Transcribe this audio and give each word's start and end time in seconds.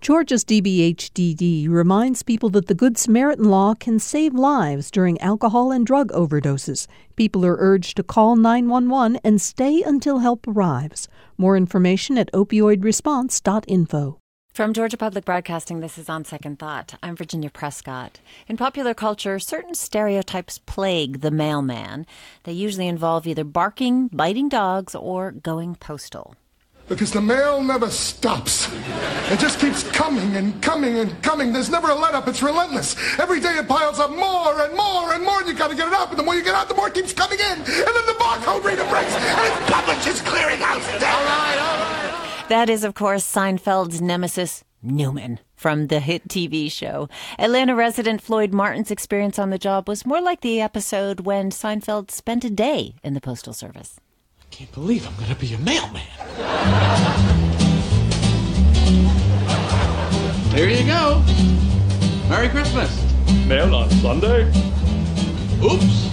Georgia's 0.00 0.46
DBHDD 0.46 1.68
reminds 1.68 2.22
people 2.22 2.48
that 2.48 2.68
the 2.68 2.74
Good 2.74 2.96
Samaritan 2.96 3.44
law 3.44 3.74
can 3.74 3.98
save 3.98 4.32
lives 4.32 4.90
during 4.90 5.20
alcohol 5.20 5.70
and 5.70 5.86
drug 5.86 6.10
overdoses. 6.12 6.86
People 7.16 7.44
are 7.44 7.58
urged 7.58 7.98
to 7.98 8.02
call 8.02 8.34
911 8.34 9.20
and 9.22 9.42
stay 9.42 9.82
until 9.82 10.20
help 10.20 10.48
arrives. 10.48 11.06
More 11.36 11.54
information 11.54 12.16
at 12.16 12.32
opioidresponse.info. 12.32 14.16
From 14.54 14.72
Georgia 14.72 14.96
Public 14.96 15.26
Broadcasting, 15.26 15.80
this 15.80 15.98
is 15.98 16.08
On 16.08 16.24
Second 16.24 16.58
Thought. 16.58 16.94
I'm 17.02 17.14
Virginia 17.14 17.50
Prescott. 17.50 18.20
In 18.48 18.56
popular 18.56 18.94
culture, 18.94 19.38
certain 19.38 19.74
stereotypes 19.74 20.60
plague 20.64 21.20
the 21.20 21.30
mailman. 21.30 22.06
They 22.44 22.52
usually 22.52 22.88
involve 22.88 23.26
either 23.26 23.44
barking, 23.44 24.08
biting 24.08 24.48
dogs, 24.48 24.94
or 24.94 25.30
going 25.30 25.74
postal 25.74 26.36
because 26.90 27.12
the 27.12 27.20
mail 27.20 27.62
never 27.62 27.88
stops. 27.88 28.68
It 29.30 29.38
just 29.38 29.60
keeps 29.60 29.84
coming 29.92 30.34
and 30.34 30.60
coming 30.60 30.98
and 30.98 31.22
coming. 31.22 31.52
There's 31.52 31.70
never 31.70 31.88
a 31.88 31.94
let 31.94 32.14
up. 32.14 32.26
It's 32.26 32.42
relentless. 32.42 32.96
Every 33.18 33.38
day 33.38 33.54
it 33.54 33.68
piles 33.68 34.00
up 34.00 34.10
more 34.10 34.60
and 34.60 34.76
more 34.76 35.14
and 35.14 35.24
more, 35.24 35.38
and 35.38 35.48
you've 35.48 35.56
got 35.56 35.70
to 35.70 35.76
get 35.76 35.86
it 35.86 35.94
out. 35.94 36.10
And 36.10 36.18
the 36.18 36.24
more 36.24 36.34
you 36.34 36.42
get 36.42 36.54
out, 36.54 36.68
the 36.68 36.74
more 36.74 36.88
it 36.88 36.94
keeps 36.94 37.12
coming 37.12 37.38
in. 37.38 37.58
And 37.58 37.64
then 37.64 38.06
the 38.06 38.18
barcode 38.18 38.64
reader 38.64 38.84
breaks, 38.90 39.14
and 39.14 39.62
its 39.62 39.70
publish 39.70 40.06
is 40.08 40.20
clearing 40.22 40.60
out. 40.62 40.82
All 40.82 40.98
right, 40.98 41.58
all 41.58 41.78
right. 41.78 42.46
That 42.48 42.68
is, 42.68 42.82
of 42.82 42.94
course, 42.94 43.24
Seinfeld's 43.24 44.02
nemesis, 44.02 44.64
Newman 44.82 45.38
from 45.54 45.86
the 45.86 46.00
hit 46.00 46.26
TV 46.26 46.72
show. 46.72 47.08
Atlanta 47.38 47.76
resident 47.76 48.20
Floyd 48.20 48.52
Martin's 48.52 48.90
experience 48.90 49.38
on 49.38 49.50
the 49.50 49.58
job 49.58 49.86
was 49.86 50.04
more 50.04 50.20
like 50.20 50.40
the 50.40 50.60
episode 50.60 51.20
when 51.20 51.50
Seinfeld 51.50 52.10
spent 52.10 52.44
a 52.44 52.50
day 52.50 52.96
in 53.04 53.14
the 53.14 53.20
Postal 53.20 53.52
Service. 53.52 54.00
Can't 54.60 54.72
believe 54.74 55.06
I'm 55.06 55.14
gonna 55.18 55.34
be 55.36 55.54
a 55.54 55.58
mailman. 55.58 56.02
There 60.50 60.68
you 60.68 60.84
go. 60.84 61.24
Merry 62.28 62.50
Christmas. 62.50 62.90
Mail 63.46 63.74
on 63.74 63.88
Sunday? 63.88 64.52
Oops. 65.64 66.10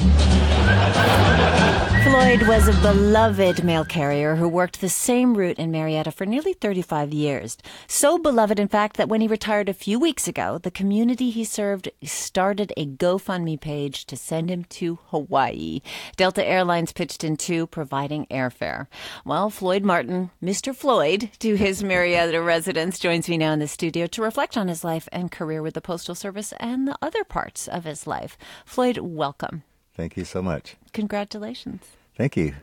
Floyd 2.09 2.43
was 2.43 2.69
a 2.69 2.81
beloved 2.81 3.65
mail 3.65 3.83
carrier 3.83 4.37
who 4.37 4.47
worked 4.47 4.79
the 4.79 4.87
same 4.87 5.35
route 5.35 5.59
in 5.59 5.71
Marietta 5.71 6.09
for 6.13 6.25
nearly 6.25 6.53
35 6.53 7.11
years. 7.11 7.57
So 7.85 8.17
beloved, 8.17 8.61
in 8.61 8.69
fact, 8.69 8.95
that 8.95 9.09
when 9.09 9.19
he 9.19 9.27
retired 9.27 9.67
a 9.67 9.73
few 9.73 9.99
weeks 9.99 10.25
ago, 10.25 10.57
the 10.57 10.71
community 10.71 11.29
he 11.29 11.43
served 11.43 11.91
started 12.01 12.71
a 12.77 12.85
GoFundMe 12.85 13.59
page 13.59 14.05
to 14.05 14.15
send 14.15 14.49
him 14.49 14.63
to 14.69 14.99
Hawaii. 15.07 15.81
Delta 16.15 16.45
Airlines 16.45 16.93
pitched 16.93 17.25
in 17.25 17.35
too, 17.35 17.67
providing 17.67 18.25
airfare. 18.27 18.87
Well, 19.25 19.49
Floyd 19.49 19.83
Martin, 19.83 20.31
Mr. 20.41 20.73
Floyd, 20.73 21.29
to 21.39 21.55
his 21.55 21.83
Marietta 21.83 22.41
residents, 22.41 22.99
joins 22.99 23.27
me 23.27 23.37
now 23.37 23.51
in 23.51 23.59
the 23.59 23.67
studio 23.67 24.07
to 24.07 24.21
reflect 24.21 24.55
on 24.55 24.69
his 24.69 24.85
life 24.85 25.09
and 25.11 25.29
career 25.29 25.61
with 25.61 25.73
the 25.73 25.81
Postal 25.81 26.15
Service 26.15 26.53
and 26.57 26.87
the 26.87 26.97
other 27.01 27.25
parts 27.25 27.67
of 27.67 27.83
his 27.83 28.07
life. 28.07 28.37
Floyd, 28.65 28.97
welcome. 28.99 29.63
Thank 29.93 30.15
you 30.15 30.23
so 30.23 30.41
much. 30.41 30.77
Congratulations. 30.93 31.96
Thank 32.17 32.35
you. 32.35 32.55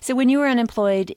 So, 0.00 0.14
when 0.14 0.30
you 0.30 0.38
were 0.38 0.48
unemployed 0.48 1.14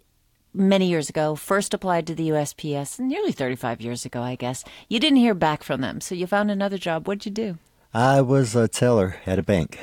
many 0.54 0.90
years 0.90 1.10
ago, 1.10 1.36
first 1.36 1.74
applied 1.74 2.06
to 2.08 2.16
the 2.16 2.30
USPS, 2.30 3.00
nearly 3.00 3.32
35 3.32 3.80
years 3.80 4.04
ago, 4.04 4.22
I 4.22 4.36
guess, 4.36 4.66
you 4.90 5.00
didn't 5.00 5.20
hear 5.20 5.34
back 5.34 5.64
from 5.64 5.80
them. 5.80 6.02
So, 6.02 6.14
you 6.14 6.28
found 6.28 6.52
another 6.52 6.78
job. 6.78 7.08
What'd 7.08 7.26
you 7.26 7.32
do? 7.32 7.58
I 7.94 8.20
was 8.20 8.56
a 8.56 8.68
teller 8.68 9.16
at 9.26 9.40
a 9.40 9.44
bank, 9.44 9.80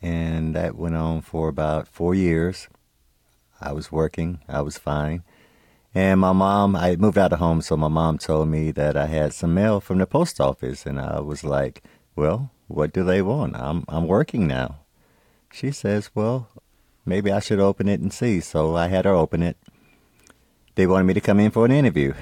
and 0.00 0.56
that 0.56 0.74
went 0.74 0.96
on 0.96 1.20
for 1.20 1.48
about 1.48 1.86
four 1.86 2.14
years. 2.14 2.66
I 3.60 3.72
was 3.72 3.92
working, 3.92 4.40
I 4.48 4.62
was 4.62 4.78
fine. 4.78 5.22
And 5.94 6.20
my 6.20 6.32
mom, 6.32 6.76
I 6.76 6.96
moved 6.96 7.18
out 7.18 7.32
of 7.34 7.40
home, 7.40 7.60
so 7.60 7.76
my 7.76 7.88
mom 7.88 8.16
told 8.16 8.48
me 8.48 8.70
that 8.70 8.96
I 8.96 9.06
had 9.06 9.34
some 9.34 9.52
mail 9.52 9.80
from 9.80 9.98
the 9.98 10.06
post 10.06 10.40
office, 10.40 10.86
and 10.86 10.98
I 10.98 11.20
was 11.20 11.44
like, 11.44 11.82
"Well, 12.16 12.52
what 12.68 12.92
do 12.92 13.04
they 13.04 13.20
want? 13.20 13.56
I'm 13.56 13.84
I'm 13.88 14.06
working 14.06 14.46
now." 14.46 14.76
She 15.52 15.70
says, 15.70 16.10
Well, 16.14 16.48
maybe 17.08 17.32
I 17.32 17.40
should 17.40 17.60
open 17.60 17.88
it 17.88 18.00
and 18.00 18.12
see. 18.12 18.40
So 18.40 18.76
I 18.76 18.88
had 18.88 19.04
her 19.04 19.14
open 19.14 19.42
it. 19.42 19.56
They 20.74 20.86
wanted 20.86 21.04
me 21.04 21.14
to 21.14 21.20
come 21.20 21.40
in 21.40 21.50
for 21.50 21.64
an 21.64 21.72
interview. 21.72 22.14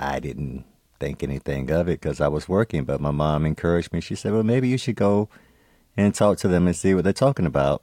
I 0.00 0.18
didn't 0.18 0.64
think 0.98 1.22
anything 1.22 1.70
of 1.70 1.88
it 1.88 2.00
because 2.00 2.20
I 2.20 2.28
was 2.28 2.48
working, 2.48 2.84
but 2.84 3.00
my 3.00 3.10
mom 3.10 3.46
encouraged 3.46 3.92
me. 3.92 4.00
She 4.00 4.14
said, 4.14 4.32
Well, 4.32 4.42
maybe 4.42 4.68
you 4.68 4.78
should 4.78 4.96
go 4.96 5.28
and 5.96 6.14
talk 6.14 6.38
to 6.38 6.48
them 6.48 6.66
and 6.66 6.74
see 6.74 6.94
what 6.94 7.04
they're 7.04 7.12
talking 7.12 7.46
about. 7.46 7.82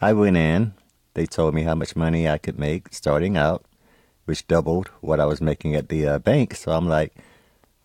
I 0.00 0.12
went 0.12 0.36
in. 0.36 0.74
They 1.14 1.26
told 1.26 1.54
me 1.54 1.62
how 1.62 1.74
much 1.74 1.96
money 1.96 2.28
I 2.28 2.36
could 2.36 2.58
make 2.58 2.92
starting 2.92 3.38
out, 3.38 3.64
which 4.26 4.46
doubled 4.46 4.88
what 5.00 5.20
I 5.20 5.24
was 5.24 5.40
making 5.40 5.74
at 5.74 5.88
the 5.88 6.06
uh, 6.06 6.18
bank. 6.18 6.54
So 6.54 6.72
I'm 6.72 6.86
like, 6.86 7.14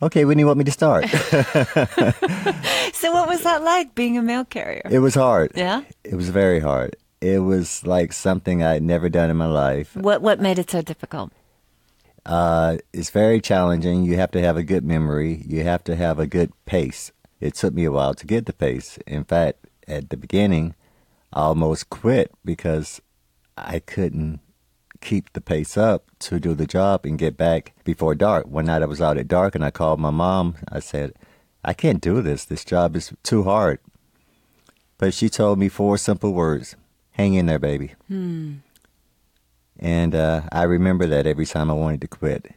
okay, 0.02 0.26
when 0.26 0.36
do 0.38 0.42
you 0.42 0.48
want 0.48 0.58
me 0.58 0.66
to 0.66 0.72
start? 0.72 1.08
so, 2.94 3.12
what 3.14 3.30
was 3.30 3.44
that 3.44 3.62
like 3.64 3.96
being 3.96 4.18
a 4.18 4.22
mail 4.22 4.44
carrier? 4.44 4.88
It 4.90 5.00
was 5.00 5.16
hard. 5.16 5.54
Yeah? 5.56 5.84
It 6.04 6.16
was 6.16 6.30
very 6.30 6.60
hard. 6.60 6.98
It 7.22 7.44
was 7.44 7.86
like 7.86 8.14
something 8.14 8.64
I'd 8.64 8.82
never 8.82 9.08
done 9.08 9.30
in 9.30 9.38
my 9.38 9.46
life. 9.46 9.96
What, 9.96 10.24
what 10.24 10.42
made 10.42 10.58
it 10.58 10.72
so 10.72 10.82
difficult? 10.82 11.32
Uh, 12.26 12.78
it's 12.92 13.12
very 13.12 13.40
challenging. 13.40 14.04
You 14.04 14.18
have 14.18 14.32
to 14.32 14.42
have 14.42 14.58
a 14.58 14.64
good 14.64 14.84
memory, 14.84 15.44
you 15.48 15.64
have 15.64 15.84
to 15.86 15.96
have 15.96 16.20
a 16.20 16.28
good 16.28 16.52
pace. 16.66 17.12
It 17.40 17.56
took 17.56 17.74
me 17.74 17.86
a 17.86 17.92
while 17.92 18.14
to 18.16 18.26
get 18.26 18.46
the 18.46 18.54
pace. 18.54 18.98
In 19.08 19.24
fact, 19.24 19.68
at 19.88 20.10
the 20.10 20.18
beginning, 20.18 20.76
I 21.34 21.42
almost 21.42 21.90
quit 21.90 22.32
because 22.44 23.02
I 23.58 23.80
couldn't 23.80 24.40
keep 25.00 25.34
the 25.34 25.42
pace 25.42 25.78
up 25.78 26.06
to 26.20 26.40
do 26.40 26.54
the 26.54 26.68
job 26.68 27.06
and 27.06 27.18
get 27.18 27.38
back 27.38 27.74
before 27.84 28.14
dark. 28.14 28.48
One 28.48 28.66
night 28.66 28.84
I 28.84 28.86
was 28.86 29.02
out 29.02 29.18
at 29.18 29.28
dark 29.28 29.56
and 29.56 29.66
I 29.66 29.72
called 29.72 30.00
my 30.00 30.12
mom. 30.12 30.56
I 30.72 30.80
said, 30.80 31.14
I 31.64 31.74
can't 31.74 32.02
do 32.02 32.22
this. 32.22 32.46
This 32.46 32.64
job 32.64 32.96
is 32.96 33.12
too 33.24 33.44
hard. 33.44 33.80
But 34.98 35.16
she 35.16 35.30
told 35.30 35.58
me 35.58 35.70
four 35.70 35.98
simple 35.98 36.34
words 36.34 36.76
hang 37.12 37.34
in 37.34 37.46
there, 37.46 37.60
baby. 37.60 37.94
Hmm. 38.08 38.56
And 39.80 40.14
uh, 40.14 40.42
I 40.52 40.64
remember 40.64 41.08
that 41.08 41.26
every 41.26 41.46
time 41.46 41.70
I 41.70 41.74
wanted 41.74 42.02
to 42.02 42.08
quit. 42.08 42.52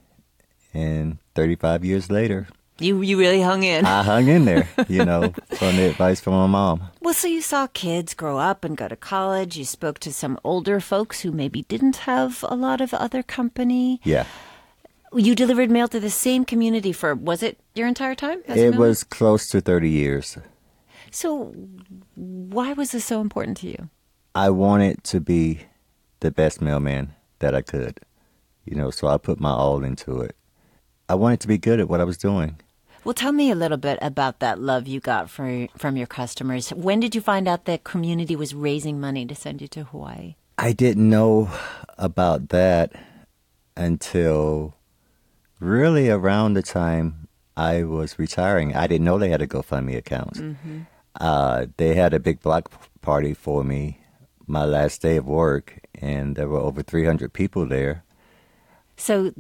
And 0.75 1.19
35 1.35 1.85
years 1.85 2.11
later, 2.11 2.49
you 2.79 3.03
you 3.03 3.17
really 3.17 3.41
hung 3.41 3.63
in. 3.63 3.87
I 3.87 4.03
hung 4.03 4.27
in 4.27 4.45
there, 4.45 4.69
you 4.89 5.05
know, 5.05 5.33
from 5.59 5.77
the 5.77 5.89
advice 5.91 6.21
from 6.21 6.35
my 6.35 6.49
mom. 6.49 6.91
Well, 7.01 7.15
so 7.15 7.29
you 7.29 7.41
saw 7.41 7.69
kids 7.69 8.15
grow 8.15 8.39
up 8.39 8.65
and 8.65 8.77
go 8.77 8.89
to 8.89 8.97
college. 8.97 9.57
You 9.57 9.65
spoke 9.65 10.01
to 10.01 10.13
some 10.13 10.39
older 10.43 10.81
folks 10.81 11.21
who 11.21 11.31
maybe 11.31 11.63
didn't 11.63 11.97
have 11.99 12.45
a 12.49 12.57
lot 12.57 12.81
of 12.81 12.93
other 12.93 13.23
company. 13.23 14.01
Yeah. 14.03 14.27
You 15.13 15.37
delivered 15.37 15.71
mail 15.71 15.87
to 15.89 16.01
the 16.01 16.11
same 16.11 16.45
community 16.45 16.93
for 16.93 17.15
was 17.15 17.45
it 17.45 17.61
your 17.77 17.87
entire 17.87 18.17
time? 18.17 18.43
It 18.49 18.75
was 18.75 19.05
close 19.05 19.49
to 19.51 19.61
30 19.61 19.89
years. 19.89 20.37
So 21.13 21.55
why 22.17 22.73
was 22.73 22.91
this 22.91 23.05
so 23.05 23.21
important 23.21 23.57
to 23.59 23.69
you? 23.69 23.89
I 24.35 24.51
wanted 24.51 25.05
to 25.05 25.21
be 25.21 25.61
the 26.21 26.31
best 26.31 26.61
mailman 26.61 27.15
that 27.39 27.55
I 27.55 27.63
could. 27.63 28.01
You 28.65 28.77
know, 28.77 28.91
so 28.91 29.09
I 29.09 29.19
put 29.19 29.39
my 29.39 29.51
all 29.51 29.85
into 29.85 30.21
it. 30.21 30.35
I 31.09 31.15
wanted 31.15 31.41
to 31.41 31.49
be 31.49 31.59
good 31.59 31.81
at 31.81 31.89
what 31.89 32.01
I 32.01 32.05
was 32.05 32.17
doing. 32.17 32.57
Well, 33.05 33.15
tell 33.15 33.33
me 33.33 33.51
a 33.51 33.55
little 33.55 33.77
bit 33.77 33.99
about 34.01 34.41
that 34.41 34.59
love 34.59 34.89
you 34.89 34.99
got 34.99 35.29
from 35.29 35.69
from 35.77 35.97
your 35.97 36.07
customers. 36.07 36.71
When 36.71 37.01
did 37.01 37.15
you 37.15 37.21
find 37.21 37.47
out 37.47 37.67
that 37.67 37.85
community 37.85 38.35
was 38.35 38.55
raising 38.55 38.99
money 38.99 39.27
to 39.27 39.35
send 39.35 39.61
you 39.61 39.69
to 39.69 39.85
Hawaii? 39.85 40.37
I 40.57 40.73
didn't 40.73 41.09
know 41.09 41.51
about 41.99 42.49
that 42.49 42.93
until 43.77 44.75
really 45.61 46.09
around 46.09 46.55
the 46.55 46.63
time 46.63 47.29
I 47.57 47.83
was 47.83 48.19
retiring. 48.19 48.75
I 48.75 48.87
didn't 48.87 49.05
know 49.05 49.19
they 49.19 49.29
had 49.29 49.43
a 49.43 49.47
GoFundMe 49.47 49.97
account. 49.97 50.35
Mm-hmm. 50.35 50.81
Uh, 51.21 51.67
they 51.77 51.95
had 51.95 52.15
a 52.15 52.19
big 52.19 52.41
block 52.41 52.71
party 53.03 53.35
for 53.35 53.63
me 53.63 53.99
my 54.47 54.65
last 54.65 55.03
day 55.03 55.17
of 55.17 55.27
work, 55.27 55.81
and 55.95 56.37
there 56.37 56.49
were 56.49 56.59
over 56.59 56.83
300 56.83 57.33
people 57.33 57.67
there. 57.67 58.05
So 58.97 59.33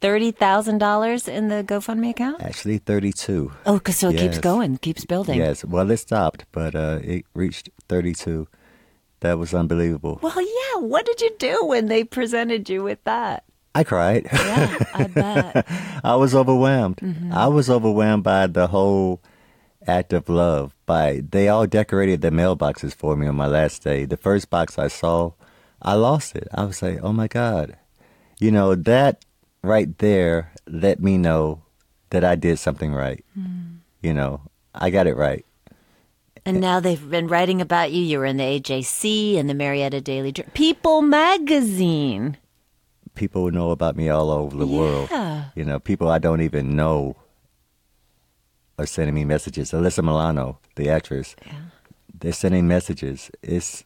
thirty 0.00 0.30
thousand 0.30 0.78
dollars 0.78 1.26
in 1.26 1.48
the 1.48 1.64
GoFundMe 1.64 2.10
account? 2.10 2.40
Actually, 2.42 2.78
thirty-two. 2.78 3.50
Oh, 3.66 3.74
because 3.74 3.96
so 3.96 4.10
it 4.10 4.14
yes. 4.14 4.22
keeps 4.22 4.38
going, 4.38 4.76
keeps 4.78 5.04
building. 5.04 5.36
Yes. 5.36 5.64
Well, 5.64 5.90
it 5.90 5.96
stopped, 5.96 6.44
but 6.52 6.76
uh, 6.76 7.00
it 7.02 7.26
reached 7.34 7.70
thirty-two. 7.88 8.46
That 9.18 9.38
was 9.38 9.52
unbelievable. 9.52 10.20
Well, 10.22 10.40
yeah. 10.40 10.80
What 10.80 11.06
did 11.06 11.20
you 11.20 11.34
do 11.38 11.64
when 11.64 11.86
they 11.86 12.04
presented 12.04 12.70
you 12.70 12.82
with 12.82 13.02
that? 13.04 13.44
I 13.74 13.84
cried. 13.84 14.28
Yeah, 14.32 14.76
I 14.94 15.04
bet. 15.04 15.66
I 16.04 16.16
was 16.16 16.34
overwhelmed. 16.34 16.96
Mm-hmm. 16.96 17.32
I 17.32 17.46
was 17.48 17.68
overwhelmed 17.68 18.24
by 18.24 18.46
the 18.46 18.68
whole 18.68 19.20
act 19.86 20.12
of 20.12 20.28
love. 20.28 20.74
By 20.90 21.22
they 21.22 21.46
all 21.46 21.66
decorated 21.70 22.18
the 22.20 22.34
mailboxes 22.34 22.94
for 22.94 23.14
me 23.14 23.28
on 23.30 23.36
my 23.36 23.46
last 23.46 23.84
day. 23.86 24.06
The 24.06 24.16
first 24.16 24.50
box 24.50 24.66
I 24.76 24.88
saw, 24.88 25.38
I 25.80 25.94
lost 25.94 26.34
it. 26.34 26.48
I 26.50 26.64
was 26.64 26.82
like, 26.82 26.98
"Oh 27.06 27.14
my 27.14 27.28
god." 27.28 27.78
you 28.40 28.50
know, 28.50 28.74
that 28.74 29.24
right 29.62 29.96
there 29.98 30.52
let 30.66 30.98
me 30.98 31.18
know 31.18 31.62
that 32.08 32.24
I 32.24 32.34
did 32.34 32.58
something 32.58 32.92
right. 32.92 33.24
Mm. 33.38 33.78
You 34.02 34.14
know, 34.14 34.40
I 34.74 34.90
got 34.90 35.06
it 35.06 35.14
right. 35.14 35.44
And 36.44 36.60
now 36.60 36.80
they've 36.80 37.10
been 37.10 37.28
writing 37.28 37.60
about 37.60 37.92
you. 37.92 38.02
You 38.02 38.18
were 38.18 38.24
in 38.24 38.38
the 38.38 38.44
AJC 38.44 39.36
and 39.38 39.48
the 39.48 39.54
Marietta 39.54 40.00
Daily 40.00 40.32
Journal, 40.32 40.50
People 40.54 41.02
Magazine. 41.02 42.38
people 43.14 43.50
know 43.50 43.70
about 43.70 43.94
me 43.94 44.08
all 44.08 44.30
over 44.30 44.56
the 44.56 44.66
world. 44.66 45.08
Yeah. 45.10 45.44
You 45.54 45.64
know, 45.64 45.78
people 45.78 46.08
I 46.08 46.18
don't 46.18 46.40
even 46.40 46.74
know 46.74 47.14
are 48.80 48.86
sending 48.86 49.14
me 49.14 49.24
messages. 49.24 49.72
Alyssa 49.72 50.02
Milano, 50.02 50.58
the 50.76 50.88
actress, 50.88 51.36
Yeah. 51.46 51.52
they're 52.18 52.32
sending 52.32 52.66
messages. 52.66 53.30
It's 53.42 53.84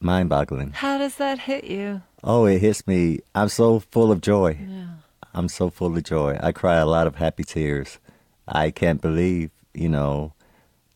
mind 0.00 0.28
boggling. 0.28 0.72
How 0.72 0.98
does 0.98 1.16
that 1.16 1.38
hit 1.40 1.64
you? 1.64 2.02
Oh, 2.22 2.46
it 2.46 2.58
hits 2.60 2.86
me. 2.86 3.20
I'm 3.34 3.48
so 3.48 3.78
full 3.80 4.10
of 4.10 4.20
joy. 4.20 4.58
Yeah. 4.60 4.86
I'm 5.34 5.48
so 5.48 5.70
full 5.70 5.96
of 5.96 6.02
joy. 6.02 6.38
I 6.42 6.52
cry 6.52 6.76
a 6.76 6.86
lot 6.86 7.06
of 7.06 7.16
happy 7.16 7.44
tears. 7.44 7.98
I 8.46 8.70
can't 8.70 9.00
believe, 9.00 9.50
you 9.72 9.88
know, 9.88 10.32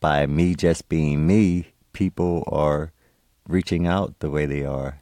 by 0.00 0.26
me 0.26 0.54
just 0.54 0.88
being 0.88 1.26
me, 1.26 1.69
people 1.93 2.44
are 2.50 2.93
reaching 3.49 3.87
out 3.87 4.19
the 4.20 4.31
way 4.31 4.46
they 4.46 4.64
are. 4.64 5.00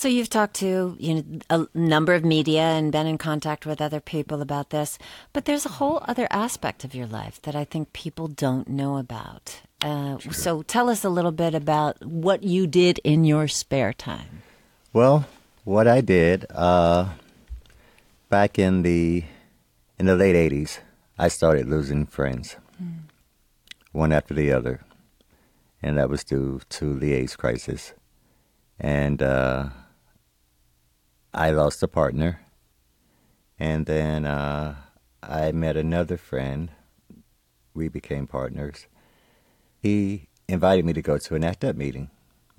So 0.00 0.08
you've 0.08 0.30
talked 0.30 0.54
to 0.60 0.96
you 0.98 1.14
know 1.14 1.24
a 1.50 1.66
number 1.74 2.14
of 2.14 2.24
media 2.24 2.62
and 2.62 2.90
been 2.90 3.06
in 3.06 3.18
contact 3.18 3.66
with 3.66 3.82
other 3.82 4.00
people 4.00 4.40
about 4.40 4.70
this, 4.70 4.98
but 5.34 5.44
there's 5.44 5.66
a 5.66 5.76
whole 5.76 6.02
other 6.08 6.26
aspect 6.30 6.84
of 6.84 6.94
your 6.94 7.06
life 7.06 7.38
that 7.42 7.54
I 7.54 7.64
think 7.66 7.92
people 7.92 8.26
don't 8.26 8.66
know 8.66 8.96
about. 8.96 9.60
Uh, 9.82 10.16
So 10.32 10.62
tell 10.62 10.88
us 10.88 11.04
a 11.04 11.10
little 11.10 11.32
bit 11.32 11.54
about 11.54 12.02
what 12.02 12.42
you 12.42 12.66
did 12.66 12.98
in 13.04 13.26
your 13.26 13.46
spare 13.46 13.92
time. 13.92 14.40
Well, 14.94 15.26
what 15.64 15.86
I 15.86 16.00
did 16.00 16.46
uh, 16.48 17.10
back 18.30 18.58
in 18.58 18.80
the 18.80 19.24
in 19.98 20.06
the 20.06 20.16
late 20.16 20.34
'80s, 20.34 20.78
I 21.18 21.28
started 21.28 21.68
losing 21.68 22.06
friends, 22.06 22.56
one 23.92 24.12
after 24.12 24.32
the 24.32 24.50
other, 24.50 24.80
and 25.82 25.98
that 25.98 26.08
was 26.08 26.24
due 26.24 26.62
to 26.80 26.98
the 26.98 27.12
AIDS 27.12 27.36
crisis. 27.36 27.92
And 28.82 29.20
uh, 29.20 29.68
I 31.32 31.50
lost 31.50 31.82
a 31.82 31.88
partner, 31.88 32.40
and 33.58 33.86
then 33.86 34.26
uh, 34.26 34.74
I 35.22 35.52
met 35.52 35.76
another 35.76 36.16
friend. 36.16 36.70
We 37.74 37.88
became 37.88 38.26
partners. 38.26 38.86
He 39.80 40.28
invited 40.48 40.84
me 40.84 40.92
to 40.92 41.02
go 41.02 41.18
to 41.18 41.34
an 41.34 41.44
ACT 41.44 41.64
UP 41.64 41.76
meeting. 41.76 42.10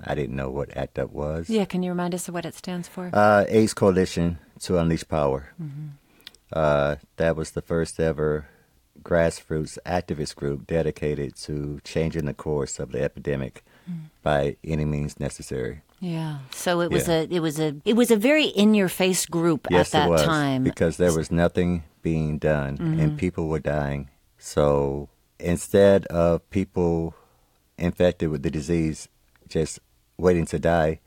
I 0.03 0.15
didn't 0.15 0.35
know 0.35 0.49
what 0.49 0.75
ACT 0.75 0.97
UP 0.99 1.11
was. 1.11 1.49
Yeah, 1.49 1.65
can 1.65 1.83
you 1.83 1.91
remind 1.91 2.15
us 2.15 2.27
of 2.27 2.33
what 2.33 2.45
it 2.45 2.55
stands 2.55 2.87
for? 2.87 3.09
Uh, 3.13 3.45
AIDS 3.49 3.73
Coalition 3.73 4.39
to 4.61 4.77
Unleash 4.77 5.07
Power. 5.07 5.53
Uh, 6.51 6.95
that 7.17 7.35
was 7.35 7.51
the 7.51 7.61
first 7.61 7.99
ever 7.99 8.47
grassroots 9.03 9.77
activist 9.85 10.35
group 10.35 10.67
dedicated 10.67 11.35
to 11.35 11.79
changing 11.83 12.25
the 12.25 12.33
course 12.33 12.79
of 12.79 12.91
the 12.91 13.01
epidemic 13.01 13.63
by 14.23 14.55
any 14.63 14.85
means 14.85 15.19
necessary. 15.19 15.81
Yeah. 16.01 16.39
So 16.51 16.81
it 16.81 16.91
was 16.91 17.07
Yeah. 17.07 17.21
a 17.21 17.27
it 17.29 17.39
was 17.39 17.59
a 17.59 17.75
it 17.85 17.95
was 17.95 18.11
a 18.11 18.17
very 18.17 18.45
in 18.45 18.73
your 18.73 18.89
face 18.89 19.25
group 19.25 19.67
yes, 19.69 19.93
at 19.93 19.99
that 19.99 20.07
it 20.07 20.09
was 20.09 20.23
time. 20.23 20.63
because 20.63 20.97
there 20.97 21.13
was 21.13 21.31
nothing 21.31 21.83
being 22.01 22.39
done 22.39 22.77
and 22.79 22.99
mm-hmm. 22.99 23.15
people 23.15 23.47
were 23.47 23.59
dying. 23.59 24.09
So 24.37 25.09
instead 25.39 26.07
of 26.07 26.49
people 26.49 27.13
infected 27.77 28.29
with 28.29 28.41
the 28.41 28.49
disease 28.49 29.07
just 29.47 29.79
waiting 30.17 30.45
to 30.47 30.59
die, 30.59 30.99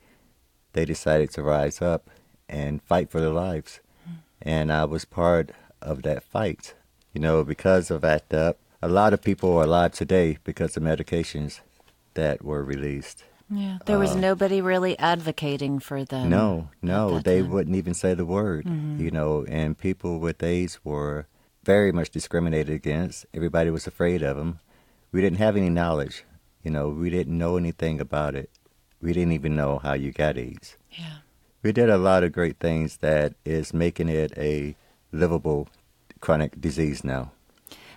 they 0.73 0.85
decided 0.85 1.29
to 1.31 1.43
rise 1.43 1.81
up 1.81 2.09
and 2.47 2.81
fight 2.81 3.09
for 3.09 3.19
their 3.19 3.29
lives. 3.29 3.81
Mm. 4.07 4.15
And 4.41 4.71
I 4.71 4.85
was 4.85 5.03
part 5.03 5.51
of 5.81 6.03
that 6.03 6.23
fight. 6.23 6.73
You 7.13 7.21
know, 7.21 7.43
because 7.43 7.89
of 7.91 8.03
ACT 8.03 8.33
UP, 8.33 8.55
uh, 8.55 8.87
a 8.87 8.89
lot 8.89 9.13
of 9.13 9.21
people 9.21 9.57
are 9.57 9.63
alive 9.63 9.93
today 9.93 10.37
because 10.43 10.75
of 10.75 10.83
medications 10.83 11.61
that 12.13 12.43
were 12.43 12.63
released. 12.63 13.23
Yeah. 13.49 13.77
There 13.85 13.99
was 13.99 14.15
nobody 14.15 14.61
really 14.61 14.97
advocating 14.99 15.79
for 15.79 16.03
them. 16.03 16.25
Uh, 16.27 16.29
No, 16.29 16.69
no, 16.81 17.19
they 17.19 17.41
time. 17.41 17.51
wouldn't 17.51 17.75
even 17.75 17.93
say 17.93 18.13
the 18.13 18.25
word, 18.25 18.65
you 18.65 19.11
know, 19.11 19.45
and 19.47 19.77
people 19.77 20.19
with 20.19 20.41
AIDS 20.43 20.79
were 20.83 21.27
very 21.63 21.91
much 21.91 22.09
discriminated 22.09 22.73
against. 22.73 23.25
Everybody 23.33 23.69
was 23.69 23.87
afraid 23.87 24.21
of 24.23 24.37
them. 24.37 24.59
We 25.11 25.21
didn't 25.21 25.39
have 25.39 25.55
any 25.55 25.69
knowledge, 25.69 26.23
you 26.63 26.71
know, 26.71 26.89
we 26.89 27.09
didn't 27.09 27.37
know 27.37 27.57
anything 27.57 28.01
about 28.01 28.35
it. 28.35 28.49
We 29.01 29.13
didn't 29.13 29.33
even 29.33 29.55
know 29.55 29.79
how 29.79 29.93
you 29.93 30.11
got 30.11 30.37
AIDS. 30.37 30.77
Yeah. 30.91 31.17
We 31.63 31.71
did 31.71 31.89
a 31.89 31.97
lot 31.97 32.23
of 32.23 32.31
great 32.31 32.59
things 32.59 32.97
that 32.97 33.33
is 33.45 33.73
making 33.73 34.09
it 34.09 34.33
a 34.37 34.75
livable 35.11 35.67
chronic 36.19 36.59
disease 36.59 37.03
now. 37.03 37.31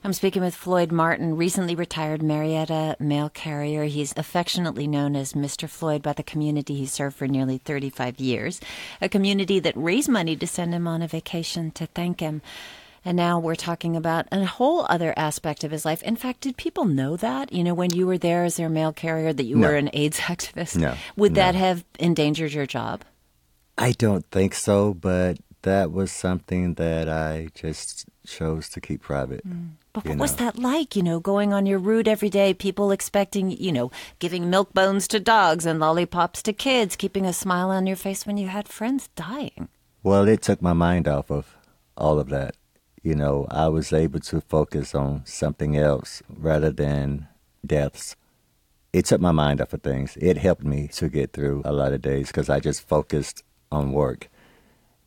I'm 0.05 0.13
speaking 0.13 0.43
with 0.43 0.55
Floyd 0.55 0.93
Martin, 0.93 1.37
recently 1.37 1.75
retired 1.75 2.23
Marietta 2.23 2.97
mail 3.01 3.29
carrier. 3.29 3.85
He's 3.85 4.15
affectionately 4.17 4.87
known 4.87 5.17
as 5.17 5.33
Mr. 5.33 5.69
Floyd 5.69 6.03
by 6.03 6.13
the 6.13 6.23
community 6.23 6.75
he 6.77 6.87
served 6.87 7.17
for 7.17 7.27
nearly 7.27 7.59
35 7.59 8.21
years, 8.21 8.61
a 9.01 9.09
community 9.09 9.59
that 9.61 9.77
raised 9.77 10.09
money 10.09 10.37
to 10.37 10.47
send 10.47 10.73
him 10.73 10.87
on 10.87 11.03
a 11.03 11.09
vacation 11.09 11.71
to 11.73 11.87
thank 11.87 12.21
him. 12.21 12.43
And 13.05 13.17
now 13.17 13.39
we're 13.39 13.55
talking 13.55 13.97
about 13.97 14.27
a 14.33 14.45
whole 14.45 14.87
other 14.89 15.15
aspect 15.17 15.65
of 15.65 15.71
his 15.71 15.85
life. 15.85 16.03
In 16.03 16.17
fact, 16.17 16.41
did 16.43 16.57
people 16.57 16.85
know 16.85 17.17
that? 17.17 17.53
You 17.53 17.65
know, 17.65 17.75
when 17.75 17.91
you 17.95 18.07
were 18.07 18.19
there 18.19 18.45
as 18.45 18.57
their 18.57 18.69
mail 18.69 18.93
carrier, 18.93 19.33
that 19.33 19.45
you 19.45 19.57
No. 19.57 19.69
were 19.69 19.77
an 19.77 19.91
AIDS 19.93 20.19
activist? 20.33 20.77
No, 20.77 20.95
Would 21.17 21.35
that 21.35 21.55
have 21.55 21.85
endangered 21.99 22.53
your 22.53 22.67
job? 22.67 23.03
I 23.77 23.93
don't 23.93 24.27
think 24.31 24.55
so, 24.55 24.95
but 24.95 25.39
that 25.63 25.93
was 25.93 26.11
something 26.13 26.75
that 26.75 27.09
I 27.09 27.49
just 27.55 28.07
chose 28.27 28.69
to 28.71 28.81
keep 28.81 29.01
private. 29.03 29.47
Mm. 29.49 29.71
But 30.05 30.13
you 30.13 30.19
what 30.19 30.23
was 30.23 30.37
that 30.37 30.59
like, 30.59 30.97
you 30.97 31.03
know, 31.03 31.21
going 31.21 31.53
on 31.53 31.67
your 31.67 31.79
route 31.79 32.09
every 32.09 32.31
day, 32.31 32.55
people 32.55 32.91
expecting, 32.91 33.51
you 33.51 33.73
know, 33.73 33.91
giving 34.19 34.51
milk 34.51 34.73
bones 34.73 35.09
to 35.09 35.21
dogs 35.21 35.67
and 35.67 35.81
lollipops 35.81 36.43
to 36.43 36.53
kids, 36.53 36.97
keeping 36.97 37.27
a 37.27 37.33
smile 37.33 37.71
on 37.71 37.87
your 37.87 37.97
face 37.97 38.27
when 38.27 38.37
you 38.37 38.49
had 38.49 38.69
friends 38.69 39.09
dying? 39.17 39.69
Well, 40.03 40.29
it 40.29 40.43
took 40.43 40.63
my 40.63 40.73
mind 40.73 41.09
off 41.09 41.31
of 41.31 41.57
all 41.97 42.19
of 42.19 42.29
that. 42.29 42.55
You 43.03 43.15
know, 43.15 43.47
I 43.51 43.69
was 43.69 43.93
able 43.93 44.21
to 44.21 44.41
focus 44.41 44.95
on 44.95 45.23
something 45.25 45.77
else 45.77 46.23
rather 46.29 46.71
than 46.71 47.29
deaths. 47.67 48.17
It 48.93 49.05
took 49.05 49.21
my 49.21 49.33
mind 49.33 49.61
off 49.61 49.73
of 49.73 49.83
things. 49.83 50.17
It 50.21 50.39
helped 50.39 50.65
me 50.65 50.89
to 50.89 51.09
get 51.09 51.33
through 51.33 51.63
a 51.65 51.73
lot 51.73 51.93
of 51.93 52.03
days 52.03 52.29
because 52.29 52.49
I 52.49 52.61
just 52.61 52.87
focused 52.87 53.43
on 53.71 53.93
work. 53.93 54.29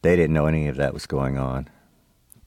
They 0.02 0.16
didn't 0.16 0.34
know 0.34 0.46
any 0.46 0.68
of 0.68 0.78
that 0.78 0.94
was 0.94 1.06
going 1.06 1.38
on. 1.38 1.70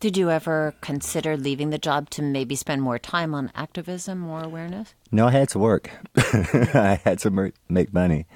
Did 0.05 0.19
you 0.19 0.31
ever 0.31 0.75
consider 0.83 1.35
leaving 1.35 1.71
the 1.71 1.79
job 1.79 2.11
to 2.11 2.21
maybe 2.21 2.57
spend 2.57 2.83
more 2.83 2.99
time 2.99 3.35
on 3.35 3.51
activism, 3.55 4.19
more 4.19 4.43
awareness? 4.45 4.93
No, 5.11 5.29
I 5.29 5.31
had 5.31 5.49
to 5.49 5.59
work. 5.59 5.93
I 6.15 7.01
had 7.05 7.21
to 7.21 7.53
make 7.71 7.95
money. 7.95 8.27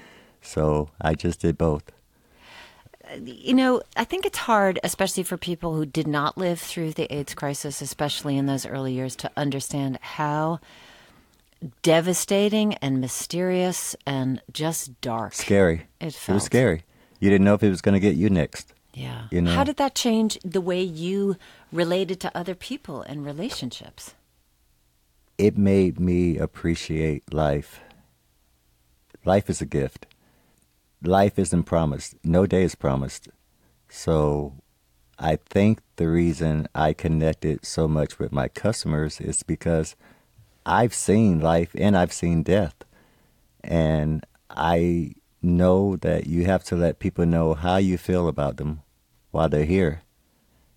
So 0.41 0.89
I 0.99 1.13
just 1.13 1.41
did 1.41 1.59
both. 1.59 1.91
You 3.23 3.53
know, 3.53 3.83
I 3.95 4.03
think 4.03 4.25
it's 4.25 4.39
hard, 4.39 4.79
especially 4.83 5.21
for 5.21 5.37
people 5.37 5.75
who 5.75 5.85
did 5.85 6.07
not 6.07 6.39
live 6.39 6.59
through 6.59 6.93
the 6.93 7.05
AIDS 7.13 7.35
crisis, 7.35 7.83
especially 7.83 8.35
in 8.35 8.47
those 8.47 8.65
early 8.65 8.93
years, 8.93 9.15
to 9.17 9.29
understand 9.37 9.99
how 10.01 10.61
devastating 11.83 12.73
and 12.81 12.99
mysterious 12.99 13.95
and 14.07 14.41
just 14.51 14.99
dark. 15.01 15.35
Scary. 15.35 15.83
It 16.01 16.17
It 16.27 16.29
was 16.29 16.45
scary. 16.45 16.81
You 17.19 17.29
didn't 17.29 17.45
know 17.45 17.53
if 17.53 17.61
it 17.61 17.69
was 17.69 17.81
going 17.81 17.93
to 17.93 17.99
get 17.99 18.15
you 18.15 18.31
next. 18.31 18.73
Yeah. 18.99 19.27
You 19.31 19.41
know. 19.41 19.51
How 19.53 19.63
did 19.63 19.77
that 19.77 19.95
change 19.95 20.37
the 20.43 20.61
way 20.61 20.81
you 20.81 21.37
related 21.71 22.19
to 22.21 22.37
other 22.37 22.55
people 22.55 23.01
and 23.01 23.25
relationships? 23.25 24.15
it 25.39 25.57
made 25.57 26.01
me 26.01 26.37
appreciate 26.37 27.33
life. 27.33 27.79
Life 29.23 29.49
is 29.49 29.61
a 29.61 29.65
gift. 29.65 30.05
Life 31.01 31.39
isn't 31.39 31.63
promised. 31.63 32.15
No 32.25 32.45
day 32.45 32.63
is 32.63 32.75
promised. 32.75 33.29
So 33.87 34.55
I 35.17 35.37
think 35.37 35.79
the 35.95 36.09
reason 36.09 36.67
I 36.75 36.91
connected 36.91 37.65
so 37.65 37.87
much 37.87 38.19
with 38.19 38.33
my 38.33 38.49
customers 38.49 39.21
is 39.21 39.41
because 39.43 39.95
I've 40.65 40.93
seen 40.93 41.39
life 41.39 41.71
and 41.73 41.95
I've 41.95 42.13
seen 42.13 42.43
death. 42.43 42.75
And 43.63 44.25
I 44.49 45.13
know 45.41 45.95
that 45.97 46.27
you 46.27 46.45
have 46.45 46.65
to 46.65 46.75
let 46.75 46.99
people 46.99 47.25
know 47.25 47.53
how 47.53 47.77
you 47.77 47.97
feel 47.97 48.27
about 48.27 48.57
them 48.57 48.81
while 49.31 49.47
they're 49.47 49.63
here. 49.63 50.01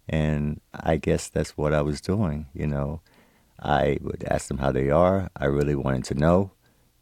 And 0.09 0.61
I 0.73 0.97
guess 0.97 1.29
that's 1.29 1.57
what 1.57 1.73
I 1.73 1.83
was 1.83 2.01
doing, 2.01 2.47
you 2.53 2.67
know. 2.67 3.01
I 3.61 3.99
would 4.01 4.25
ask 4.25 4.49
them 4.49 4.59
how 4.59 4.73
they 4.73 4.91
are. 4.91 5.31
I 5.37 5.45
really 5.45 5.75
wanted 5.77 6.05
to 6.07 6.15
know. 6.15 6.53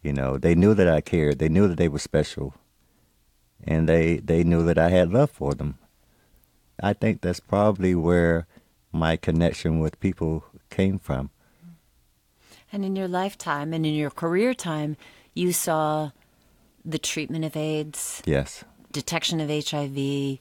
You 0.03 0.13
know, 0.13 0.37
they 0.37 0.55
knew 0.55 0.75
that 0.75 0.89
I 0.89 1.01
cared. 1.01 1.39
They 1.39 1.49
knew 1.49 1.69
that 1.69 1.79
they 1.79 1.89
were 1.89 1.99
special. 1.99 2.55
And 3.65 3.89
they, 3.89 4.17
they 4.19 4.45
knew 4.45 4.63
that 4.65 4.79
I 4.79 4.89
had 4.91 5.11
love 5.13 5.31
for 5.31 5.55
them. 5.55 5.79
I 6.83 6.93
think 6.95 7.21
that's 7.21 7.41
probably 7.41 7.95
where 7.95 8.47
my 8.93 9.17
connection 9.17 9.81
with 9.81 10.01
people 10.01 10.45
came 10.71 10.99
from. 10.99 11.31
And 12.73 12.85
in 12.85 12.97
your 12.97 13.09
lifetime 13.09 13.73
and 13.73 13.85
in 13.85 13.95
your 13.95 14.11
career 14.11 14.55
time, 14.55 14.97
you 15.35 15.53
saw 15.53 16.11
the 16.85 16.99
treatment 16.99 17.45
of 17.45 17.57
AIDS, 17.57 18.23
Yes. 18.25 18.65
detection 18.93 19.41
of 19.41 19.49
HIV 19.51 20.39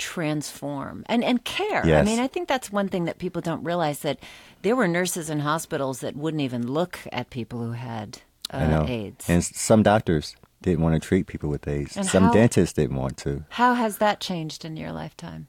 transform 0.00 1.04
and, 1.06 1.22
and 1.22 1.44
care. 1.44 1.84
I 1.84 2.02
mean, 2.02 2.18
I 2.18 2.26
think 2.26 2.48
that's 2.48 2.72
one 2.72 2.88
thing 2.88 3.04
that 3.04 3.18
people 3.18 3.42
don't 3.42 3.62
realize 3.62 4.00
that 4.00 4.18
there 4.62 4.74
were 4.74 4.88
nurses 4.88 5.30
in 5.30 5.40
hospitals 5.40 6.00
that 6.00 6.16
wouldn't 6.16 6.40
even 6.40 6.66
look 6.66 6.98
at 7.12 7.30
people 7.30 7.60
who 7.60 7.72
had 7.72 8.18
uh. 8.50 8.84
AIDS. 8.88 9.28
And 9.28 9.44
some 9.44 9.82
doctors 9.82 10.34
didn't 10.62 10.82
want 10.82 11.00
to 11.00 11.06
treat 11.06 11.26
people 11.26 11.48
with 11.50 11.68
AIDS. 11.68 11.96
And 11.96 12.06
Some 12.06 12.24
how- 12.24 12.32
dentists 12.32 12.72
didn't 12.72 12.96
want 12.96 13.16
to. 13.18 13.44
How 13.50 13.74
has 13.74 13.98
that 13.98 14.20
changed 14.20 14.64
in 14.64 14.76
your 14.76 14.92
lifetime? 14.92 15.48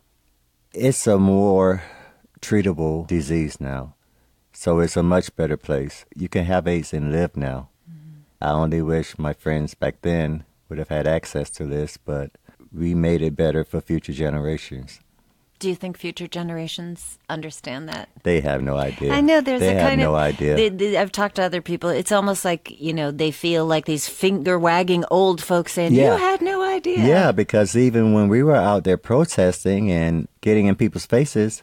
It's 0.74 1.08
a 1.08 1.17
more 1.17 1.84
treatable 2.41 3.08
disease 3.08 3.60
now. 3.60 3.96
So 4.53 4.79
it's 4.79 4.98
a 4.98 5.03
much 5.03 5.36
better 5.36 5.58
place. 5.58 6.05
You 6.15 6.29
can 6.29 6.46
have 6.46 6.67
AIDS 6.67 6.93
and 6.93 7.12
live 7.12 7.36
now. 7.36 7.70
I 8.41 8.51
only 8.51 8.81
wish 8.81 9.17
my 9.17 9.34
friends 9.34 9.75
back 9.75 10.01
then 10.01 10.43
would 10.67 10.79
have 10.79 10.89
had 10.89 11.05
access 11.08 11.50
to 11.51 11.65
this, 11.65 11.98
but 11.98 12.31
we 12.73 12.93
made 12.95 13.21
it 13.21 13.35
better 13.35 13.63
for 13.63 13.81
future 13.81 14.13
generations. 14.13 14.99
Do 15.59 15.69
you 15.69 15.75
think 15.75 15.95
future 15.95 16.25
generations 16.27 17.19
understand 17.29 17.87
that? 17.89 18.09
They 18.23 18.41
have 18.41 18.63
no 18.63 18.77
idea. 18.77 19.13
I 19.13 19.21
know 19.21 19.41
there's 19.41 19.59
they 19.59 19.75
a 19.75 19.79
have 19.79 19.89
kind 19.89 20.01
no 20.01 20.15
of. 20.15 20.21
idea. 20.21 20.55
they- 20.55 20.69
they- 20.69 20.97
I've 20.97 21.11
talked 21.11 21.35
to 21.35 21.43
other 21.43 21.61
people. 21.61 21.89
It's 21.91 22.11
almost 22.11 22.43
like 22.43 22.81
you 22.81 22.93
know 22.93 23.11
they 23.11 23.29
feel 23.29 23.67
like 23.67 23.85
these 23.85 24.07
finger 24.07 24.57
wagging 24.57 25.03
old 25.11 25.39
folks 25.43 25.73
saying, 25.73 25.93
Yeah. 25.93 26.13
"You 26.13 26.17
had 26.19 26.41
no 26.41 26.63
idea." 26.63 27.05
Yeah, 27.05 27.31
because 27.31 27.75
even 27.75 28.13
when 28.13 28.27
we 28.27 28.41
were 28.41 28.55
out 28.55 28.85
there 28.85 28.97
protesting 28.97 29.91
and 29.91 30.27
getting 30.41 30.65
in 30.65 30.73
people's 30.75 31.05
faces, 31.05 31.61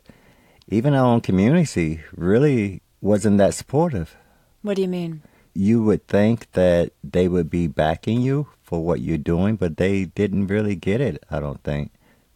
even 0.69 0.95
our 0.95 1.05
own 1.07 1.21
community 1.21 2.01
really 2.15 2.83
wasn't 3.01 3.39
that 3.39 3.55
supportive. 3.55 4.17
What 4.63 4.77
do 4.77 4.83
you 4.83 4.89
mean? 4.89 5.23
You 5.59 5.83
would 5.83 6.07
think 6.07 6.53
that 6.53 6.93
they 7.03 7.27
would 7.27 7.51
be 7.51 7.67
backing 7.67 8.21
you 8.21 8.47
for 8.63 8.79
what 8.85 9.01
you're 9.01 9.19
doing, 9.19 9.57
but 9.57 9.77
they 9.77 10.05
didn't 10.05 10.47
really 10.47 10.77
get 10.77 11.01
it, 11.01 11.25
I 11.33 11.41
don't 11.41 11.61
think. 11.65 11.91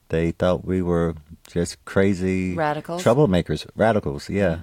They 0.08 0.32
thought 0.32 0.64
we 0.64 0.82
were 0.82 1.14
just 1.46 1.84
crazy 1.84 2.54
Radicals? 2.56 3.04
troublemakers, 3.04 3.64
radicals, 3.76 4.28
yeah. 4.28 4.62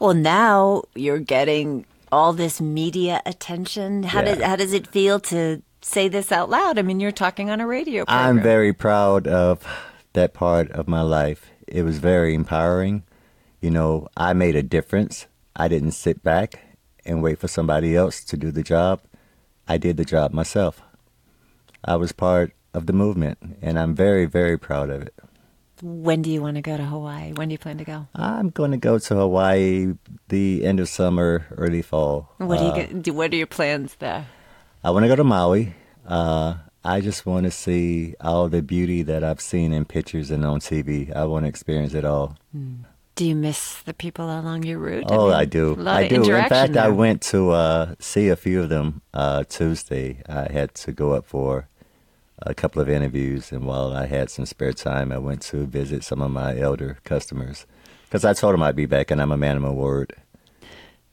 Well, 0.00 0.14
now 0.14 0.84
you're 0.94 1.18
getting 1.18 1.84
all 2.10 2.32
this 2.32 2.58
media 2.58 3.20
attention. 3.26 4.04
How 4.04 4.20
Yeah. 4.20 4.34
does 4.34 4.44
how 4.44 4.56
does 4.56 4.72
it 4.72 4.86
feel 4.86 5.20
to 5.20 5.60
say 5.82 6.08
this 6.08 6.32
out 6.32 6.48
loud? 6.48 6.78
I 6.78 6.82
mean, 6.82 7.00
you're 7.00 7.12
talking 7.12 7.50
on 7.50 7.60
a 7.60 7.66
radio 7.66 8.06
program. 8.06 8.38
I'm 8.38 8.42
very 8.42 8.72
proud 8.72 9.26
of 9.26 9.60
that 10.14 10.32
part 10.32 10.70
of 10.70 10.88
my 10.88 11.02
life. 11.02 11.50
It 11.68 11.82
was 11.82 11.98
very 11.98 12.32
empowering. 12.32 13.02
You 13.60 13.70
know, 13.70 14.08
I 14.16 14.32
made 14.32 14.56
a 14.56 14.62
difference. 14.62 15.26
I 15.54 15.68
didn't 15.68 15.92
sit 15.92 16.22
back 16.22 16.63
and 17.06 17.22
wait 17.22 17.38
for 17.38 17.48
somebody 17.48 17.94
else 17.96 18.24
to 18.24 18.36
do 18.36 18.50
the 18.50 18.62
job. 18.62 19.00
I 19.68 19.76
did 19.78 19.96
the 19.96 20.04
job 20.04 20.32
myself. 20.32 20.82
I 21.84 21.96
was 21.96 22.12
part 22.12 22.52
of 22.72 22.86
the 22.86 22.92
movement, 22.92 23.38
and 23.62 23.78
I'm 23.78 23.94
very, 23.94 24.26
very 24.26 24.58
proud 24.58 24.90
of 24.90 25.02
it. 25.02 25.14
When 25.82 26.22
do 26.22 26.30
you 26.30 26.40
want 26.40 26.56
to 26.56 26.62
go 26.62 26.76
to 26.76 26.84
Hawaii? 26.84 27.32
When 27.32 27.48
do 27.48 27.52
you 27.52 27.58
plan 27.58 27.78
to 27.78 27.84
go? 27.84 28.06
I'm 28.14 28.50
going 28.50 28.70
to 28.70 28.76
go 28.76 28.98
to 28.98 29.14
Hawaii 29.16 29.94
the 30.28 30.64
end 30.64 30.80
of 30.80 30.88
summer, 30.88 31.46
early 31.56 31.82
fall. 31.82 32.30
What 32.38 32.58
Uh, 32.58 32.72
do 32.74 32.80
you 32.80 33.02
get, 33.02 33.14
what 33.14 33.32
are 33.32 33.36
your 33.36 33.46
plans 33.46 33.96
there? 33.98 34.26
I 34.82 34.90
want 34.90 35.04
to 35.04 35.08
go 35.08 35.16
to 35.16 35.24
Maui. 35.24 35.74
Uh, 36.06 36.54
I 36.84 37.00
just 37.00 37.26
want 37.26 37.44
to 37.44 37.50
see 37.50 38.14
all 38.20 38.48
the 38.48 38.62
beauty 38.62 39.02
that 39.02 39.24
I've 39.24 39.40
seen 39.40 39.72
in 39.72 39.84
pictures 39.84 40.30
and 40.30 40.44
on 40.44 40.60
TV. 40.60 41.14
I 41.14 41.24
want 41.24 41.44
to 41.44 41.48
experience 41.48 41.92
it 41.94 42.04
all. 42.04 42.36
Do 43.16 43.24
you 43.24 43.36
miss 43.36 43.80
the 43.82 43.94
people 43.94 44.26
along 44.26 44.64
your 44.64 44.78
route? 44.78 45.04
Oh, 45.08 45.26
mean, 45.26 45.36
I 45.36 45.44
do. 45.44 45.86
I 45.86 46.08
do. 46.08 46.16
In 46.34 46.48
fact, 46.48 46.76
I 46.76 46.88
went 46.88 47.22
to 47.22 47.50
uh, 47.50 47.94
see 48.00 48.28
a 48.28 48.34
few 48.36 48.62
of 48.62 48.70
them 48.70 49.02
uh, 49.12 49.44
Tuesday. 49.44 50.20
I 50.28 50.50
had 50.50 50.74
to 50.74 50.92
go 50.92 51.12
up 51.12 51.24
for 51.24 51.68
a 52.42 52.54
couple 52.54 52.82
of 52.82 52.88
interviews, 52.88 53.52
and 53.52 53.66
while 53.66 53.92
I 53.92 54.06
had 54.06 54.30
some 54.30 54.46
spare 54.46 54.72
time, 54.72 55.12
I 55.12 55.18
went 55.18 55.42
to 55.42 55.64
visit 55.64 56.02
some 56.02 56.20
of 56.20 56.32
my 56.32 56.58
elder 56.58 56.98
customers 57.04 57.66
because 58.04 58.24
I 58.24 58.32
told 58.32 58.54
them 58.54 58.64
I'd 58.64 58.74
be 58.74 58.86
back, 58.86 59.12
and 59.12 59.22
I'm 59.22 59.30
a 59.30 59.36
man 59.36 59.56
of 59.56 59.62
my 59.62 59.70
word. 59.70 60.14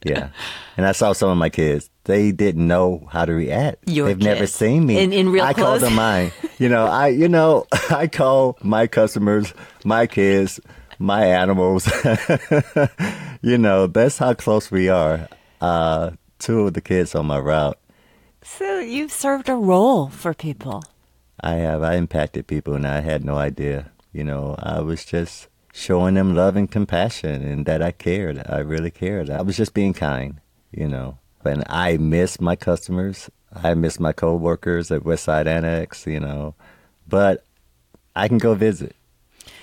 Yeah, 0.03 0.29
and 0.77 0.87
I 0.87 0.93
saw 0.93 1.13
some 1.13 1.29
of 1.29 1.37
my 1.37 1.49
kids. 1.49 1.91
They 2.05 2.31
didn't 2.31 2.65
know 2.67 3.07
how 3.11 3.25
to 3.25 3.33
react. 3.33 3.87
Your 3.87 4.07
They've 4.07 4.17
never 4.17 4.47
seen 4.47 4.87
me 4.87 4.97
In- 4.97 5.13
in 5.13 5.29
real 5.29 5.43
I 5.43 5.53
call 5.53 5.77
them 5.77 5.93
mine. 5.93 6.31
You 6.57 6.67
know, 6.67 6.87
I 6.87 7.09
you 7.09 7.29
know 7.29 7.67
I 7.91 8.07
call 8.07 8.57
my 8.63 8.87
customers 8.87 9.53
my 9.85 10.07
kids, 10.07 10.59
my 11.01 11.25
animals. 11.25 11.89
you 13.41 13.57
know, 13.57 13.87
that's 13.87 14.17
how 14.17 14.33
close 14.33 14.71
we 14.71 14.89
are. 14.89 15.27
Uh, 15.59 16.11
two 16.39 16.67
of 16.67 16.73
the 16.73 16.81
kids 16.81 17.15
on 17.15 17.27
my 17.27 17.39
route. 17.39 17.77
So 18.43 18.79
you've 18.79 19.11
served 19.11 19.49
a 19.49 19.55
role 19.55 20.09
for 20.09 20.33
people. 20.33 20.83
I 21.39 21.55
have 21.55 21.83
I 21.83 21.95
impacted 21.95 22.47
people 22.47 22.73
and 22.75 22.87
I 22.87 23.01
had 23.01 23.23
no 23.23 23.35
idea. 23.35 23.91
You 24.13 24.23
know, 24.23 24.55
I 24.59 24.81
was 24.81 25.05
just 25.05 25.47
showing 25.73 26.15
them 26.15 26.35
love 26.35 26.55
and 26.55 26.69
compassion 26.69 27.43
and 27.43 27.65
that 27.65 27.81
I 27.81 27.91
cared. 27.91 28.41
I 28.47 28.59
really 28.59 28.91
cared. 28.91 29.29
I 29.29 29.41
was 29.41 29.57
just 29.57 29.73
being 29.73 29.93
kind, 29.93 30.41
you 30.71 30.87
know. 30.87 31.17
And 31.45 31.63
I 31.67 31.97
miss 31.97 32.39
my 32.39 32.55
customers. 32.55 33.29
I 33.53 33.73
miss 33.73 33.99
my 33.99 34.11
coworkers 34.11 34.91
at 34.91 35.01
Westside 35.01 35.47
Annex, 35.47 36.05
you 36.05 36.19
know. 36.19 36.55
But 37.07 37.45
I 38.15 38.27
can 38.27 38.37
go 38.37 38.53
visit. 38.53 38.95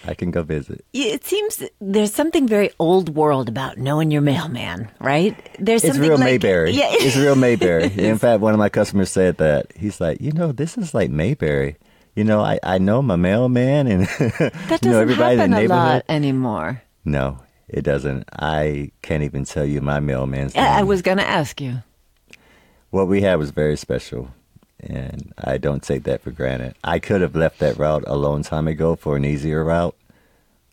I 0.06 0.14
can 0.14 0.30
go 0.30 0.42
visit. 0.42 0.84
It 0.92 1.24
seems 1.24 1.62
there's 1.80 2.14
something 2.14 2.46
very 2.48 2.70
old 2.78 3.14
world 3.14 3.48
about 3.48 3.78
knowing 3.78 4.10
your 4.10 4.22
mailman, 4.22 4.90
right? 5.00 5.34
There's 5.58 5.84
It's 5.84 5.98
real 5.98 6.12
like, 6.16 6.20
Mayberry. 6.24 6.70
Yeah, 6.72 6.88
It's 6.92 7.16
real 7.16 7.34
Mayberry. 7.46 7.84
In 7.98 8.18
fact, 8.18 8.40
one 8.40 8.54
of 8.54 8.58
my 8.58 8.68
customers 8.68 9.10
said 9.10 9.36
that. 9.38 9.72
He's 9.76 10.00
like, 10.00 10.20
you 10.20 10.32
know, 10.32 10.52
this 10.52 10.78
is 10.78 10.94
like 10.94 11.10
Mayberry. 11.10 11.76
You 12.14 12.24
know, 12.24 12.40
I, 12.40 12.58
I 12.62 12.78
know 12.78 13.00
my 13.02 13.16
mailman 13.16 13.86
and 13.86 14.02
that 14.18 14.80
you 14.82 14.90
know 14.90 14.94
doesn't 14.94 14.94
everybody 14.94 15.34
in 15.34 15.38
happen 15.38 15.50
the 15.52 15.56
a 15.56 15.60
neighborhood. 15.60 15.68
lot 15.68 16.04
anymore. 16.08 16.82
No, 17.04 17.38
it 17.68 17.82
doesn't. 17.82 18.24
I 18.32 18.90
can't 19.02 19.22
even 19.22 19.44
tell 19.44 19.64
you 19.64 19.80
my 19.80 20.00
mailman's 20.00 20.54
name. 20.54 20.64
I 20.64 20.80
I 20.80 20.82
was 20.82 21.02
going 21.02 21.18
to 21.18 21.28
ask 21.28 21.60
you. 21.60 21.82
What 22.90 23.06
we 23.08 23.20
had 23.20 23.36
was 23.36 23.50
very 23.50 23.76
special, 23.76 24.30
and 24.80 25.32
I 25.38 25.58
don't 25.58 25.82
take 25.82 26.04
that 26.04 26.22
for 26.22 26.30
granted. 26.30 26.74
I 26.84 26.98
could 26.98 27.20
have 27.20 27.34
left 27.34 27.58
that 27.58 27.78
route 27.78 28.04
a 28.06 28.16
long 28.16 28.42
time 28.42 28.68
ago 28.68 28.96
for 28.96 29.16
an 29.16 29.24
easier 29.24 29.64
route, 29.64 29.96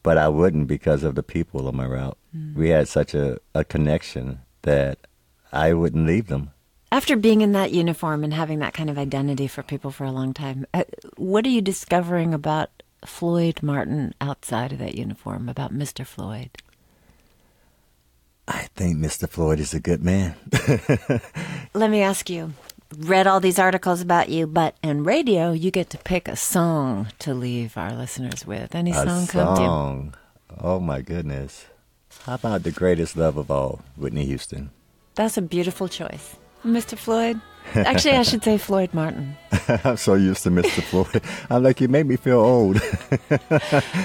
but 0.04 0.18
I 0.18 0.28
wouldn't 0.28 0.68
because 0.68 1.04
of 1.04 1.16
the 1.16 1.24
people 1.24 1.68
on 1.68 1.76
my 1.76 1.86
route. 1.86 2.18
We 2.56 2.70
had 2.70 2.88
such 2.88 3.14
a, 3.14 3.40
a 3.54 3.64
connection 3.64 4.40
that 4.64 5.00
I 5.52 5.74
wouldn't 5.74 6.06
leave 6.06 6.28
them. 6.28 6.52
After 6.92 7.16
being 7.16 7.42
in 7.42 7.54
that 7.54 7.72
uniform 7.72 8.24
and 8.24 8.34
having 8.34 8.60
that 8.60 8.74
kind 8.74 8.90
of 8.90 8.98
identity 8.98 9.48
for 9.48 9.64
people 9.64 9.92
for 9.92 10.04
a 10.04 10.12
long 10.12 10.34
time, 10.34 10.66
uh, 10.74 10.84
what 11.18 11.46
are 11.46 11.50
you 11.50 11.62
discovering 11.62 12.34
about 12.34 12.70
Floyd 13.06 13.62
Martin 13.64 14.14
outside 14.22 14.72
of 14.72 14.80
that 14.80 14.96
uniform, 14.96 15.50
about 15.50 15.74
Mr. 15.74 16.06
Floyd? 16.06 16.52
I 18.48 18.68
think 18.76 18.98
Mr. 18.98 19.28
Floyd 19.28 19.60
is 19.60 19.74
a 19.74 19.80
good 19.80 20.04
man. 20.04 20.36
Let 21.74 21.90
me 21.90 22.02
ask 22.02 22.30
you. 22.30 22.54
Read 22.98 23.28
all 23.28 23.40
these 23.40 23.58
articles 23.60 24.02
about 24.02 24.30
you, 24.30 24.46
but 24.48 24.76
in 24.84 25.04
radio, 25.04 25.52
you 25.52 25.72
get 25.72 25.90
to 25.90 25.98
pick 25.98 26.28
a 26.28 26.36
song 26.36 27.08
to 27.20 27.34
leave 27.34 27.78
our 27.78 27.94
listeners 27.94 28.46
with. 28.46 28.76
Any 28.76 28.92
a 28.92 28.94
song 28.94 29.28
come 29.28 29.56
to 29.56 29.62
you? 29.62 29.68
song. 29.68 30.14
Oh 30.62 30.80
my 30.80 31.02
goodness. 31.02 31.66
How 32.24 32.36
about 32.36 32.64
the 32.64 32.72
greatest 32.72 33.18
love 33.18 33.38
of 33.38 33.50
all, 33.52 33.82
Whitney 33.98 34.26
Houston? 34.26 34.70
That's 35.16 35.38
a 35.38 35.42
beautiful 35.42 35.88
choice. 35.88 36.36
Mr. 36.66 36.98
Floyd? 36.98 37.42
Actually, 37.74 38.16
I 38.18 38.22
should 38.24 38.44
say 38.44 38.58
Floyd 38.60 38.94
Martin. 38.94 39.36
I'm 39.84 39.98
so 39.98 40.14
used 40.14 40.44
to 40.44 40.50
Mr. 40.52 40.84
Floyd. 40.84 41.22
I'm 41.50 41.64
like, 41.64 41.82
you 41.82 41.88
made 41.88 42.06
me 42.06 42.16
feel 42.16 42.40
old. 42.40 42.80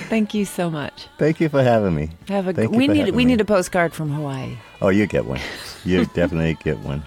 Thank 0.09 0.33
you 0.33 0.47
so 0.47 0.71
much. 0.71 1.07
Thank 1.19 1.41
you 1.41 1.51
for 1.51 1.63
having 1.63 1.95
me. 1.95 2.11
Have 2.29 2.49
a 2.49 2.55
Thank 2.55 2.73
you 2.73 2.79
we 2.79 2.87
for 2.87 2.93
need 2.95 3.01
having 3.01 3.15
we 3.15 3.25
me. 3.27 3.33
need 3.33 3.41
a 3.43 3.45
postcard 3.45 3.93
from 3.93 4.11
Hawaii. 4.11 4.57
Oh, 4.81 4.89
you 4.89 5.07
get 5.07 5.27
one. 5.27 5.41
You 5.85 6.07
definitely 6.07 6.57
get 6.65 6.79
one. 6.79 7.03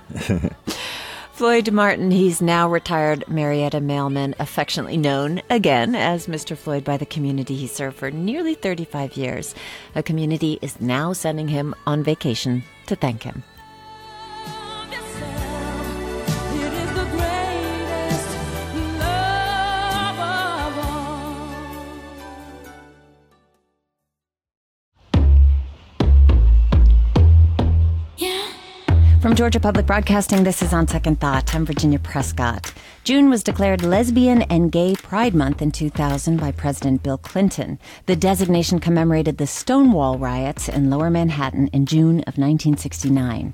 Floyd 1.34 1.72
Martin, 1.72 2.12
he's 2.12 2.44
now 2.44 2.70
retired 2.70 3.28
Marietta 3.28 3.82
mailman, 3.82 4.36
affectionately 4.38 4.98
known 4.98 5.42
again 5.50 5.96
as 5.96 6.28
Mr. 6.28 6.56
Floyd 6.56 6.84
by 6.84 6.96
the 6.96 7.08
community 7.08 7.56
he 7.56 7.66
served 7.66 7.98
for 7.98 8.12
nearly 8.12 8.54
35 8.54 9.18
years. 9.18 9.56
A 9.96 10.04
community 10.04 10.60
is 10.62 10.80
now 10.80 11.12
sending 11.12 11.48
him 11.48 11.74
on 11.88 12.04
vacation 12.04 12.64
to 12.86 12.96
thank 12.96 13.24
him. 13.24 13.44
From 29.24 29.36
Georgia 29.36 29.62
Public 29.62 29.86
Broadcasting, 29.86 30.44
this 30.44 30.62
is 30.62 30.74
On 30.74 30.86
Second 30.86 31.22
Thought. 31.22 31.56
I'm 31.56 31.66
Virginia 31.66 31.98
Prescott. 31.98 32.74
June 33.06 33.30
was 33.30 33.42
declared 33.42 33.82
Lesbian 33.82 34.42
and 34.42 34.70
Gay 34.70 34.96
Pride 34.96 35.34
Month 35.34 35.62
in 35.62 35.72
2000 35.72 36.36
by 36.36 36.52
President 36.52 37.04
Bill 37.04 37.18
Clinton. 37.18 37.80
The 38.06 38.18
designation 38.18 38.80
commemorated 38.80 39.38
the 39.38 39.48
Stonewall 39.48 40.18
riots 40.18 40.68
in 40.68 40.90
lower 40.90 41.10
Manhattan 41.10 41.70
in 41.70 41.86
June 41.86 42.20
of 42.28 42.38
1969. 42.38 43.54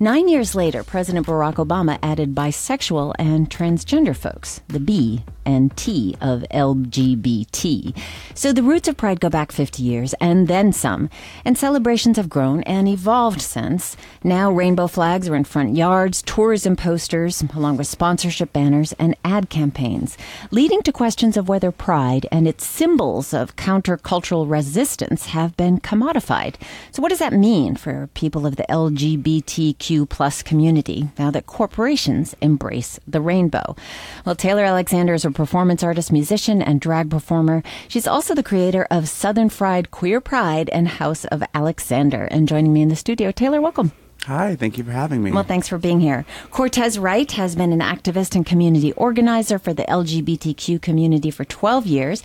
Nine 0.00 0.28
years 0.28 0.56
later, 0.56 0.82
President 0.82 1.24
Barack 1.24 1.54
Obama 1.54 2.00
added 2.02 2.34
bisexual 2.34 3.14
and 3.16 3.48
transgender 3.48 4.14
folks, 4.14 4.60
the 4.66 4.80
B 4.80 5.22
and 5.46 5.76
T 5.76 6.16
of 6.20 6.44
LGBT. 6.50 7.96
So 8.34 8.52
the 8.52 8.62
roots 8.62 8.88
of 8.88 8.96
Pride 8.96 9.20
go 9.20 9.28
back 9.28 9.52
50 9.52 9.84
years 9.84 10.12
and 10.14 10.48
then 10.48 10.72
some, 10.72 11.10
and 11.44 11.56
celebrations 11.56 12.16
have 12.16 12.28
grown 12.28 12.64
and 12.64 12.88
evolved 12.88 13.40
since. 13.40 13.96
Now 14.24 14.50
rainbow 14.50 14.88
flags 14.88 15.28
are 15.28 15.36
in 15.36 15.44
front 15.44 15.76
yards, 15.76 16.22
tourism 16.22 16.74
posters, 16.74 17.44
along 17.54 17.76
with 17.76 17.86
sponsorship 17.86 18.52
banners 18.52 18.94
and 18.94 19.14
ad 19.24 19.48
campaigns, 19.48 20.18
leading 20.50 20.82
to 20.82 20.92
questions 20.92 21.36
of 21.36 21.48
whether 21.48 21.70
Pride 21.70 22.26
and 22.32 22.48
its 22.48 22.66
symbols 22.66 23.32
of 23.32 23.54
countercultural 23.54 24.50
resistance 24.50 25.26
have 25.26 25.56
been 25.56 25.78
commodified. 25.78 26.56
So 26.90 27.00
what 27.00 27.10
does 27.10 27.20
that 27.20 27.32
mean 27.32 27.76
for 27.76 28.08
people 28.14 28.44
of 28.44 28.56
the 28.56 28.66
LGBTQ 28.68 29.83
plus 30.06 30.42
community 30.42 31.08
now 31.18 31.30
that 31.30 31.46
corporations 31.46 32.34
embrace 32.40 32.98
the 33.06 33.20
rainbow? 33.20 33.76
Well, 34.24 34.34
Taylor 34.34 34.64
Alexander 34.64 35.14
is 35.14 35.24
a 35.24 35.30
performance 35.30 35.82
artist, 35.82 36.10
musician, 36.10 36.62
and 36.62 36.80
drag 36.80 37.10
performer. 37.10 37.62
She's 37.88 38.06
also 38.06 38.34
the 38.34 38.42
creator 38.42 38.86
of 38.90 39.08
Southern 39.08 39.48
Fried 39.48 39.90
Queer 39.90 40.20
Pride 40.20 40.70
and 40.70 40.88
House 40.88 41.24
of 41.26 41.42
Alexander. 41.54 42.24
And 42.24 42.48
joining 42.48 42.72
me 42.72 42.82
in 42.82 42.88
the 42.88 42.96
studio, 42.96 43.30
Taylor, 43.30 43.60
welcome. 43.60 43.92
Hi, 44.26 44.56
thank 44.56 44.78
you 44.78 44.84
for 44.84 44.92
having 44.92 45.22
me. 45.22 45.32
Well, 45.32 45.44
thanks 45.44 45.68
for 45.68 45.76
being 45.76 46.00
here. 46.00 46.24
Cortez 46.50 46.98
Wright 46.98 47.30
has 47.32 47.54
been 47.54 47.72
an 47.72 47.80
activist 47.80 48.34
and 48.34 48.46
community 48.46 48.92
organizer 48.94 49.58
for 49.58 49.74
the 49.74 49.84
LGBTQ 49.84 50.80
community 50.80 51.30
for 51.30 51.44
12 51.44 51.86
years. 51.86 52.22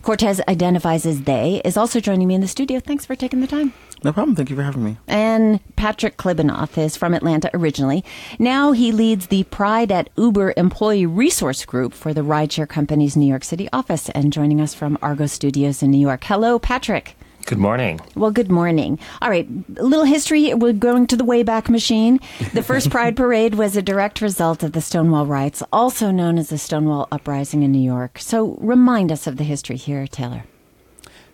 Cortez 0.00 0.40
identifies 0.48 1.04
as 1.04 1.22
they, 1.22 1.60
is 1.64 1.76
also 1.76 2.00
joining 2.00 2.26
me 2.26 2.34
in 2.34 2.40
the 2.40 2.48
studio. 2.48 2.80
Thanks 2.80 3.04
for 3.04 3.14
taking 3.14 3.40
the 3.40 3.46
time. 3.46 3.74
No 4.04 4.12
problem. 4.12 4.36
Thank 4.36 4.50
you 4.50 4.56
for 4.56 4.62
having 4.62 4.84
me. 4.84 4.96
And 5.08 5.60
Patrick 5.76 6.16
Klibanoff 6.16 6.78
is 6.78 6.96
from 6.96 7.14
Atlanta 7.14 7.50
originally. 7.54 8.04
Now 8.38 8.72
he 8.72 8.92
leads 8.92 9.26
the 9.28 9.44
Pride 9.44 9.92
at 9.92 10.10
Uber 10.16 10.54
Employee 10.56 11.06
Resource 11.06 11.64
Group 11.64 11.94
for 11.94 12.12
the 12.12 12.22
rideshare 12.22 12.68
company's 12.68 13.16
New 13.16 13.26
York 13.26 13.44
City 13.44 13.68
office 13.72 14.08
and 14.10 14.32
joining 14.32 14.60
us 14.60 14.74
from 14.74 14.98
Argo 15.02 15.26
Studios 15.26 15.82
in 15.82 15.90
New 15.90 16.00
York. 16.00 16.24
Hello, 16.24 16.58
Patrick. 16.58 17.16
Good 17.46 17.58
morning. 17.58 18.00
Well, 18.14 18.30
good 18.30 18.50
morning. 18.50 18.98
All 19.20 19.28
right, 19.28 19.48
a 19.76 19.82
little 19.82 20.04
history. 20.04 20.54
We're 20.54 20.72
going 20.72 21.08
to 21.08 21.16
the 21.16 21.24
Wayback 21.24 21.68
Machine. 21.68 22.20
The 22.52 22.62
first 22.62 22.90
Pride 22.94 23.16
Parade 23.16 23.56
was 23.56 23.76
a 23.76 23.82
direct 23.82 24.20
result 24.20 24.62
of 24.62 24.72
the 24.72 24.80
Stonewall 24.80 25.26
riots, 25.26 25.62
also 25.72 26.10
known 26.12 26.38
as 26.38 26.50
the 26.50 26.58
Stonewall 26.58 27.08
Uprising 27.10 27.62
in 27.62 27.72
New 27.72 27.82
York. 27.82 28.18
So 28.20 28.56
remind 28.60 29.10
us 29.10 29.26
of 29.26 29.38
the 29.38 29.44
history 29.44 29.76
here, 29.76 30.06
Taylor. 30.06 30.44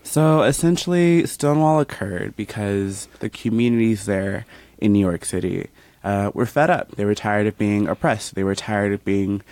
So 0.09 0.41
essentially, 0.41 1.27
Stonewall 1.27 1.79
occurred 1.79 2.35
because 2.35 3.07
the 3.19 3.29
communities 3.29 4.07
there 4.07 4.47
in 4.79 4.91
New 4.91 4.99
York 4.99 5.23
City 5.23 5.69
uh, 6.03 6.31
were 6.33 6.47
fed 6.47 6.71
up. 6.71 6.95
They 6.95 7.05
were 7.05 7.13
tired 7.13 7.45
of 7.45 7.59
being 7.59 7.87
oppressed. 7.87 8.33
They 8.33 8.43
were 8.43 8.55
tired 8.55 8.91
of 8.91 9.05
being 9.05 9.43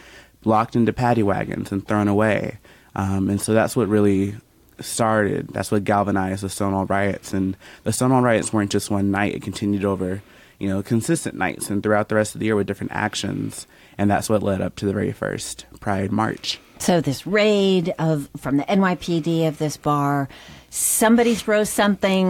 locked 0.45 0.75
into 0.75 0.91
paddy 0.93 1.21
wagons 1.21 1.71
and 1.71 1.87
thrown 1.87 2.07
away. 2.07 2.57
Um, 2.95 3.29
and 3.29 3.39
so 3.39 3.53
that's 3.53 3.75
what 3.75 3.87
really 3.87 4.33
started. 4.79 5.49
That's 5.49 5.69
what 5.69 5.83
galvanized 5.83 6.41
the 6.41 6.49
Stonewall 6.49 6.87
riots. 6.87 7.33
And 7.33 7.55
the 7.83 7.93
Stonewall 7.93 8.23
riots 8.23 8.51
weren't 8.51 8.71
just 8.71 8.89
one 8.89 9.11
night. 9.11 9.35
It 9.35 9.43
continued 9.43 9.85
over, 9.85 10.23
you 10.57 10.69
know, 10.69 10.81
consistent 10.81 11.35
nights 11.35 11.69
and 11.69 11.83
throughout 11.83 12.09
the 12.09 12.15
rest 12.15 12.33
of 12.33 12.39
the 12.39 12.45
year 12.47 12.55
with 12.55 12.65
different 12.65 12.93
actions. 12.93 13.67
And 13.95 14.09
that's 14.09 14.27
what 14.27 14.41
led 14.41 14.61
up 14.61 14.75
to 14.77 14.87
the 14.87 14.93
very 14.93 15.11
first 15.11 15.67
Pride 15.79 16.11
March. 16.11 16.59
So 16.81 17.01
this 17.01 17.27
raid 17.27 17.93
of 18.00 18.29
from 18.38 18.57
the 18.57 18.63
NYPD 18.63 19.48
of 19.48 19.57
this 19.57 19.77
bar, 19.77 20.29
somebody 20.69 21.36
throws 21.36 21.69
something, 21.69 22.25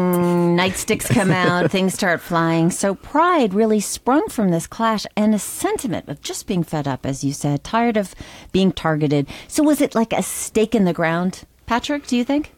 nightsticks 0.55 1.09
come 1.09 1.31
out, 1.31 1.71
things 1.71 1.93
start 1.93 2.21
flying. 2.21 2.71
So 2.71 2.95
pride 2.95 3.53
really 3.53 3.79
sprung 3.79 4.27
from 4.29 4.51
this 4.51 4.67
clash 4.67 5.05
and 5.15 5.35
a 5.35 5.39
sentiment 5.39 6.07
of 6.09 6.21
just 6.21 6.47
being 6.47 6.63
fed 6.63 6.87
up, 6.87 7.05
as 7.05 7.23
you 7.23 7.33
said, 7.33 7.63
tired 7.63 7.97
of 7.97 8.15
being 8.51 8.71
targeted. 8.71 9.27
So 9.47 9.63
was 9.63 9.81
it 9.81 9.95
like 9.95 10.13
a 10.13 10.23
stake 10.23 10.75
in 10.75 10.85
the 10.85 10.93
ground, 10.93 11.43
Patrick? 11.65 12.07
Do 12.07 12.17
you 12.17 12.23
think? 12.23 12.53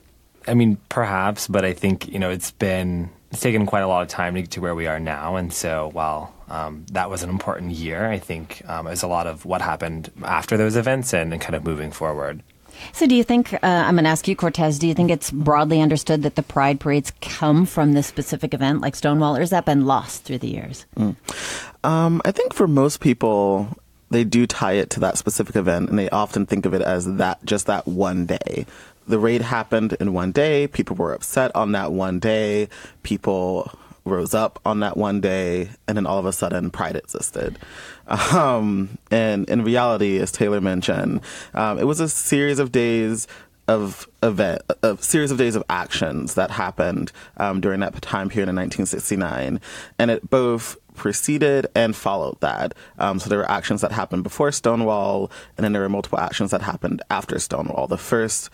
I 0.48 0.53
mean, 0.53 0.77
perhaps, 0.89 1.48
but 1.48 1.65
I 1.65 1.74
think 1.74 2.08
you 2.10 2.19
know 2.19 2.29
it's 2.29 2.51
been 2.51 3.10
it's 3.31 3.41
taken 3.41 3.65
quite 3.65 3.81
a 3.81 3.88
lot 3.88 4.01
of 4.01 4.07
time 4.07 4.36
to 4.36 4.41
get 4.41 4.51
to 4.51 4.62
where 4.62 4.75
we 4.75 4.88
are 4.88 5.00
now, 5.00 5.36
and 5.36 5.53
so 5.53 5.89
while 5.93 6.33
um, 6.50 6.86
that 6.91 7.09
was 7.09 7.24
an 7.24 7.29
important 7.29 7.71
year, 7.71 8.09
I 8.09 8.17
think 8.17 8.62
um, 8.67 8.88
it 8.88 8.91
was 8.91 9.03
a 9.03 9.07
lot 9.07 9.27
of 9.27 9.45
what 9.45 9.62
happened 9.62 10.12
after 10.24 10.57
those 10.57 10.75
events 10.75 11.13
and, 11.13 11.31
and 11.31 11.41
kind 11.41 11.55
of 11.55 11.63
moving 11.63 11.91
forward. 11.91 12.41
So, 12.93 13.05
do 13.05 13.15
you 13.15 13.24
think, 13.24 13.53
uh, 13.53 13.57
I'm 13.62 13.95
going 13.95 14.05
to 14.05 14.09
ask 14.09 14.27
you, 14.27 14.36
Cortez, 14.36 14.79
do 14.79 14.88
you 14.88 14.93
think 14.93 15.12
it's 15.12 15.31
broadly 15.31 15.81
understood 15.81 16.24
that 16.24 16.36
the 16.36 16.43
pride 16.43 16.79
parades 16.79 17.12
come 17.21 17.65
from 17.65 17.93
this 17.93 18.07
specific 18.07 18.53
event 18.53 18.81
like 18.81 18.95
Stonewall, 18.95 19.36
or 19.36 19.41
has 19.41 19.50
that 19.50 19.65
been 19.65 19.86
lost 19.86 20.24
through 20.24 20.38
the 20.39 20.48
years? 20.48 20.86
Um, 21.83 22.22
I 22.25 22.31
think 22.31 22.53
for 22.53 22.68
most 22.68 23.00
people, 23.00 23.68
they 24.11 24.24
do 24.24 24.48
tie 24.48 24.74
it 24.74 24.89
to 24.92 25.00
that 25.01 25.18
specific 25.18 25.55
event, 25.55 25.89
and 25.89 26.00
they 26.00 26.09
often 26.09 26.46
think 26.46 26.65
of 26.65 26.74
it 26.74 26.81
as 26.81 27.05
that 27.18 27.44
just 27.44 27.68
that 27.68 27.87
one 27.87 28.25
day. 28.25 28.65
The 29.09 29.17
raid 29.17 29.41
happened 29.41 29.93
in 30.00 30.13
one 30.13 30.31
day. 30.31 30.67
People 30.67 30.95
were 30.95 31.13
upset 31.13 31.55
on 31.55 31.72
that 31.72 31.91
one 31.91 32.19
day. 32.19 32.69
People 33.01 33.72
rose 34.05 34.35
up 34.35 34.59
on 34.65 34.81
that 34.81 34.98
one 34.98 35.19
day, 35.19 35.69
and 35.87 35.98
then 35.98 36.05
all 36.05 36.19
of 36.19 36.27
a 36.27 36.31
sudden, 36.31 36.69
pride 36.69 36.95
existed. 36.95 37.57
Um, 38.09 38.98
and 39.11 39.48
in 39.48 39.63
reality, 39.63 40.17
as 40.17 40.31
Taylor 40.31 40.59
mentioned, 40.61 41.22
um, 41.53 41.77
it 41.77 41.83
was 41.83 42.00
a 42.00 42.09
series 42.09 42.57
of 42.57 42.72
days 42.72 43.27
of 43.67 44.07
event, 44.24 44.63
a 44.81 44.98
series 44.98 45.29
of 45.29 45.37
days 45.37 45.55
of 45.55 45.63
actions 45.69 46.33
that 46.33 46.50
happened 46.50 47.11
um, 47.37 47.61
during 47.61 47.81
that 47.81 48.01
time 48.01 48.27
period 48.27 48.50
in 48.50 48.55
1969, 48.55 49.61
and 50.00 50.09
it 50.09 50.27
both 50.27 50.75
preceded 50.95 51.67
and 51.75 51.95
followed 51.95 52.39
that. 52.41 52.74
Um, 52.98 53.19
so 53.19 53.29
there 53.29 53.37
were 53.37 53.50
actions 53.50 53.81
that 53.81 53.91
happened 53.91 54.24
before 54.24 54.51
Stonewall, 54.51 55.29
and 55.55 55.63
then 55.63 55.74
there 55.74 55.83
were 55.83 55.89
multiple 55.89 56.19
actions 56.19 56.50
that 56.50 56.63
happened 56.63 57.03
after 57.11 57.37
Stonewall. 57.37 57.87
The 57.87 57.98
first 57.98 58.50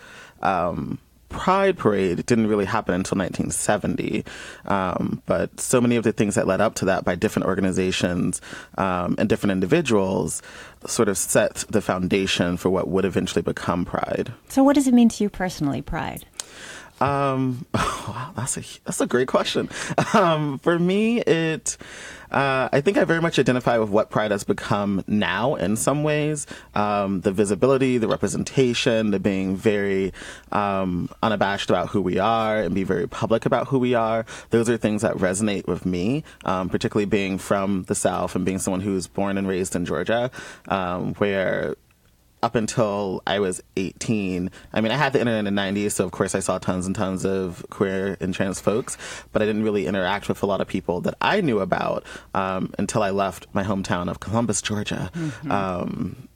um, 0.46 0.98
Pride 1.28 1.76
Parade 1.76 2.24
didn't 2.24 2.46
really 2.46 2.64
happen 2.64 2.94
until 2.94 3.18
1970, 3.18 4.24
um, 4.66 5.22
but 5.26 5.60
so 5.60 5.80
many 5.80 5.96
of 5.96 6.04
the 6.04 6.12
things 6.12 6.36
that 6.36 6.46
led 6.46 6.60
up 6.60 6.76
to 6.76 6.84
that 6.86 7.04
by 7.04 7.14
different 7.14 7.46
organizations 7.46 8.40
um, 8.78 9.16
and 9.18 9.28
different 9.28 9.50
individuals 9.50 10.40
sort 10.86 11.08
of 11.08 11.18
set 11.18 11.64
the 11.68 11.80
foundation 11.80 12.56
for 12.56 12.70
what 12.70 12.88
would 12.88 13.04
eventually 13.04 13.42
become 13.42 13.84
Pride. 13.84 14.32
So, 14.48 14.62
what 14.62 14.74
does 14.74 14.86
it 14.86 14.94
mean 14.94 15.08
to 15.10 15.24
you 15.24 15.28
personally, 15.28 15.82
pride? 15.82 16.24
Um, 17.00 17.66
wow, 17.74 18.32
that's 18.36 18.56
a 18.56 18.62
that's 18.84 19.00
a 19.00 19.06
great 19.06 19.28
question. 19.28 19.68
Um, 20.14 20.58
for 20.60 20.78
me, 20.78 21.20
it 21.20 21.76
uh, 22.30 22.68
I 22.72 22.80
think 22.80 22.96
I 22.96 23.04
very 23.04 23.20
much 23.20 23.38
identify 23.38 23.78
with 23.78 23.90
what 23.90 24.10
Pride 24.10 24.30
has 24.30 24.44
become 24.44 25.04
now. 25.06 25.54
In 25.54 25.76
some 25.76 26.02
ways, 26.02 26.46
um, 26.74 27.20
the 27.20 27.32
visibility, 27.32 27.98
the 27.98 28.08
representation, 28.08 29.10
the 29.10 29.20
being 29.20 29.56
very 29.56 30.12
um, 30.52 31.08
unabashed 31.22 31.70
about 31.70 31.88
who 31.88 32.00
we 32.00 32.18
are 32.18 32.58
and 32.58 32.74
be 32.74 32.84
very 32.84 33.06
public 33.06 33.46
about 33.46 33.68
who 33.68 33.78
we 33.78 33.94
are. 33.94 34.26
Those 34.50 34.68
are 34.68 34.76
things 34.76 35.02
that 35.02 35.14
resonate 35.16 35.66
with 35.66 35.86
me, 35.86 36.24
um, 36.44 36.68
particularly 36.68 37.06
being 37.06 37.38
from 37.38 37.84
the 37.84 37.94
South 37.94 38.34
and 38.34 38.44
being 38.44 38.58
someone 38.58 38.80
who's 38.80 39.06
born 39.06 39.38
and 39.38 39.48
raised 39.48 39.76
in 39.76 39.84
Georgia, 39.84 40.30
um, 40.68 41.14
where 41.14 41.76
up 42.42 42.54
until 42.54 43.22
I 43.26 43.38
was 43.40 43.62
18, 43.76 44.50
I 44.72 44.80
mean, 44.80 44.92
I 44.92 44.96
had 44.96 45.12
the 45.12 45.20
internet 45.20 45.46
in 45.46 45.54
the 45.54 45.60
90s, 45.60 45.92
so 45.92 46.04
of 46.04 46.12
course 46.12 46.34
I 46.34 46.40
saw 46.40 46.58
tons 46.58 46.86
and 46.86 46.94
tons 46.94 47.24
of 47.24 47.64
queer 47.70 48.16
and 48.20 48.34
trans 48.34 48.60
folks, 48.60 48.96
but 49.32 49.42
I 49.42 49.46
didn't 49.46 49.62
really 49.64 49.86
interact 49.86 50.28
with 50.28 50.42
a 50.42 50.46
lot 50.46 50.60
of 50.60 50.68
people 50.68 51.00
that 51.02 51.14
I 51.20 51.40
knew 51.40 51.60
about 51.60 52.04
um, 52.34 52.72
until 52.78 53.02
I 53.02 53.10
left 53.10 53.46
my 53.52 53.64
hometown 53.64 54.08
of 54.10 54.20
Columbus, 54.20 54.62
Georgia. 54.62 55.10
Um, 55.50 56.28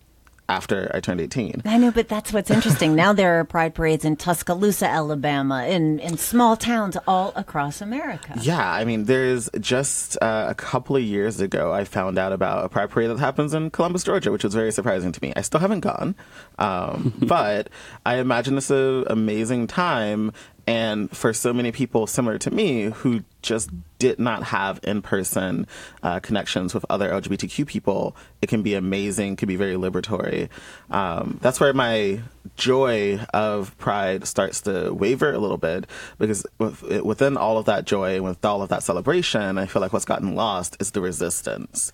after 0.50 0.90
I 0.92 1.00
turned 1.00 1.20
18. 1.20 1.62
I 1.64 1.78
know, 1.78 1.92
but 1.92 2.08
that's 2.08 2.32
what's 2.32 2.50
interesting. 2.50 2.94
now 2.94 3.12
there 3.12 3.38
are 3.38 3.44
pride 3.44 3.74
parades 3.74 4.04
in 4.04 4.16
Tuscaloosa, 4.16 4.86
Alabama, 4.86 5.64
in, 5.66 6.00
in 6.00 6.18
small 6.18 6.56
towns 6.56 6.96
all 7.06 7.32
across 7.36 7.80
America. 7.80 8.34
Yeah, 8.42 8.70
I 8.70 8.84
mean, 8.84 9.04
there's 9.04 9.48
just 9.60 10.18
uh, 10.20 10.46
a 10.48 10.54
couple 10.54 10.96
of 10.96 11.02
years 11.02 11.40
ago, 11.40 11.72
I 11.72 11.84
found 11.84 12.18
out 12.18 12.32
about 12.32 12.64
a 12.64 12.68
pride 12.68 12.90
parade 12.90 13.10
that 13.10 13.18
happens 13.18 13.54
in 13.54 13.70
Columbus, 13.70 14.02
Georgia, 14.02 14.32
which 14.32 14.44
was 14.44 14.54
very 14.54 14.72
surprising 14.72 15.12
to 15.12 15.20
me. 15.22 15.32
I 15.36 15.42
still 15.42 15.60
haven't 15.60 15.80
gone, 15.80 16.16
um, 16.58 17.14
but 17.22 17.70
I 18.04 18.16
imagine 18.16 18.58
it's 18.58 18.70
an 18.70 19.04
amazing 19.06 19.68
time. 19.68 20.32
And 20.70 21.10
for 21.10 21.32
so 21.32 21.52
many 21.52 21.72
people 21.72 22.06
similar 22.06 22.38
to 22.38 22.50
me 22.52 22.84
who 22.84 23.24
just 23.42 23.70
did 23.98 24.20
not 24.20 24.44
have 24.44 24.78
in 24.84 25.02
person 25.02 25.66
uh, 26.04 26.20
connections 26.20 26.74
with 26.74 26.86
other 26.88 27.10
LGBTQ 27.10 27.66
people, 27.66 28.14
it 28.40 28.48
can 28.48 28.62
be 28.62 28.74
amazing, 28.74 29.34
can 29.34 29.48
be 29.48 29.56
very 29.56 29.74
liberatory. 29.74 30.48
Um, 30.88 31.40
that's 31.42 31.58
where 31.58 31.72
my 31.72 32.20
joy 32.56 33.18
of 33.34 33.76
Pride 33.78 34.28
starts 34.28 34.60
to 34.60 34.94
waver 34.94 35.32
a 35.32 35.38
little 35.38 35.58
bit 35.58 35.88
because 36.18 36.46
with, 36.58 36.84
within 37.02 37.36
all 37.36 37.58
of 37.58 37.64
that 37.64 37.84
joy 37.84 38.22
with 38.22 38.44
all 38.44 38.62
of 38.62 38.68
that 38.68 38.84
celebration, 38.84 39.58
I 39.58 39.66
feel 39.66 39.82
like 39.82 39.92
what's 39.92 40.04
gotten 40.04 40.36
lost 40.36 40.76
is 40.78 40.92
the 40.92 41.00
resistance. 41.00 41.90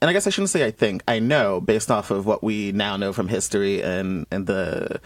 And 0.00 0.08
I 0.08 0.12
guess 0.12 0.28
I 0.28 0.30
shouldn't 0.30 0.50
say 0.50 0.64
I 0.64 0.70
think, 0.70 1.02
I 1.08 1.18
know 1.18 1.60
based 1.60 1.90
off 1.90 2.12
of 2.12 2.26
what 2.26 2.44
we 2.44 2.70
now 2.70 2.96
know 2.96 3.12
from 3.12 3.26
history 3.26 3.82
and, 3.82 4.24
and 4.30 4.46
the 4.46 5.00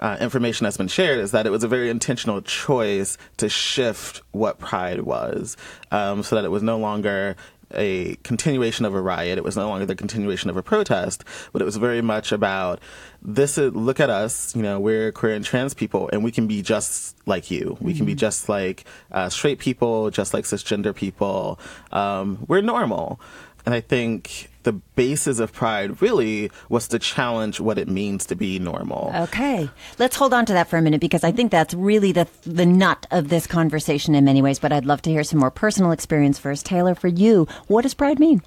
uh, 0.00 0.16
information 0.20 0.64
that's 0.64 0.76
been 0.76 0.88
shared 0.88 1.18
is 1.18 1.32
that 1.32 1.46
it 1.46 1.50
was 1.50 1.64
a 1.64 1.68
very 1.68 1.90
intentional 1.90 2.40
choice 2.40 3.18
to 3.36 3.48
shift 3.48 4.22
what 4.32 4.58
pride 4.58 5.02
was 5.02 5.56
um, 5.90 6.22
so 6.22 6.36
that 6.36 6.44
it 6.44 6.50
was 6.50 6.62
no 6.62 6.78
longer 6.78 7.36
a 7.74 8.16
continuation 8.22 8.84
of 8.84 8.94
a 8.94 9.00
riot. 9.00 9.38
It 9.38 9.44
was 9.44 9.56
no 9.56 9.68
longer 9.68 9.86
the 9.86 9.94
continuation 9.94 10.50
of 10.50 10.56
a 10.56 10.62
protest, 10.62 11.24
but 11.52 11.60
it 11.62 11.64
was 11.64 11.76
very 11.76 12.00
much 12.00 12.32
about 12.32 12.80
this 13.20 13.58
is 13.58 13.74
look 13.74 14.00
at 14.00 14.10
us, 14.10 14.54
you 14.54 14.62
know, 14.62 14.78
we're 14.80 15.12
queer 15.12 15.34
and 15.34 15.44
trans 15.44 15.74
people 15.74 16.08
and 16.12 16.22
we 16.24 16.30
can 16.30 16.46
be 16.46 16.62
just 16.62 17.16
like 17.26 17.50
you. 17.50 17.76
We 17.80 17.94
can 17.94 18.06
be 18.06 18.14
just 18.14 18.48
like 18.48 18.84
uh, 19.10 19.28
straight 19.28 19.58
people, 19.58 20.10
just 20.10 20.32
like 20.32 20.44
cisgender 20.44 20.94
people. 20.94 21.58
Um, 21.92 22.44
we're 22.48 22.60
normal. 22.60 23.20
And 23.68 23.74
I 23.74 23.82
think 23.82 24.48
the 24.62 24.72
basis 24.72 25.38
of 25.38 25.52
pride 25.52 26.00
really 26.00 26.50
was 26.70 26.88
to 26.88 26.98
challenge 26.98 27.60
what 27.60 27.76
it 27.76 27.86
means 27.86 28.24
to 28.24 28.34
be 28.34 28.58
normal. 28.58 29.12
Okay, 29.14 29.68
let's 29.98 30.16
hold 30.16 30.32
on 30.32 30.46
to 30.46 30.54
that 30.54 30.70
for 30.70 30.78
a 30.78 30.80
minute 30.80 31.02
because 31.02 31.22
I 31.22 31.32
think 31.32 31.50
that's 31.50 31.74
really 31.74 32.10
the 32.10 32.26
the 32.46 32.64
nut 32.64 33.06
of 33.10 33.28
this 33.28 33.46
conversation 33.46 34.14
in 34.14 34.24
many 34.24 34.40
ways. 34.40 34.58
But 34.58 34.72
I'd 34.72 34.86
love 34.86 35.02
to 35.02 35.10
hear 35.10 35.22
some 35.22 35.38
more 35.38 35.50
personal 35.50 35.90
experience 35.90 36.38
first. 36.38 36.64
Taylor, 36.64 36.94
for 36.94 37.08
you, 37.08 37.46
what 37.66 37.82
does 37.82 37.92
pride 37.92 38.18
mean? 38.18 38.40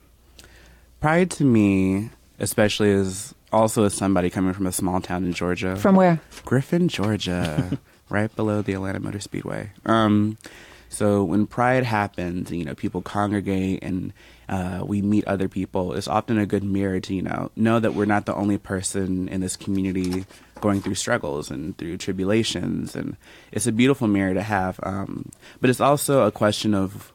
Pride 1.01 1.29
to 1.37 1.43
me, 1.43 2.09
especially 2.39 2.91
as 2.91 3.35
also 3.51 3.83
as 3.83 3.93
somebody 3.93 4.31
coming 4.31 4.53
from 4.53 4.65
a 4.65 4.71
small 4.71 5.01
town 5.01 5.23
in 5.23 5.33
Georgia. 5.33 5.75
From 5.75 5.95
where? 5.95 6.19
Griffin, 6.45 6.87
Georgia, 6.87 7.77
right 8.09 8.35
below 8.35 8.63
the 8.63 8.73
Atlanta 8.73 8.99
Motor 8.99 9.19
Speedway. 9.19 9.69
Um, 9.85 10.39
so 10.91 11.23
when 11.23 11.47
Pride 11.47 11.85
happens, 11.85 12.51
you 12.51 12.65
know, 12.65 12.75
people 12.75 13.01
congregate 13.01 13.81
and 13.81 14.11
uh, 14.51 14.83
we 14.85 15.01
meet 15.01 15.25
other 15.25 15.47
people. 15.47 15.93
It's 15.93 16.07
often 16.07 16.37
a 16.37 16.45
good 16.45 16.63
mirror 16.63 16.99
to 16.99 17.15
you 17.15 17.23
know 17.23 17.49
know 17.55 17.79
that 17.79 17.95
we're 17.95 18.05
not 18.05 18.25
the 18.25 18.35
only 18.35 18.57
person 18.57 19.27
in 19.29 19.41
this 19.41 19.55
community 19.55 20.25
going 20.59 20.81
through 20.81 20.95
struggles 20.95 21.49
and 21.49 21.75
through 21.77 21.97
tribulations, 21.97 22.95
and 22.95 23.17
it's 23.51 23.65
a 23.65 23.71
beautiful 23.71 24.07
mirror 24.07 24.33
to 24.35 24.43
have. 24.43 24.79
Um, 24.83 25.31
but 25.59 25.69
it's 25.69 25.81
also 25.81 26.27
a 26.27 26.31
question 26.31 26.75
of 26.75 27.11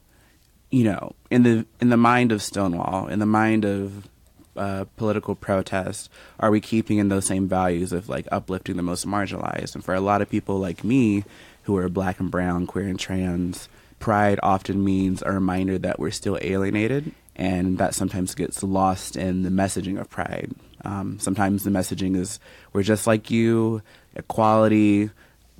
you 0.71 0.85
know, 0.85 1.15
in 1.31 1.43
the 1.43 1.67
in 1.81 1.91
the 1.91 1.97
mind 1.97 2.33
of 2.33 2.43
Stonewall, 2.43 3.07
in 3.07 3.19
the 3.19 3.27
mind 3.27 3.65
of 3.65 4.09
uh, 4.57 4.87
political 4.97 5.35
protest, 5.35 6.11
are 6.41 6.51
we 6.51 6.61
keeping 6.61 6.99
in 6.99 7.09
those 7.09 7.27
same 7.27 7.47
values 7.47 7.93
of 7.93 8.09
like 8.09 8.27
uplifting 8.33 8.77
the 8.77 8.83
most 8.83 9.07
marginalized? 9.07 9.75
And 9.75 9.85
for 9.85 9.95
a 9.95 10.01
lot 10.01 10.23
of 10.23 10.31
people 10.31 10.59
like 10.59 10.83
me, 10.83 11.25
who 11.65 11.77
are 11.77 11.89
black 11.89 12.19
and 12.21 12.31
brown, 12.31 12.67
queer 12.67 12.89
and 12.89 12.99
trans, 12.99 13.69
pride 13.99 14.41
often 14.43 14.85
means 14.85 15.23
a 15.23 15.33
reminder 15.33 15.79
that 15.79 15.99
we're 15.99 16.11
still 16.11 16.39
alienated, 16.41 17.13
and 17.37 17.79
that 17.79 17.95
sometimes 17.95 18.35
gets 18.35 18.63
lost 18.63 19.17
in 19.17 19.43
the 19.43 19.51
messaging 19.51 20.01
of 20.01 20.11
pride. 20.11 20.53
Um, 20.85 21.19
sometimes 21.19 21.65
the 21.65 21.71
messaging 21.71 22.17
is 22.17 22.41
we're 22.73 22.83
just 22.83 23.07
like 23.07 23.31
you, 23.31 23.83
equality, 24.15 25.11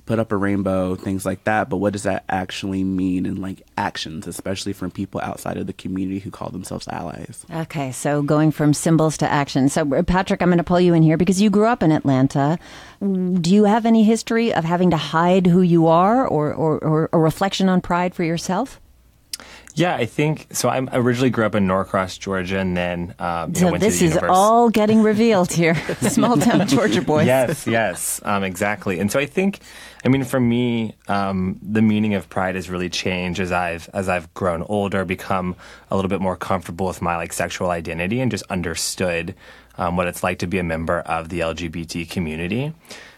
put 0.07 0.19
up 0.19 0.31
a 0.31 0.37
rainbow, 0.37 0.95
things 0.95 1.25
like 1.25 1.43
that. 1.43 1.69
But 1.69 1.77
what 1.77 1.93
does 1.93 2.03
that 2.03 2.23
actually 2.29 2.83
mean 2.83 3.25
in 3.25 3.35
like 3.35 3.61
actions, 3.77 4.25
especially 4.25 4.73
from 4.73 4.89
people 4.89 5.21
outside 5.21 5.57
of 5.57 5.67
the 5.67 5.73
community 5.73 6.19
who 6.19 6.31
call 6.31 6.49
themselves 6.49 6.87
allies? 6.87 7.45
Okay, 7.53 7.91
so 7.91 8.23
going 8.23 8.51
from 8.51 8.73
symbols 8.73 9.17
to 9.17 9.29
action. 9.29 9.69
So, 9.69 10.03
Patrick, 10.03 10.41
I'm 10.41 10.47
going 10.47 10.57
to 10.57 10.63
pull 10.63 10.79
you 10.79 10.95
in 10.95 11.03
here 11.03 11.17
because 11.17 11.39
you 11.39 11.49
grew 11.51 11.67
up 11.67 11.83
in 11.83 11.91
Atlanta. 11.91 12.57
Do 12.99 13.53
you 13.53 13.65
have 13.65 13.85
any 13.85 14.03
history 14.03 14.53
of 14.53 14.63
having 14.63 14.89
to 14.91 14.97
hide 14.97 15.45
who 15.45 15.61
you 15.61 15.87
are 15.87 16.25
or, 16.25 16.53
or, 16.53 16.79
or 16.79 17.09
a 17.13 17.19
reflection 17.19 17.69
on 17.69 17.81
pride 17.81 18.15
for 18.15 18.23
yourself? 18.23 18.79
Yeah, 19.77 19.95
I 19.95 20.05
think 20.07 20.47
so. 20.53 20.69
I 20.69 20.79
originally 20.91 21.29
grew 21.29 21.45
up 21.45 21.53
in 21.53 21.67
Norcross, 21.67 22.17
Georgia, 22.17 22.57
and 22.57 22.75
then 22.75 23.13
um, 23.19 23.53
you 23.55 23.61
know, 23.61 23.71
went 23.71 23.83
this 23.83 23.99
to 23.99 24.05
the 24.05 24.05
is 24.05 24.15
univers- 24.15 24.31
all 24.31 24.71
getting 24.71 25.03
revealed 25.03 25.53
here. 25.53 25.75
Small 26.01 26.35
town 26.35 26.67
Georgia 26.67 27.01
boys. 27.03 27.27
Yes, 27.27 27.67
yes, 27.67 28.19
um, 28.25 28.43
exactly. 28.43 28.99
And 28.99 29.11
so 29.11 29.19
I 29.19 29.27
think, 29.27 29.59
I 30.03 30.09
mean, 30.09 30.23
for 30.23 30.39
me, 30.39 30.95
um, 31.07 31.59
the 31.61 31.83
meaning 31.83 32.15
of 32.15 32.27
pride 32.27 32.55
has 32.55 32.71
really 32.71 32.89
changed 32.89 33.39
as 33.39 33.51
I've 33.51 33.87
as 33.93 34.09
I've 34.09 34.33
grown 34.33 34.63
older, 34.63 35.05
become 35.05 35.55
a 35.91 35.95
little 35.95 36.09
bit 36.09 36.21
more 36.21 36.35
comfortable 36.35 36.87
with 36.87 37.03
my 37.03 37.15
like 37.15 37.31
sexual 37.31 37.69
identity, 37.69 38.19
and 38.19 38.31
just 38.31 38.45
understood 38.49 39.35
um, 39.77 39.95
what 39.95 40.07
it's 40.07 40.23
like 40.23 40.39
to 40.39 40.47
be 40.47 40.57
a 40.57 40.63
member 40.63 41.01
of 41.01 41.29
the 41.29 41.41
LGBT 41.41 42.09
community. 42.09 42.73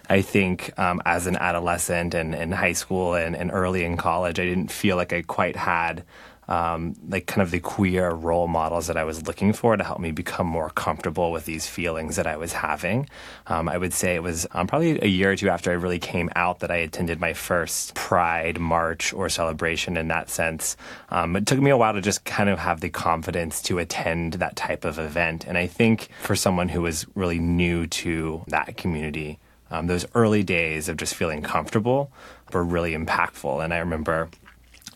I 0.10 0.24
think 0.24 0.78
um, 0.78 1.02
as 1.06 1.28
an 1.28 1.38
adolescent 1.38 2.16
and 2.16 2.34
in 2.34 2.52
high 2.52 2.74
school 2.74 3.14
and, 3.14 3.36
and 3.36 3.52
early 3.54 3.86
in 3.86 3.96
college, 3.96 4.40
I 4.40 4.46
didn't 4.46 4.72
feel 4.72 4.96
like 4.96 5.14
I 5.14 5.22
quite 5.22 5.56
had 5.56 6.04
um, 6.50 6.96
like 7.08 7.28
kind 7.28 7.44
of 7.44 7.52
the 7.52 7.60
queer 7.60 8.10
role 8.10 8.48
models 8.48 8.88
that 8.88 8.98
I 8.98 9.04
was 9.04 9.28
looking 9.28 9.54
for 9.54 9.78
to 9.78 9.84
help 9.84 10.00
me 10.00 10.12
become 10.12 10.48
more 10.48 10.72
comfortable 10.72 11.32
with 11.32 11.46
these 11.46 11.68
feelings 11.68 12.16
that 12.16 12.26
I 12.26 12.38
was 12.38 12.54
having. 12.54 13.08
Um, 13.46 13.70
I 13.70 13.78
would 13.78 13.94
say 13.94 14.16
it 14.16 14.24
was 14.24 14.48
um, 14.52 14.66
probably 14.66 15.00
a 15.00 15.08
year 15.08 15.32
or 15.32 15.36
two 15.36 15.50
after 15.50 15.70
I 15.70 15.76
really 15.76 16.00
came 16.00 16.30
out 16.36 16.60
that 16.60 16.72
I 16.72 16.78
attended 16.78 17.20
my 17.20 17.34
first 17.34 17.94
Pride 17.94 18.60
March 18.60 19.14
or 19.14 19.30
celebration 19.30 19.96
in 19.96 20.08
that 20.08 20.32
sense. 20.32 20.76
Um, 21.10 21.36
it 21.36 21.46
took 21.46 21.60
me 21.60 21.70
a 21.70 21.78
while 21.78 21.94
to 21.94 22.02
just 22.02 22.26
kind 22.26 22.50
of 22.50 22.58
have 22.58 22.82
the 22.82 22.90
confidence 22.90 23.62
to 23.64 23.78
attend 23.78 24.34
that 24.34 24.56
type 24.56 24.86
of 24.86 24.98
event. 24.98 25.46
And 25.46 25.56
I 25.56 25.68
think 25.68 26.10
for 26.24 26.36
someone 26.36 26.70
who 26.70 26.82
was 26.82 27.06
really 27.14 27.40
new 27.40 27.86
to 27.86 28.44
that 28.48 28.76
community, 28.76 29.38
um, 29.70 29.86
those 29.86 30.08
early 30.16 30.42
days 30.42 30.90
of 30.90 30.98
just 30.98 31.14
feeling 31.14 31.44
comfortable 31.44 32.12
were 32.52 32.64
really 32.64 32.94
impactful. 32.96 33.64
And 33.64 33.72
I 33.72 33.78
remember 33.78 34.30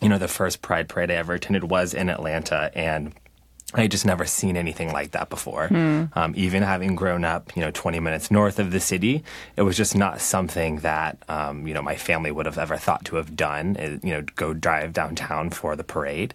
you 0.04 0.10
know, 0.10 0.18
the 0.18 0.28
first 0.28 0.60
Pride 0.60 0.86
Parade 0.86 1.10
I 1.10 1.14
ever 1.14 1.32
attended 1.32 1.64
was 1.64 1.94
in 1.94 2.10
Atlanta, 2.10 2.70
and 2.74 3.14
I 3.72 3.80
had 3.80 3.90
just 3.90 4.04
never 4.04 4.26
seen 4.26 4.54
anything 4.54 4.92
like 4.92 5.12
that 5.12 5.30
before. 5.30 5.68
Um, 6.12 6.34
even 6.36 6.62
having 6.62 6.94
grown 6.94 7.24
up, 7.24 7.56
you 7.56 7.62
know, 7.62 7.70
20 7.70 8.00
minutes 8.00 8.30
north 8.30 8.58
of 8.58 8.70
the 8.70 8.80
city, 8.80 9.24
it 9.56 9.62
was 9.62 9.78
just 9.78 9.96
not 9.96 10.20
something 10.20 10.80
that, 10.80 11.22
um, 11.30 11.66
you 11.66 11.72
know, 11.72 11.80
my 11.80 11.96
family 11.96 12.30
would 12.30 12.44
have 12.44 12.58
ever 12.58 12.76
thought 12.76 13.06
to 13.06 13.16
have 13.16 13.34
done, 13.34 13.78
uh, 13.80 13.98
you 14.06 14.12
know, 14.12 14.22
go 14.36 14.52
drive 14.52 14.92
downtown 14.92 15.48
for 15.48 15.74
the 15.74 15.82
parade. 15.82 16.34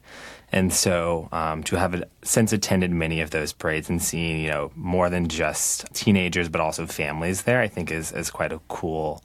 And 0.52 0.74
so 0.74 1.30
um, 1.32 1.62
to 1.66 1.76
have 1.76 2.04
since 2.24 2.52
attended 2.52 2.90
many 2.90 3.22
of 3.22 3.30
those 3.30 3.54
parades 3.54 3.88
and 3.88 4.02
seen, 4.02 4.40
you 4.40 4.50
know, 4.50 4.72
more 4.76 5.12
than 5.12 5.30
just 5.30 5.86
teenagers, 5.94 6.50
but 6.50 6.60
also 6.60 6.88
families 6.88 7.44
there, 7.44 7.62
I 7.62 7.68
think 7.68 7.92
is, 7.92 8.12
is 8.12 8.32
quite 8.32 8.52
a 8.52 8.60
cool 8.68 9.24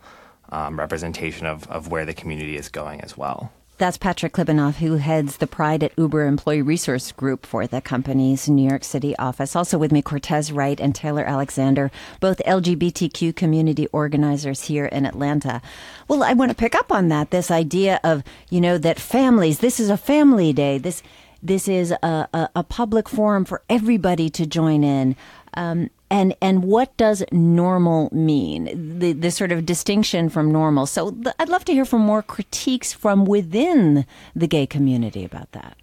um, 0.51 0.79
representation 0.79 1.47
of, 1.47 1.67
of 1.71 1.89
where 1.89 2.05
the 2.05 2.13
community 2.13 2.59
is 2.59 2.69
going 2.69 3.01
as 3.01 3.17
well. 3.17 3.51
That's 3.77 3.99
Patrick 3.99 4.35
Klibanoff, 4.35 4.77
who 4.77 4.95
heads 4.95 5.39
the 5.39 5.49
Pride 5.49 5.83
at 5.83 5.99
Uber 5.99 6.27
Employee 6.27 6.63
Resource 6.63 7.11
Group 7.11 7.45
for 7.45 7.67
the 7.67 7.81
company's 7.81 8.49
New 8.49 8.69
York 8.69 8.85
City 8.85 9.17
office. 9.17 9.57
Also 9.57 9.79
with 9.79 9.91
me, 9.91 10.01
Cortez 10.01 10.53
Wright 10.53 10.81
and 10.81 10.95
Taylor 10.95 11.25
Alexander, 11.25 11.91
both 12.21 12.41
LGBTQ 12.47 13.35
community 13.35 13.89
organizers 13.89 14.63
here 14.67 14.87
in 14.87 15.05
Atlanta. 15.05 15.61
Well, 16.07 16.23
I 16.23 16.35
want 16.35 16.53
to 16.53 16.57
pick 16.57 16.77
up 16.77 16.93
on 16.93 17.09
that, 17.09 17.33
this 17.33 17.51
idea 17.51 17.99
of, 18.05 18.23
you 18.49 18.61
know, 18.61 18.79
that 18.79 19.01
families, 19.01 19.59
this 19.59 19.81
is 19.81 19.91
a 19.91 19.97
family 19.97 20.53
day. 20.53 20.79
This, 20.79 21.03
this 21.43 21.67
is 21.67 21.91
a, 21.91 22.29
a, 22.33 22.51
a 22.55 22.63
public 22.63 23.09
forum 23.09 23.45
for 23.45 23.63
everybody 23.69 24.31
to 24.31 24.47
join 24.47 24.85
in. 24.85 25.17
Um, 25.55 25.91
and 26.11 26.35
and 26.41 26.65
what 26.65 26.97
does 26.97 27.25
normal 27.33 28.09
mean? 28.13 28.99
The 28.99 29.13
the 29.13 29.31
sort 29.31 29.53
of 29.53 29.67
distinction 29.67 30.29
from 30.29 30.53
normal. 30.53 30.87
So 30.87 31.11
th- 31.11 31.35
I'd 31.39 31.49
love 31.49 31.65
to 31.67 31.73
hear 31.73 31.85
from 31.85 32.03
more 32.03 32.23
critiques 32.23 32.93
from 32.93 33.25
within 33.25 34.07
the 34.35 34.47
gay 34.47 34.67
community 34.67 35.25
about 35.25 35.53
that. 35.53 35.77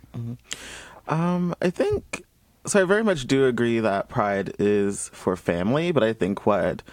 Um, 1.07 1.55
I 1.61 1.69
think 1.69 2.23
so. 2.65 2.81
I 2.81 2.83
very 2.85 3.03
much 3.03 3.25
do 3.25 3.45
agree 3.45 3.79
that 3.79 4.09
pride 4.09 4.53
is 4.59 5.09
for 5.13 5.35
family, 5.35 5.91
but 5.91 6.03
I 6.03 6.13
think 6.13 6.45
what 6.45 6.83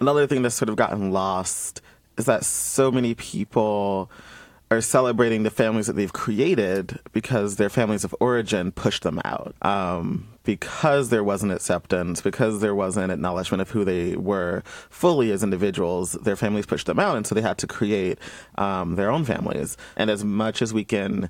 another 0.00 0.26
thing 0.26 0.42
that's 0.42 0.54
sort 0.54 0.68
of 0.68 0.76
gotten 0.76 1.12
lost 1.12 1.82
is 2.16 2.26
that 2.26 2.44
so 2.44 2.90
many 2.90 3.14
people 3.14 4.10
are 4.70 4.80
celebrating 4.80 5.42
the 5.42 5.50
families 5.50 5.88
that 5.88 5.94
they've 5.94 6.12
created 6.12 7.00
because 7.12 7.56
their 7.56 7.68
families 7.68 8.04
of 8.04 8.14
origin 8.20 8.70
pushed 8.70 9.02
them 9.02 9.20
out. 9.24 9.54
Um, 9.62 10.28
because 10.44 11.10
there 11.10 11.24
wasn't 11.24 11.52
acceptance, 11.52 12.20
because 12.22 12.60
there 12.60 12.74
wasn't 12.74 13.12
acknowledgement 13.12 13.60
of 13.60 13.70
who 13.70 13.84
they 13.84 14.16
were 14.16 14.62
fully 14.88 15.32
as 15.32 15.42
individuals, 15.42 16.12
their 16.12 16.36
families 16.36 16.66
pushed 16.66 16.86
them 16.86 16.98
out, 16.98 17.16
and 17.16 17.26
so 17.26 17.34
they 17.34 17.42
had 17.42 17.58
to 17.58 17.66
create 17.66 18.18
um, 18.56 18.96
their 18.96 19.10
own 19.10 19.24
families. 19.24 19.76
And 19.96 20.08
as 20.08 20.24
much 20.24 20.62
as 20.62 20.72
we 20.72 20.84
can 20.84 21.28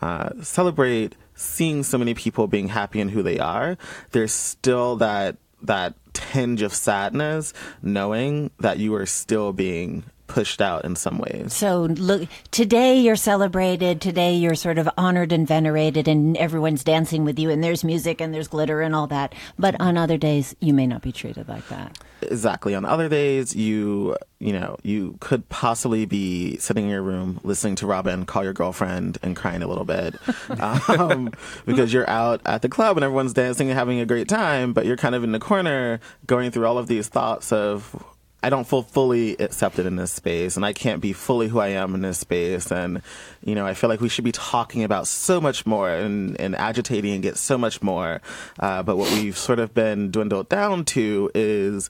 uh, 0.00 0.30
celebrate 0.42 1.16
seeing 1.34 1.82
so 1.82 1.98
many 1.98 2.14
people 2.14 2.46
being 2.46 2.68
happy 2.68 3.00
in 3.00 3.08
who 3.08 3.22
they 3.22 3.38
are, 3.38 3.76
there's 4.10 4.32
still 4.32 4.96
that 4.96 5.36
that 5.62 5.94
tinge 6.12 6.60
of 6.60 6.74
sadness 6.74 7.54
knowing 7.82 8.50
that 8.58 8.78
you 8.78 8.94
are 8.94 9.06
still 9.06 9.52
being 9.52 10.02
pushed 10.32 10.62
out 10.62 10.86
in 10.86 10.96
some 10.96 11.18
ways. 11.18 11.52
So 11.52 11.82
look, 11.82 12.26
today 12.50 12.98
you're 12.98 13.16
celebrated. 13.16 14.00
Today 14.00 14.34
you're 14.34 14.54
sort 14.54 14.78
of 14.78 14.88
honored 14.96 15.30
and 15.30 15.46
venerated, 15.46 16.08
and 16.08 16.38
everyone's 16.38 16.82
dancing 16.82 17.22
with 17.22 17.38
you. 17.38 17.50
And 17.50 17.62
there's 17.62 17.84
music 17.84 18.22
and 18.22 18.32
there's 18.32 18.48
glitter 18.48 18.80
and 18.80 18.94
all 18.96 19.06
that. 19.08 19.34
But 19.58 19.78
on 19.78 19.98
other 19.98 20.16
days, 20.16 20.56
you 20.58 20.72
may 20.72 20.86
not 20.86 21.02
be 21.02 21.12
treated 21.12 21.48
like 21.48 21.68
that. 21.68 21.98
Exactly. 22.22 22.74
On 22.74 22.86
other 22.86 23.10
days, 23.10 23.54
you 23.54 24.16
you 24.38 24.54
know 24.54 24.78
you 24.82 25.18
could 25.20 25.46
possibly 25.50 26.06
be 26.06 26.56
sitting 26.56 26.84
in 26.84 26.90
your 26.90 27.02
room 27.02 27.38
listening 27.44 27.74
to 27.76 27.86
Robyn 27.86 28.24
call 28.24 28.42
your 28.42 28.52
girlfriend 28.52 29.18
and 29.22 29.36
crying 29.36 29.62
a 29.62 29.68
little 29.68 29.84
bit 29.84 30.16
um, 30.88 31.30
because 31.64 31.92
you're 31.92 32.08
out 32.08 32.40
at 32.44 32.62
the 32.62 32.68
club 32.68 32.96
and 32.96 33.04
everyone's 33.04 33.34
dancing 33.34 33.68
and 33.68 33.78
having 33.78 34.00
a 34.00 34.06
great 34.06 34.28
time, 34.28 34.72
but 34.72 34.86
you're 34.86 34.96
kind 34.96 35.14
of 35.14 35.22
in 35.22 35.32
the 35.32 35.38
corner 35.38 36.00
going 36.26 36.50
through 36.50 36.66
all 36.66 36.78
of 36.78 36.86
these 36.86 37.08
thoughts 37.08 37.52
of 37.52 38.02
I 38.42 38.50
don't 38.50 38.66
feel 38.66 38.82
fully 38.82 39.36
accepted 39.38 39.86
in 39.86 39.96
this 39.96 40.12
space 40.12 40.56
and 40.56 40.64
I 40.64 40.72
can't 40.72 41.00
be 41.00 41.12
fully 41.12 41.48
who 41.48 41.60
I 41.60 41.68
am 41.68 41.94
in 41.94 42.02
this 42.02 42.18
space. 42.18 42.72
And, 42.72 43.02
you 43.44 43.54
know, 43.54 43.66
I 43.66 43.74
feel 43.74 43.88
like 43.88 44.00
we 44.00 44.08
should 44.08 44.24
be 44.24 44.32
talking 44.32 44.82
about 44.82 45.06
so 45.06 45.40
much 45.40 45.64
more 45.64 45.88
and, 45.88 46.38
and 46.40 46.56
agitating 46.56 47.12
and 47.12 47.22
get 47.22 47.36
so 47.36 47.56
much 47.56 47.82
more. 47.82 48.20
Uh, 48.58 48.82
but 48.82 48.96
what 48.96 49.10
we've 49.12 49.38
sort 49.38 49.58
of 49.58 49.74
been 49.74 50.10
dwindled 50.10 50.48
down 50.48 50.84
to 50.86 51.30
is 51.34 51.88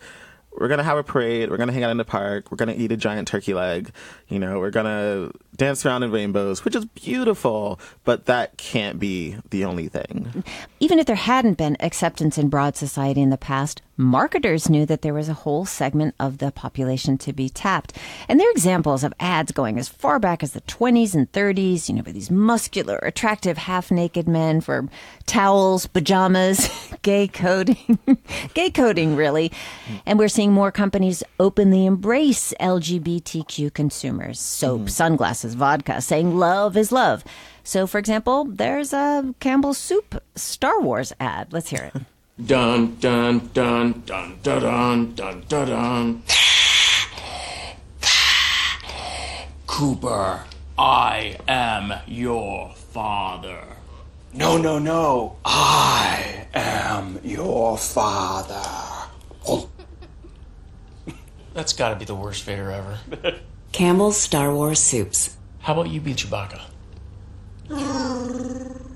we're 0.58 0.68
gonna 0.68 0.82
have 0.82 0.98
a 0.98 1.02
parade. 1.02 1.50
We're 1.50 1.56
gonna 1.56 1.72
hang 1.72 1.84
out 1.84 1.90
in 1.90 1.96
the 1.96 2.04
park. 2.04 2.50
We're 2.50 2.56
gonna 2.56 2.74
eat 2.74 2.92
a 2.92 2.96
giant 2.96 3.28
turkey 3.28 3.54
leg. 3.54 3.90
You 4.28 4.38
know, 4.38 4.58
we're 4.58 4.70
gonna 4.70 5.30
dance 5.56 5.86
around 5.86 6.02
in 6.02 6.10
rainbows, 6.10 6.64
which 6.64 6.76
is 6.76 6.84
beautiful, 6.84 7.80
but 8.04 8.26
that 8.26 8.56
can't 8.58 8.98
be 8.98 9.36
the 9.50 9.64
only 9.64 9.88
thing. 9.88 10.44
Even 10.80 10.98
if 10.98 11.06
there 11.06 11.16
hadn't 11.16 11.54
been 11.54 11.76
acceptance 11.80 12.36
in 12.36 12.48
broad 12.48 12.76
society 12.76 13.22
in 13.22 13.30
the 13.30 13.38
past, 13.38 13.80
marketers 13.96 14.68
knew 14.68 14.86
that 14.86 15.02
there 15.02 15.14
was 15.14 15.28
a 15.28 15.34
whole 15.34 15.64
segment 15.64 16.14
of 16.18 16.38
the 16.38 16.50
population 16.50 17.18
to 17.18 17.32
be 17.32 17.48
tapped. 17.48 17.96
And 18.28 18.38
there 18.38 18.48
are 18.48 18.52
examples 18.52 19.04
of 19.04 19.12
ads 19.20 19.52
going 19.52 19.78
as 19.78 19.88
far 19.88 20.18
back 20.18 20.42
as 20.42 20.52
the 20.52 20.60
20s 20.62 21.14
and 21.14 21.30
30s, 21.32 21.88
you 21.88 21.94
know, 21.94 22.02
with 22.04 22.14
these 22.14 22.30
muscular, 22.30 22.96
attractive, 22.96 23.58
half 23.58 23.90
naked 23.90 24.28
men 24.28 24.60
for 24.60 24.88
towels, 25.26 25.86
pajamas, 25.86 26.68
gay 27.02 27.28
coding, 27.28 27.98
gay 28.54 28.70
coding, 28.70 29.16
really. 29.16 29.52
And 30.06 30.18
we're 30.18 30.28
seeing 30.28 30.52
more 30.52 30.72
companies 30.72 31.22
openly 31.38 31.86
embrace 31.86 32.54
LGBTQ 32.60 33.72
consumers. 33.72 34.40
Soap, 34.40 34.80
mm-hmm. 34.80 34.88
sunglasses, 34.88 35.54
vodka, 35.54 36.00
saying 36.00 36.38
love 36.38 36.76
is 36.76 36.92
love. 36.92 37.24
So, 37.64 37.86
for 37.86 37.98
example, 37.98 38.44
there's 38.44 38.92
a 38.92 39.34
Campbell's 39.38 39.78
Soup 39.78 40.20
Star 40.34 40.80
Wars 40.80 41.12
ad. 41.20 41.52
Let's 41.52 41.70
hear 41.70 41.92
it. 41.94 42.02
Dun 42.40 42.96
dun 42.98 43.50
dun 43.52 44.02
dun 44.06 44.38
dun 44.42 44.60
dun 44.60 45.14
dun 45.14 45.44
dun 45.46 45.68
dun. 45.68 46.22
Cooper, 49.66 50.44
I 50.78 51.36
am 51.46 51.92
your 52.06 52.72
father. 52.74 53.62
No, 54.32 54.56
no, 54.56 54.78
no. 54.78 55.36
I 55.44 56.46
am 56.54 57.20
your 57.22 57.76
father. 57.76 58.62
That's 61.52 61.74
got 61.74 61.90
to 61.90 61.96
be 61.96 62.06
the 62.06 62.14
worst 62.14 62.44
Vader 62.44 62.70
ever. 62.70 62.98
Campbell's 63.72 64.16
Star 64.16 64.54
Wars 64.54 64.80
Soups. 64.80 65.36
How 65.60 65.74
about 65.74 65.90
you 65.90 66.00
be 66.00 66.14
Chewbacca? 66.14 66.62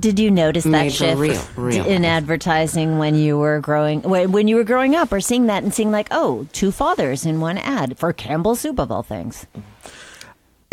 Did 0.00 0.18
you 0.18 0.30
notice 0.30 0.64
that 0.64 0.92
shift 0.92 1.18
real, 1.18 1.42
real. 1.56 1.84
in 1.84 2.06
advertising 2.06 2.96
when 2.98 3.14
you 3.16 3.36
were 3.36 3.60
growing 3.60 4.00
when 4.00 4.32
when 4.32 4.48
you 4.48 4.56
were 4.56 4.64
growing 4.64 4.94
up, 4.94 5.12
or 5.12 5.20
seeing 5.20 5.46
that 5.46 5.62
and 5.62 5.74
seeing 5.74 5.90
like, 5.90 6.08
oh, 6.10 6.46
two 6.52 6.72
fathers 6.72 7.26
in 7.26 7.40
one 7.40 7.58
ad 7.58 7.98
for 7.98 8.12
Campbell's 8.14 8.60
Soup 8.60 8.78
of 8.78 8.90
all 8.90 9.02
things? 9.02 9.46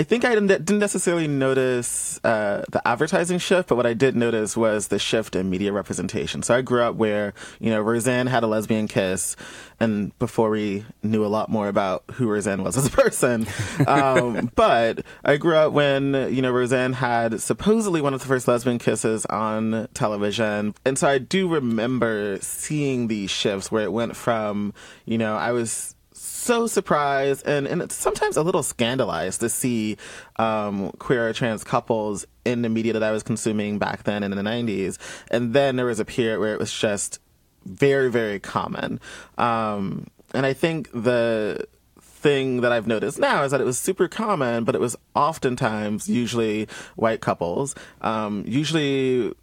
I 0.01 0.03
think 0.03 0.25
I 0.25 0.33
didn't, 0.33 0.79
necessarily 0.79 1.27
notice 1.27 2.19
uh, 2.23 2.63
the 2.71 2.81
advertising 2.87 3.37
shift, 3.37 3.69
but 3.69 3.75
what 3.75 3.85
I 3.85 3.93
did 3.93 4.15
notice 4.15 4.57
was 4.57 4.87
the 4.87 4.97
shift 4.97 5.35
in 5.35 5.47
media 5.47 5.71
representation. 5.71 6.41
So 6.41 6.55
I 6.55 6.63
grew 6.63 6.81
up 6.81 6.95
where, 6.95 7.35
you 7.59 7.69
know, 7.69 7.79
Roseanne 7.81 8.25
had 8.25 8.41
a 8.41 8.47
lesbian 8.47 8.87
kiss, 8.87 9.35
and 9.79 10.17
before 10.17 10.49
we 10.49 10.85
knew 11.03 11.23
a 11.23 11.27
lot 11.27 11.49
more 11.49 11.67
about 11.67 12.03
who 12.13 12.27
Roseanne 12.27 12.63
was 12.63 12.77
as 12.77 12.87
a 12.87 12.89
person. 12.89 13.45
Um, 13.85 14.49
but 14.55 15.05
I 15.23 15.37
grew 15.37 15.55
up 15.55 15.71
when, 15.71 16.15
you 16.33 16.41
know, 16.41 16.51
Roseanne 16.51 16.93
had 16.93 17.39
supposedly 17.39 18.01
one 18.01 18.15
of 18.15 18.21
the 18.21 18.27
first 18.27 18.47
lesbian 18.47 18.79
kisses 18.79 19.27
on 19.27 19.87
television. 19.93 20.73
And 20.83 20.97
so 20.97 21.07
I 21.07 21.19
do 21.19 21.47
remember 21.47 22.39
seeing 22.41 23.07
these 23.07 23.29
shifts 23.29 23.71
where 23.71 23.83
it 23.83 23.93
went 23.93 24.15
from, 24.15 24.73
you 25.05 25.19
know, 25.19 25.35
I 25.35 25.51
was 25.51 25.93
so 26.41 26.67
surprised 26.67 27.47
and, 27.47 27.67
and 27.67 27.81
it's 27.81 27.95
sometimes 27.95 28.37
a 28.37 28.43
little 28.43 28.63
scandalized 28.63 29.39
to 29.41 29.49
see 29.49 29.97
um, 30.37 30.91
queer 30.99 31.29
or 31.29 31.33
trans 31.33 31.63
couples 31.63 32.25
in 32.45 32.61
the 32.61 32.69
media 32.69 32.93
that 32.93 33.03
I 33.03 33.11
was 33.11 33.23
consuming 33.23 33.77
back 33.79 34.03
then 34.03 34.23
in 34.23 34.31
the 34.31 34.41
90s. 34.41 34.97
And 35.29 35.53
then 35.53 35.75
there 35.75 35.85
was 35.85 35.99
a 35.99 36.05
period 36.05 36.39
where 36.39 36.53
it 36.53 36.59
was 36.59 36.73
just 36.73 37.19
very, 37.65 38.09
very 38.09 38.39
common. 38.39 38.99
Um, 39.37 40.07
and 40.33 40.45
I 40.45 40.53
think 40.53 40.89
the 40.93 41.65
thing 41.99 42.61
that 42.61 42.71
I've 42.71 42.87
noticed 42.87 43.19
now 43.19 43.43
is 43.43 43.51
that 43.51 43.61
it 43.61 43.65
was 43.65 43.79
super 43.79 44.07
common, 44.07 44.63
but 44.63 44.75
it 44.75 44.81
was 44.81 44.95
oftentimes 45.15 46.07
usually 46.07 46.67
white 46.95 47.21
couples. 47.21 47.75
Um, 48.01 48.43
usually 48.47 49.33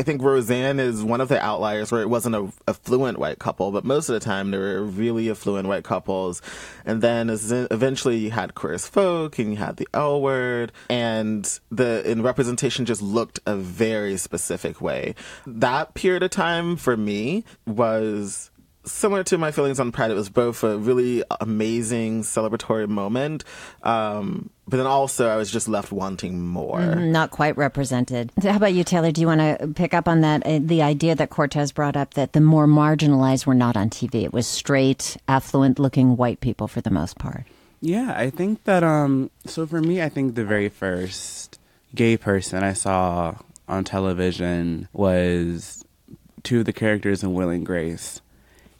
I 0.00 0.04
think 0.04 0.22
Roseanne 0.22 0.78
is 0.78 1.02
one 1.02 1.20
of 1.20 1.28
the 1.28 1.42
outliers 1.42 1.90
where 1.90 2.02
it 2.02 2.08
wasn't 2.08 2.36
a 2.36 2.52
affluent 2.68 3.18
white 3.18 3.40
couple, 3.40 3.72
but 3.72 3.84
most 3.84 4.08
of 4.08 4.12
the 4.12 4.20
time 4.20 4.52
there 4.52 4.60
were 4.60 4.84
really 4.84 5.28
affluent 5.28 5.66
white 5.66 5.82
couples. 5.82 6.40
And 6.84 7.02
then 7.02 7.28
eventually 7.30 8.16
you 8.16 8.30
had 8.30 8.54
queer 8.54 8.74
as 8.74 8.86
folk 8.86 9.40
and 9.40 9.50
you 9.50 9.56
had 9.56 9.76
the 9.76 9.88
L 9.92 10.20
word 10.22 10.70
and 10.88 11.58
the 11.72 12.08
in 12.08 12.22
representation 12.22 12.84
just 12.84 13.02
looked 13.02 13.40
a 13.44 13.56
very 13.56 14.16
specific 14.16 14.80
way. 14.80 15.16
That 15.46 15.94
period 15.94 16.22
of 16.22 16.30
time 16.30 16.76
for 16.76 16.96
me 16.96 17.44
was 17.66 18.52
similar 18.90 19.24
to 19.24 19.38
my 19.38 19.50
feelings 19.50 19.78
on 19.80 19.92
Pride. 19.92 20.10
It 20.10 20.14
was 20.14 20.28
both 20.28 20.62
a 20.64 20.76
really 20.78 21.22
amazing 21.40 22.22
celebratory 22.22 22.88
moment, 22.88 23.44
um, 23.82 24.50
but 24.66 24.76
then 24.78 24.86
also 24.86 25.28
I 25.28 25.36
was 25.36 25.50
just 25.50 25.68
left 25.68 25.92
wanting 25.92 26.40
more. 26.46 26.78
Mhm, 26.80 27.10
Not 27.10 27.30
quite 27.30 27.56
represented. 27.56 28.32
So 28.40 28.50
How 28.50 28.56
about 28.56 28.74
you, 28.74 28.84
Taylor? 28.84 29.10
Do 29.12 29.20
you 29.20 29.26
want 29.26 29.40
to 29.40 29.68
pick 29.68 29.94
up 29.94 30.08
on 30.08 30.20
that? 30.22 30.44
Uh, 30.46 30.60
the 30.62 30.82
idea 30.82 31.14
that 31.14 31.30
Cortez 31.30 31.72
brought 31.72 31.96
up 31.96 32.14
that 32.14 32.32
the 32.32 32.40
more 32.40 32.66
marginalized 32.66 33.46
were 33.46 33.54
not 33.54 33.76
on 33.76 33.90
TV. 33.90 34.24
It 34.24 34.32
was 34.32 34.46
straight, 34.46 35.16
affluent 35.28 35.78
looking 35.78 36.16
white 36.16 36.40
people 36.40 36.68
for 36.68 36.80
the 36.80 36.90
most 36.90 37.18
part. 37.18 37.44
Yeah, 37.80 38.12
I 38.16 38.30
think 38.30 38.64
that 38.64 38.82
um 38.82 39.30
so 39.46 39.64
for 39.66 39.80
me 39.80 40.02
I 40.02 40.08
think 40.08 40.34
the 40.34 40.44
very 40.44 40.68
first 40.68 41.58
gay 41.94 42.16
person 42.16 42.64
I 42.64 42.72
saw 42.72 43.36
on 43.68 43.84
television 43.84 44.88
was 44.92 45.84
two 46.42 46.60
of 46.60 46.64
the 46.64 46.72
characters 46.72 47.22
in 47.22 47.34
Will 47.34 47.50
and 47.50 47.64
Grace. 47.64 48.20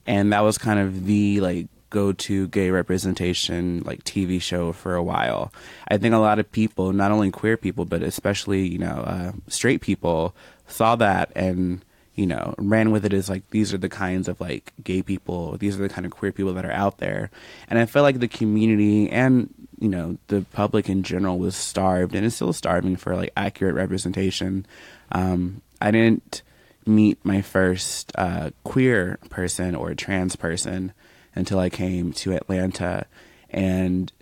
And 0.08 0.32
that 0.32 0.40
was 0.40 0.58
kind 0.58 0.80
of 0.80 1.04
the 1.04 1.40
like 1.40 1.68
go 1.90 2.12
to 2.12 2.48
gay 2.48 2.70
representation 2.70 3.82
like 3.84 4.02
TV 4.04 4.40
show 4.40 4.72
for 4.72 4.94
a 4.94 5.02
while. 5.02 5.52
I 5.86 5.98
think 5.98 6.14
a 6.14 6.18
lot 6.18 6.38
of 6.38 6.50
people, 6.50 6.92
not 6.92 7.12
only 7.12 7.30
queer 7.30 7.56
people, 7.56 7.84
but 7.84 8.02
especially, 8.02 8.66
you 8.66 8.78
know, 8.78 9.04
uh, 9.06 9.32
straight 9.48 9.82
people 9.82 10.34
saw 10.66 10.96
that 10.96 11.30
and 11.36 11.84
you 12.14 12.26
know, 12.26 12.52
ran 12.58 12.90
with 12.90 13.04
it 13.04 13.12
as 13.12 13.28
like 13.30 13.48
these 13.50 13.72
are 13.72 13.78
the 13.78 13.88
kinds 13.88 14.26
of 14.26 14.40
like 14.40 14.72
gay 14.82 15.02
people, 15.02 15.56
these 15.58 15.78
are 15.78 15.82
the 15.82 15.88
kind 15.88 16.04
of 16.04 16.10
queer 16.10 16.32
people 16.32 16.52
that 16.54 16.64
are 16.64 16.72
out 16.72 16.98
there. 16.98 17.30
And 17.70 17.78
I 17.78 17.86
felt 17.86 18.02
like 18.02 18.18
the 18.18 18.26
community 18.26 19.08
and, 19.08 19.54
you 19.78 19.88
know, 19.88 20.18
the 20.26 20.44
public 20.52 20.88
in 20.88 21.04
general 21.04 21.38
was 21.38 21.54
starved 21.54 22.16
and 22.16 22.26
is 22.26 22.34
still 22.34 22.52
starving 22.52 22.96
for 22.96 23.14
like 23.14 23.30
accurate 23.36 23.76
representation. 23.76 24.66
Um, 25.12 25.62
I 25.80 25.92
didn't 25.92 26.42
meet 26.88 27.24
my 27.24 27.42
first 27.42 28.12
uh, 28.16 28.50
queer 28.64 29.18
person 29.30 29.74
or 29.74 29.94
trans 29.94 30.36
person 30.36 30.92
until 31.34 31.58
I 31.58 31.68
came 31.70 32.12
to 32.14 32.32
Atlanta. 32.32 33.06
And 33.50 34.12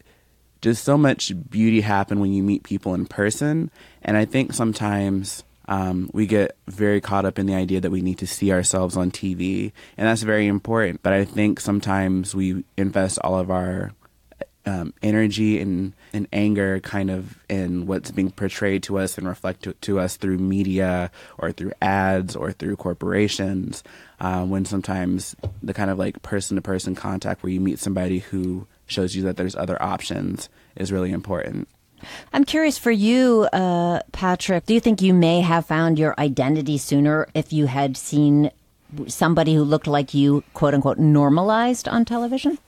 just 0.61 0.85
so 0.85 0.99
much 0.99 1.33
beauty 1.49 1.81
happen 1.81 2.21
when 2.21 2.33
you 2.33 2.43
meet 2.43 2.63
people 2.63 2.95
in 2.95 3.07
person. 3.07 3.71
And 4.03 4.17
I 4.17 4.25
think 4.25 4.53
sometimes 4.53 5.45
um, 5.69 6.11
we 6.13 6.27
get 6.27 6.57
very 6.69 7.01
caught 7.01 7.25
up 7.25 7.39
in 7.39 7.47
the 7.47 7.55
idea 7.55 7.81
that 7.81 7.91
we 7.91 8.03
need 8.03 8.19
to 8.19 8.27
see 8.27 8.53
ourselves 8.53 8.97
on 8.97 9.11
TV, 9.11 9.73
and 9.97 10.07
that's 10.07 10.23
very 10.23 10.47
important. 10.47 11.03
But 11.03 11.13
I 11.13 11.25
think 11.25 11.61
sometimes 11.61 12.35
we 12.35 12.65
invest 12.77 13.19
all 13.25 13.39
of 13.39 13.51
our 13.51 13.93
um, 14.67 14.93
energy 15.03 15.61
and, 15.61 15.95
and 16.13 16.27
anger 16.33 16.81
kind 16.81 17.11
of 17.11 17.39
in 17.49 17.87
what's 17.87 18.11
being 18.11 18.31
portrayed 18.31 18.83
to 18.85 18.99
us 18.99 19.17
and 19.17 19.27
reflected 19.29 19.81
to, 19.83 20.01
us 20.01 20.17
through 20.17 20.39
media 20.39 21.11
or 21.39 21.53
through 21.53 21.73
ads 21.81 22.35
or 22.35 22.53
through 22.53 22.77
corporations. 22.77 23.85
Uh, 24.21 24.45
when 24.45 24.65
sometimes 24.65 25.37
the 25.63 25.75
kind 25.75 25.91
of 25.91 25.99
like 25.99 26.21
person 26.23 26.57
to 26.57 26.63
person 26.63 26.95
contact 26.95 27.43
where 27.43 27.53
you 27.53 27.61
meet 27.61 27.79
somebody 27.79 28.19
who 28.19 28.67
shows 28.87 29.15
you 29.15 29.23
that 29.23 29.37
there's 29.37 29.55
other 29.55 29.81
options 29.83 30.49
is 30.75 30.91
really 30.93 31.13
important. 31.13 31.69
I'm 32.33 32.45
curious 32.45 32.77
for 32.77 32.91
you, 32.91 33.49
uh, 33.53 34.01
Patrick. 34.13 34.67
Do 34.67 34.75
you 34.75 34.81
think 34.81 35.01
you 35.01 35.15
may 35.15 35.41
have 35.41 35.67
found 35.67 35.99
your 35.99 36.15
identity 36.19 36.79
sooner 36.79 37.29
if 37.35 37.53
you 37.53 37.67
had 37.67 37.97
seen 37.97 38.51
somebody 39.07 39.55
who 39.55 39.65
looked 39.65 39.87
like 39.87 40.15
you, 40.15 40.45
quote 40.55 40.75
unquote, 40.75 40.99
normalized 40.99 41.89
on 41.89 42.05
television? 42.05 42.59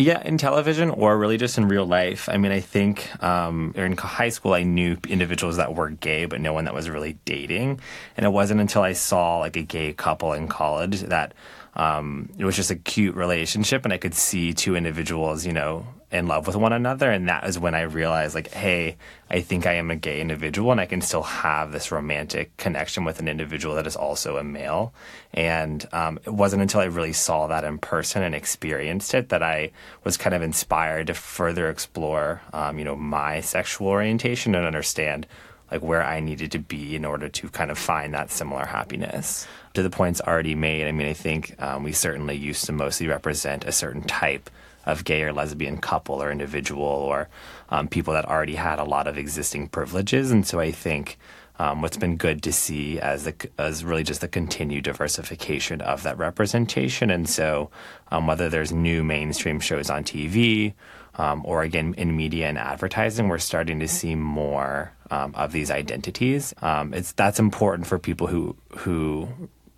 Yeah, 0.00 0.22
in 0.24 0.38
television 0.38 0.88
or 0.88 1.18
really 1.18 1.36
just 1.36 1.58
in 1.58 1.68
real 1.68 1.84
life. 1.84 2.30
I 2.30 2.38
mean, 2.38 2.52
I 2.52 2.60
think 2.60 3.22
um, 3.22 3.74
in 3.76 3.98
high 3.98 4.30
school, 4.30 4.54
I 4.54 4.62
knew 4.62 4.96
individuals 5.06 5.58
that 5.58 5.74
were 5.74 5.90
gay, 5.90 6.24
but 6.24 6.40
no 6.40 6.54
one 6.54 6.64
that 6.64 6.72
was 6.72 6.88
really 6.88 7.18
dating. 7.26 7.80
And 8.16 8.24
it 8.24 8.30
wasn't 8.30 8.62
until 8.62 8.80
I 8.80 8.94
saw 8.94 9.40
like 9.40 9.56
a 9.56 9.62
gay 9.62 9.92
couple 9.92 10.32
in 10.32 10.48
college 10.48 11.02
that 11.02 11.34
um, 11.74 12.30
it 12.38 12.46
was 12.46 12.56
just 12.56 12.70
a 12.70 12.76
cute 12.76 13.14
relationship, 13.14 13.84
and 13.84 13.92
I 13.92 13.98
could 13.98 14.14
see 14.14 14.54
two 14.54 14.74
individuals, 14.74 15.44
you 15.44 15.52
know, 15.52 15.86
in 16.10 16.26
love 16.26 16.46
with 16.46 16.56
one 16.56 16.72
another, 16.72 17.10
and 17.10 17.28
that 17.28 17.46
is 17.46 17.58
when 17.58 17.74
I 17.74 17.82
realized, 17.82 18.34
like, 18.34 18.50
hey, 18.52 18.96
I 19.30 19.40
think 19.40 19.64
I 19.64 19.74
am 19.74 19.90
a 19.90 19.96
gay 19.96 20.20
individual, 20.20 20.72
and 20.72 20.80
I 20.80 20.86
can 20.86 21.00
still 21.00 21.22
have 21.22 21.70
this 21.70 21.92
romantic 21.92 22.56
connection 22.56 23.04
with 23.04 23.20
an 23.20 23.28
individual 23.28 23.76
that 23.76 23.86
is 23.86 23.94
also 23.94 24.36
a 24.36 24.44
male. 24.44 24.92
And 25.32 25.86
um, 25.92 26.18
it 26.24 26.32
wasn't 26.32 26.62
until 26.62 26.80
I 26.80 26.86
really 26.86 27.12
saw 27.12 27.46
that 27.46 27.62
in 27.62 27.78
person 27.78 28.22
and 28.22 28.34
experienced 28.34 29.14
it 29.14 29.28
that 29.28 29.42
I 29.42 29.70
was 30.02 30.16
kind 30.16 30.34
of 30.34 30.42
inspired 30.42 31.06
to 31.06 31.14
further 31.14 31.70
explore, 31.70 32.42
um, 32.52 32.78
you 32.78 32.84
know, 32.84 32.96
my 32.96 33.40
sexual 33.40 33.86
orientation 33.86 34.54
and 34.54 34.66
understand 34.66 35.26
like 35.70 35.82
where 35.82 36.02
I 36.02 36.18
needed 36.18 36.50
to 36.52 36.58
be 36.58 36.96
in 36.96 37.04
order 37.04 37.28
to 37.28 37.48
kind 37.48 37.70
of 37.70 37.78
find 37.78 38.12
that 38.14 38.30
similar 38.30 38.64
happiness. 38.64 39.46
To 39.74 39.84
the 39.84 39.90
points 39.90 40.20
already 40.20 40.56
made, 40.56 40.88
I 40.88 40.92
mean, 40.92 41.06
I 41.06 41.12
think 41.12 41.54
um, 41.62 41.84
we 41.84 41.92
certainly 41.92 42.36
used 42.36 42.64
to 42.66 42.72
mostly 42.72 43.06
represent 43.06 43.64
a 43.64 43.70
certain 43.70 44.02
type 44.02 44.50
of 44.86 45.04
gay 45.04 45.22
or 45.22 45.32
lesbian 45.32 45.78
couple 45.78 46.22
or 46.22 46.30
individual 46.30 46.82
or 46.82 47.28
um, 47.70 47.88
people 47.88 48.14
that 48.14 48.24
already 48.24 48.54
had 48.54 48.78
a 48.78 48.84
lot 48.84 49.06
of 49.06 49.18
existing 49.18 49.68
privileges. 49.68 50.30
And 50.30 50.46
so 50.46 50.60
I 50.60 50.70
think 50.70 51.18
um, 51.58 51.82
what's 51.82 51.98
been 51.98 52.16
good 52.16 52.42
to 52.44 52.52
see 52.52 52.98
as 52.98 53.24
the, 53.24 53.34
as 53.58 53.84
really 53.84 54.02
just 54.02 54.22
the 54.22 54.28
continued 54.28 54.84
diversification 54.84 55.82
of 55.82 56.02
that 56.04 56.16
representation. 56.16 57.10
And 57.10 57.28
so 57.28 57.70
um, 58.10 58.26
whether 58.26 58.48
there's 58.48 58.72
new 58.72 59.04
mainstream 59.04 59.60
shows 59.60 59.90
on 59.90 60.02
TV 60.02 60.72
um, 61.16 61.44
or 61.44 61.62
again 61.62 61.94
in 61.98 62.16
media 62.16 62.48
and 62.48 62.56
advertising, 62.56 63.28
we're 63.28 63.38
starting 63.38 63.78
to 63.80 63.88
see 63.88 64.14
more 64.14 64.92
um, 65.10 65.34
of 65.34 65.52
these 65.52 65.70
identities. 65.70 66.54
Um, 66.62 66.94
it's 66.94 67.12
that's 67.12 67.38
important 67.38 67.86
for 67.86 67.98
people 67.98 68.26
who 68.26 68.56
who 68.78 69.28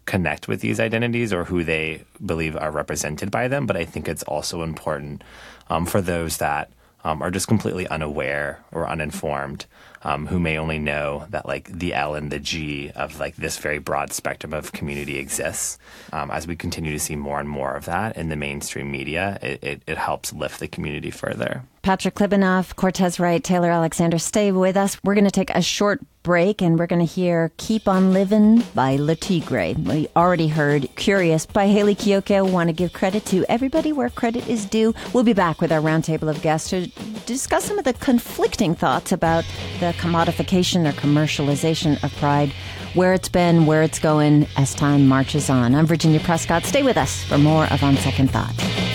connect 0.04 0.48
with 0.48 0.60
these 0.60 0.80
identities 0.80 1.32
or 1.32 1.44
who 1.44 1.64
they 1.64 2.04
believe 2.24 2.56
are 2.56 2.70
represented 2.70 3.30
by 3.30 3.48
them. 3.48 3.66
But 3.66 3.76
I 3.76 3.84
think 3.84 4.08
it's 4.08 4.22
also 4.24 4.62
important 4.62 5.22
um, 5.68 5.86
for 5.86 6.00
those 6.00 6.38
that 6.38 6.70
um, 7.04 7.22
are 7.22 7.30
just 7.30 7.48
completely 7.48 7.86
unaware 7.88 8.62
or 8.70 8.88
uninformed, 8.88 9.66
um, 10.02 10.26
who 10.26 10.38
may 10.38 10.58
only 10.58 10.78
know 10.78 11.26
that 11.30 11.46
like 11.46 11.68
the 11.68 11.94
L 11.94 12.14
and 12.14 12.30
the 12.30 12.38
G 12.38 12.90
of 12.90 13.18
like 13.18 13.36
this 13.36 13.58
very 13.58 13.78
broad 13.78 14.12
spectrum 14.12 14.52
of 14.52 14.72
community 14.72 15.18
exists. 15.18 15.78
Um, 16.12 16.30
as 16.30 16.46
we 16.46 16.56
continue 16.56 16.92
to 16.92 16.98
see 16.98 17.16
more 17.16 17.40
and 17.40 17.48
more 17.48 17.74
of 17.74 17.86
that 17.86 18.16
in 18.16 18.28
the 18.28 18.36
mainstream 18.36 18.90
media, 18.90 19.38
it, 19.42 19.62
it, 19.62 19.82
it 19.86 19.98
helps 19.98 20.32
lift 20.32 20.60
the 20.60 20.68
community 20.68 21.10
further. 21.10 21.62
Patrick 21.82 22.14
Klibanoff, 22.14 22.76
Cortez 22.76 23.18
Wright, 23.18 23.42
Taylor 23.42 23.70
Alexander, 23.70 24.18
stay 24.18 24.52
with 24.52 24.76
us. 24.76 24.96
We're 25.02 25.14
going 25.14 25.24
to 25.24 25.32
take 25.32 25.50
a 25.50 25.62
short 25.62 26.00
break 26.22 26.62
and 26.62 26.78
we're 26.78 26.86
going 26.86 27.04
to 27.04 27.12
hear 27.12 27.52
Keep 27.56 27.88
On 27.88 28.12
Living 28.12 28.62
by 28.74 28.96
Le 28.96 29.16
Tigre. 29.16 29.74
We 29.74 30.08
already 30.16 30.48
heard 30.48 30.88
Curious 30.96 31.46
by 31.46 31.66
Hayley 31.66 31.94
Kiyoko. 31.94 32.50
Want 32.50 32.68
to 32.68 32.72
give 32.72 32.92
credit 32.92 33.24
to 33.26 33.44
everybody 33.48 33.92
where 33.92 34.10
credit 34.10 34.48
is 34.48 34.64
due. 34.64 34.94
We'll 35.12 35.24
be 35.24 35.32
back 35.32 35.60
with 35.60 35.72
our 35.72 35.80
roundtable 35.80 36.28
of 36.28 36.42
guests 36.42 36.70
to 36.70 36.86
discuss 37.26 37.64
some 37.64 37.78
of 37.78 37.84
the 37.84 37.94
conflicting 37.94 38.74
thoughts 38.74 39.12
about 39.12 39.44
the 39.80 39.92
commodification 39.98 40.88
or 40.88 40.92
commercialization 40.92 42.02
of 42.02 42.14
pride, 42.16 42.52
where 42.94 43.12
it's 43.12 43.28
been, 43.28 43.66
where 43.66 43.82
it's 43.82 43.98
going 43.98 44.46
as 44.56 44.74
time 44.74 45.06
marches 45.06 45.50
on. 45.50 45.74
I'm 45.74 45.86
Virginia 45.86 46.20
Prescott. 46.20 46.64
Stay 46.64 46.82
with 46.82 46.96
us 46.96 47.24
for 47.24 47.38
more 47.38 47.66
of 47.72 47.82
On 47.82 47.96
Second 47.96 48.30
Thought. 48.30 48.91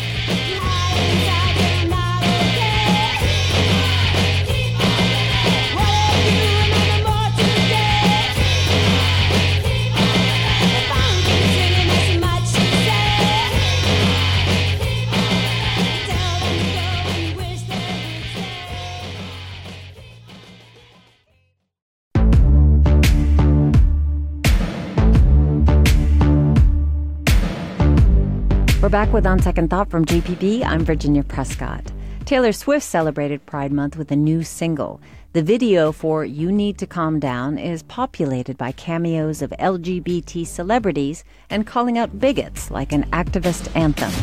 We're 28.88 28.92
back 28.92 29.12
with 29.12 29.28
On 29.28 29.38
Second 29.42 29.70
Thought 29.70 29.90
from 29.90 30.06
GPB. 30.06 30.64
I'm 30.66 30.86
Virginia 30.86 31.22
Prescott. 31.22 31.92
Taylor 32.24 32.54
Swift 32.54 32.86
celebrated 32.86 33.46
Pride 33.46 33.74
Month 33.74 33.98
with 33.98 34.10
a 34.14 34.16
new 34.16 34.44
single. 34.44 35.02
The 35.34 35.44
video 35.44 35.92
for 35.92 36.24
You 36.24 36.54
Need 36.54 36.78
to 36.78 36.88
Calm 36.88 37.20
Down 37.20 37.58
is 37.58 37.84
populated 37.84 38.58
by 38.58 38.72
cameos 38.72 39.42
of 39.42 39.50
LGBT 39.60 40.48
celebrities 40.48 41.26
and 41.50 41.68
calling 41.68 41.98
out 41.98 42.18
bigots 42.18 42.72
like 42.72 42.94
an 42.94 43.04
activist 43.12 43.76
anthem. 43.76 44.14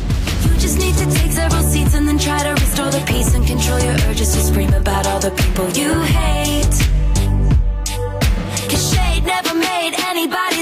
You 0.50 0.58
just 0.58 0.78
need 0.78 0.94
to 0.94 1.10
take 1.14 1.32
several 1.32 1.62
seats 1.62 1.94
and 1.94 2.08
then 2.08 2.18
try 2.18 2.42
to 2.42 2.52
restore 2.52 2.90
the 2.90 3.04
peace 3.06 3.34
and 3.34 3.46
control 3.46 3.78
your 3.80 3.92
urges 4.08 4.32
to 4.32 4.40
scream 4.40 4.72
about 4.72 5.06
all 5.06 5.20
the 5.20 5.32
people 5.32 5.68
you 5.72 5.92
hate. 6.00 6.64
Cause 8.70 8.94
shade 8.94 9.24
never 9.26 9.54
made 9.54 9.94
anybody 10.08 10.53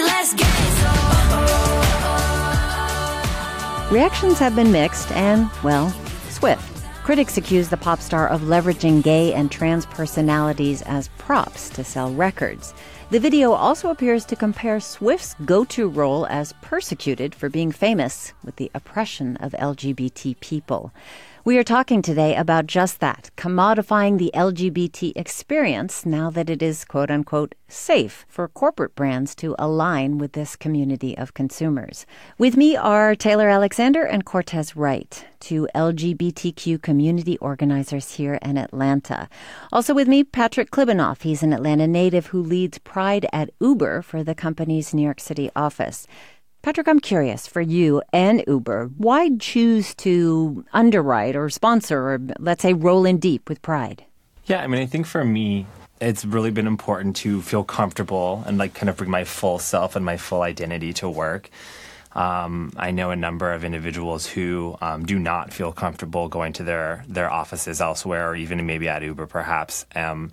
Reactions 3.92 4.38
have 4.38 4.56
been 4.56 4.72
mixed 4.72 5.12
and, 5.12 5.50
well, 5.62 5.90
swift. 6.30 6.82
Critics 7.04 7.36
accuse 7.36 7.68
the 7.68 7.76
pop 7.76 8.00
star 8.00 8.26
of 8.26 8.40
leveraging 8.40 9.02
gay 9.02 9.34
and 9.34 9.52
trans 9.52 9.84
personalities 9.84 10.80
as 10.86 11.08
props 11.18 11.68
to 11.68 11.84
sell 11.84 12.10
records. 12.10 12.72
The 13.10 13.20
video 13.20 13.52
also 13.52 13.90
appears 13.90 14.24
to 14.24 14.34
compare 14.34 14.80
Swift's 14.80 15.36
go 15.44 15.66
to 15.66 15.90
role 15.90 16.26
as 16.28 16.54
persecuted 16.62 17.34
for 17.34 17.50
being 17.50 17.70
famous 17.70 18.32
with 18.42 18.56
the 18.56 18.70
oppression 18.74 19.36
of 19.36 19.52
LGBT 19.52 20.40
people. 20.40 20.90
We 21.44 21.58
are 21.58 21.64
talking 21.64 22.02
today 22.02 22.36
about 22.36 22.68
just 22.68 23.00
that 23.00 23.32
commodifying 23.36 24.18
the 24.18 24.30
LGBT 24.32 25.10
experience 25.16 26.06
now 26.06 26.30
that 26.30 26.48
it 26.48 26.62
is 26.62 26.84
quote 26.84 27.10
unquote 27.10 27.56
safe 27.66 28.24
for 28.28 28.46
corporate 28.46 28.94
brands 28.94 29.34
to 29.36 29.56
align 29.58 30.18
with 30.18 30.34
this 30.34 30.54
community 30.54 31.18
of 31.18 31.34
consumers. 31.34 32.06
With 32.38 32.56
me 32.56 32.76
are 32.76 33.16
Taylor 33.16 33.48
Alexander 33.48 34.04
and 34.04 34.24
Cortez 34.24 34.76
Wright, 34.76 35.26
two 35.40 35.66
LGBTQ 35.74 36.80
community 36.80 37.36
organizers 37.38 38.12
here 38.12 38.38
in 38.40 38.56
Atlanta. 38.56 39.28
Also 39.72 39.94
with 39.94 40.06
me, 40.06 40.22
Patrick 40.22 40.70
Klibanoff. 40.70 41.22
He's 41.22 41.42
an 41.42 41.52
Atlanta 41.52 41.88
native 41.88 42.26
who 42.26 42.40
leads 42.40 42.78
Pride 42.78 43.26
at 43.32 43.50
Uber 43.60 44.02
for 44.02 44.22
the 44.22 44.36
company's 44.36 44.94
New 44.94 45.02
York 45.02 45.18
City 45.18 45.50
office. 45.56 46.06
Patrick, 46.62 46.86
I'm 46.86 47.00
curious 47.00 47.48
for 47.48 47.60
you 47.60 48.02
and 48.12 48.44
Uber, 48.46 48.92
why 48.96 49.30
choose 49.40 49.96
to 49.96 50.64
underwrite 50.72 51.34
or 51.34 51.50
sponsor 51.50 51.98
or 52.00 52.20
let's 52.38 52.62
say 52.62 52.72
roll 52.72 53.04
in 53.04 53.18
deep 53.18 53.48
with 53.48 53.60
Pride? 53.62 54.04
Yeah, 54.46 54.62
I 54.62 54.68
mean, 54.68 54.80
I 54.80 54.86
think 54.86 55.06
for 55.06 55.24
me, 55.24 55.66
it's 56.00 56.24
really 56.24 56.52
been 56.52 56.68
important 56.68 57.16
to 57.16 57.42
feel 57.42 57.64
comfortable 57.64 58.44
and 58.46 58.58
like 58.58 58.74
kind 58.74 58.88
of 58.88 58.96
bring 58.96 59.10
my 59.10 59.24
full 59.24 59.58
self 59.58 59.96
and 59.96 60.04
my 60.04 60.16
full 60.16 60.42
identity 60.42 60.92
to 60.94 61.10
work. 61.10 61.50
Um, 62.12 62.72
I 62.76 62.92
know 62.92 63.10
a 63.10 63.16
number 63.16 63.52
of 63.52 63.64
individuals 63.64 64.28
who 64.28 64.76
um, 64.80 65.04
do 65.04 65.18
not 65.18 65.52
feel 65.52 65.72
comfortable 65.72 66.28
going 66.28 66.52
to 66.54 66.62
their 66.62 67.04
their 67.08 67.30
offices 67.30 67.80
elsewhere, 67.80 68.30
or 68.30 68.36
even 68.36 68.64
maybe 68.66 68.88
at 68.88 69.02
Uber, 69.02 69.26
perhaps. 69.26 69.84
Um, 69.96 70.30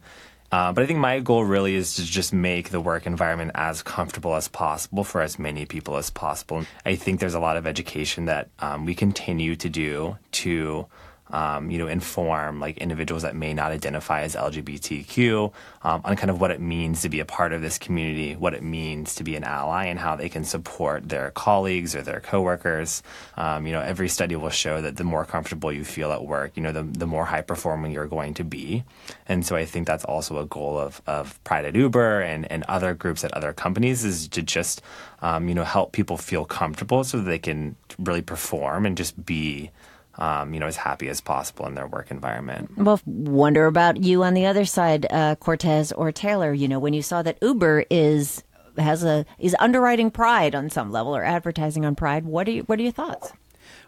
uh, 0.51 0.71
but 0.71 0.83
I 0.83 0.87
think 0.87 0.99
my 0.99 1.19
goal 1.19 1.45
really 1.45 1.75
is 1.75 1.95
to 1.95 2.05
just 2.05 2.33
make 2.33 2.69
the 2.69 2.81
work 2.81 3.05
environment 3.05 3.51
as 3.55 3.83
comfortable 3.83 4.35
as 4.35 4.47
possible 4.47 5.03
for 5.03 5.21
as 5.21 5.37
many 5.37 5.65
people 5.65 5.97
as 5.97 6.09
possible. 6.09 6.65
I 6.85 6.95
think 6.95 7.19
there's 7.19 7.35
a 7.35 7.39
lot 7.39 7.57
of 7.57 7.67
education 7.67 8.25
that 8.25 8.49
um, 8.59 8.85
we 8.85 8.95
continue 8.95 9.55
to 9.57 9.69
do 9.69 10.17
to 10.31 10.87
um, 11.31 11.69
you 11.69 11.77
know, 11.77 11.87
inform 11.87 12.59
like 12.59 12.77
individuals 12.77 13.23
that 13.23 13.35
may 13.35 13.53
not 13.53 13.71
identify 13.71 14.21
as 14.21 14.35
LGBTQ 14.35 15.51
um, 15.83 16.01
on 16.03 16.15
kind 16.15 16.29
of 16.29 16.41
what 16.41 16.51
it 16.51 16.59
means 16.59 17.01
to 17.01 17.09
be 17.09 17.19
a 17.19 17.25
part 17.25 17.53
of 17.53 17.61
this 17.61 17.77
community, 17.77 18.35
what 18.35 18.53
it 18.53 18.63
means 18.63 19.15
to 19.15 19.23
be 19.23 19.35
an 19.35 19.43
ally, 19.43 19.85
and 19.85 19.99
how 19.99 20.15
they 20.15 20.29
can 20.29 20.43
support 20.43 21.07
their 21.07 21.31
colleagues 21.31 21.95
or 21.95 22.01
their 22.01 22.19
coworkers. 22.19 23.03
Um, 23.37 23.67
you 23.67 23.73
know, 23.73 23.81
every 23.81 24.09
study 24.09 24.35
will 24.35 24.49
show 24.49 24.81
that 24.81 24.97
the 24.97 25.03
more 25.03 25.25
comfortable 25.25 25.71
you 25.71 25.83
feel 25.83 26.11
at 26.11 26.25
work, 26.25 26.51
you 26.55 26.63
know, 26.63 26.71
the, 26.71 26.83
the 26.83 27.07
more 27.07 27.25
high 27.25 27.41
performing 27.41 27.91
you're 27.91 28.07
going 28.07 28.33
to 28.35 28.43
be. 28.43 28.83
And 29.27 29.45
so 29.45 29.55
I 29.55 29.65
think 29.65 29.87
that's 29.87 30.05
also 30.05 30.39
a 30.39 30.45
goal 30.45 30.77
of, 30.77 31.01
of 31.05 31.41
Pride 31.43 31.65
at 31.65 31.75
Uber 31.75 32.21
and, 32.21 32.51
and 32.51 32.63
other 32.67 32.93
groups 32.93 33.23
at 33.23 33.33
other 33.33 33.53
companies 33.53 34.03
is 34.03 34.27
to 34.29 34.41
just, 34.41 34.81
um, 35.21 35.47
you 35.47 35.55
know, 35.55 35.63
help 35.63 35.91
people 35.91 36.17
feel 36.17 36.45
comfortable 36.45 37.03
so 37.03 37.17
that 37.17 37.23
they 37.23 37.39
can 37.39 37.75
really 37.99 38.21
perform 38.21 38.85
and 38.85 38.97
just 38.97 39.25
be 39.25 39.71
um, 40.17 40.53
you 40.53 40.59
know, 40.59 40.67
as 40.67 40.75
happy 40.75 41.07
as 41.07 41.21
possible 41.21 41.65
in 41.67 41.75
their 41.75 41.87
work 41.87 42.11
environment. 42.11 42.77
Well, 42.77 42.99
wonder 43.05 43.65
about 43.65 44.03
you 44.03 44.23
on 44.23 44.33
the 44.33 44.45
other 44.45 44.65
side, 44.65 45.05
uh, 45.09 45.35
Cortez 45.35 45.91
or 45.91 46.11
Taylor. 46.11 46.53
You 46.53 46.67
know, 46.67 46.79
when 46.79 46.93
you 46.93 47.01
saw 47.01 47.21
that 47.21 47.37
Uber 47.41 47.85
is 47.89 48.43
has 48.77 49.03
a 49.03 49.25
is 49.37 49.55
underwriting 49.59 50.11
Pride 50.11 50.55
on 50.55 50.69
some 50.69 50.91
level 50.91 51.15
or 51.15 51.23
advertising 51.23 51.85
on 51.85 51.95
Pride, 51.95 52.25
what 52.25 52.47
are 52.47 52.51
you, 52.51 52.63
what 52.63 52.79
are 52.79 52.83
your 52.83 52.91
thoughts? 52.91 53.33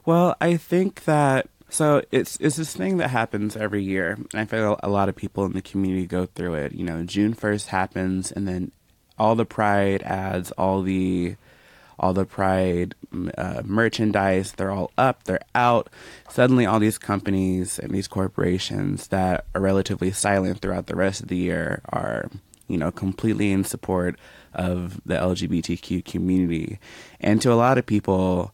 Well, 0.06 0.36
I 0.42 0.58
think 0.58 1.06
that 1.06 1.50
so 1.70 2.04
it's 2.12 2.38
it's 2.40 2.58
this 2.58 2.76
thing 2.76 2.98
that 2.98 3.10
happens 3.10 3.56
every 3.56 3.84
year, 3.84 4.18
and 4.34 4.42
I 4.42 4.46
feel 4.46 4.80
a 4.84 4.90
lot 4.90 5.10
of 5.10 5.16
people 5.16 5.46
in 5.46 5.54
the 5.54 5.62
community 5.62 6.06
go 6.06 6.26
through 6.26 6.56
it. 6.56 6.74
You 6.74 6.84
know, 6.84 7.04
June 7.04 7.34
first 7.34 7.70
happens, 7.70 8.32
and 8.32 8.48
then 8.48 8.72
all 9.18 9.36
the 9.36 9.46
Pride 9.46 10.02
ads, 10.04 10.52
all 10.52 10.82
the 10.82 11.36
all 12.02 12.14
the 12.14 12.26
Pride 12.26 12.96
uh, 13.38 13.62
merchandise. 13.64 14.54
They're 14.54 14.72
all 14.72 14.92
up, 14.98 15.24
they're 15.24 15.46
out. 15.54 15.90
Suddenly, 16.30 16.66
all 16.66 16.80
these 16.80 16.98
companies 16.98 17.78
and 17.78 17.94
these 17.94 18.08
corporations 18.08 19.08
that 19.08 19.46
are 19.54 19.62
relatively 19.62 20.12
silent 20.12 20.60
throughout 20.60 20.88
the 20.88 20.96
rest 20.96 21.22
of 21.22 21.28
the 21.28 21.38
year 21.38 21.82
are, 21.90 22.30
you 22.68 22.78
know, 22.78 22.92
completely 22.92 23.52
in 23.52 23.64
support 23.64 24.20
of 24.54 25.00
the 25.06 25.14
LGBTQ 25.14 26.04
community. 26.04 26.80
And 27.20 27.40
to 27.44 27.54
a 27.54 27.56
lot 27.56 27.78
of 27.78 27.86
people, 27.86 28.52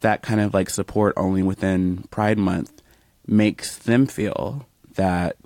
that 0.00 0.22
kind 0.22 0.40
of 0.40 0.52
like 0.52 0.68
support 0.68 1.14
only 1.16 1.42
within 1.42 2.04
Pride 2.10 2.38
Month 2.38 2.82
makes 3.26 3.78
them 3.78 4.06
feel 4.06 4.66
that 4.96 5.36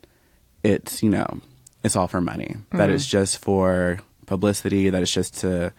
it's, 0.65 1.03
you 1.05 1.11
know, 1.11 1.41
it's 1.85 1.95
all 1.95 2.09
for 2.09 2.21
money, 2.21 2.57
mm-hmm. 2.57 2.79
that 2.79 2.91
it's 2.91 3.07
just 3.07 3.39
for 3.39 4.01
publicity, 4.27 4.91
that 4.91 5.03
it's 5.03 5.13
just 5.13 5.39
to, 5.39 5.73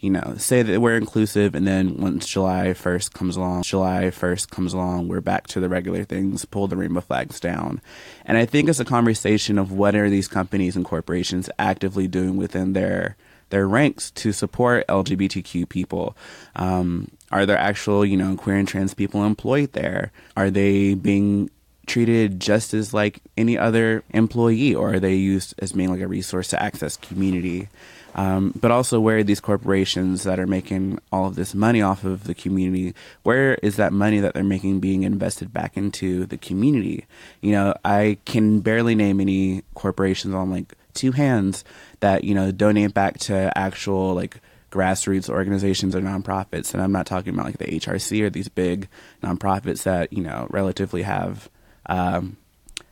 you 0.00 0.10
know, 0.10 0.34
say 0.36 0.62
that 0.62 0.80
we're 0.80 0.96
inclusive, 0.96 1.54
and 1.54 1.66
then 1.66 1.96
once 1.96 2.26
July 2.26 2.68
1st 2.68 3.14
comes 3.14 3.36
along, 3.36 3.64
July 3.64 4.04
1st 4.04 4.50
comes 4.50 4.72
along, 4.72 5.08
we're 5.08 5.20
back 5.20 5.48
to 5.48 5.60
the 5.60 5.68
regular 5.68 6.04
things, 6.04 6.44
pull 6.44 6.68
the 6.68 6.76
rainbow 6.76 7.00
flags 7.00 7.40
down. 7.40 7.80
And 8.24 8.38
I 8.38 8.46
think 8.46 8.68
it's 8.68 8.78
a 8.78 8.84
conversation 8.84 9.58
of 9.58 9.72
what 9.72 9.96
are 9.96 10.08
these 10.08 10.28
companies 10.28 10.76
and 10.76 10.84
corporations 10.84 11.50
actively 11.58 12.06
doing 12.06 12.36
within 12.36 12.72
their 12.72 13.16
their 13.50 13.66
ranks 13.66 14.10
to 14.10 14.30
support 14.30 14.86
LGBTQ 14.88 15.66
people. 15.70 16.14
Um, 16.54 17.10
are 17.32 17.46
there 17.46 17.56
actual, 17.56 18.04
you 18.04 18.16
know, 18.16 18.36
queer 18.36 18.56
and 18.56 18.68
trans 18.68 18.92
people 18.92 19.24
employed 19.24 19.72
there? 19.72 20.12
Are 20.36 20.50
they 20.50 20.92
being 20.92 21.50
treated 21.86 22.40
just 22.40 22.74
as 22.74 22.92
like 22.92 23.20
any 23.36 23.56
other 23.56 24.04
employee, 24.10 24.74
or 24.74 24.94
are 24.94 25.00
they 25.00 25.14
used 25.14 25.54
as 25.58 25.72
being 25.72 25.90
like 25.90 26.02
a 26.02 26.06
resource 26.06 26.48
to 26.48 26.62
access 26.62 26.96
community? 26.98 27.68
Um, 28.14 28.52
but 28.58 28.70
also, 28.70 28.98
where 29.00 29.18
are 29.18 29.22
these 29.22 29.40
corporations 29.40 30.24
that 30.24 30.40
are 30.40 30.46
making 30.46 30.98
all 31.12 31.26
of 31.26 31.36
this 31.36 31.54
money 31.54 31.82
off 31.82 32.04
of 32.04 32.24
the 32.24 32.34
community? 32.34 32.94
Where 33.22 33.54
is 33.56 33.76
that 33.76 33.92
money 33.92 34.20
that 34.20 34.34
they're 34.34 34.44
making 34.44 34.80
being 34.80 35.02
invested 35.02 35.52
back 35.52 35.76
into 35.76 36.26
the 36.26 36.38
community? 36.38 37.06
You 37.40 37.52
know, 37.52 37.74
I 37.84 38.18
can 38.24 38.60
barely 38.60 38.94
name 38.94 39.20
any 39.20 39.62
corporations 39.74 40.34
on 40.34 40.50
like 40.50 40.74
two 40.94 41.12
hands 41.12 41.64
that 42.00 42.24
you 42.24 42.34
know 42.34 42.50
donate 42.50 42.94
back 42.94 43.18
to 43.18 43.56
actual 43.56 44.14
like 44.14 44.40
grassroots 44.70 45.28
organizations 45.30 45.94
or 45.94 46.00
nonprofits. 46.00 46.74
And 46.74 46.82
I'm 46.82 46.92
not 46.92 47.06
talking 47.06 47.32
about 47.32 47.46
like 47.46 47.58
the 47.58 47.66
HRC 47.66 48.22
or 48.22 48.30
these 48.30 48.48
big 48.48 48.88
nonprofits 49.22 49.84
that 49.84 50.12
you 50.12 50.22
know 50.22 50.46
relatively 50.50 51.02
have 51.02 51.48
um, 51.86 52.36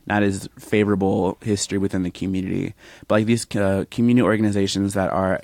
not 0.06 0.22
as 0.22 0.48
favorable 0.58 1.36
history 1.40 1.78
within 1.78 2.02
the 2.02 2.10
community, 2.10 2.74
but 3.08 3.16
like 3.16 3.26
these 3.26 3.46
uh, 3.56 3.84
community 3.90 4.24
organizations 4.24 4.94
that 4.94 5.10
are, 5.10 5.40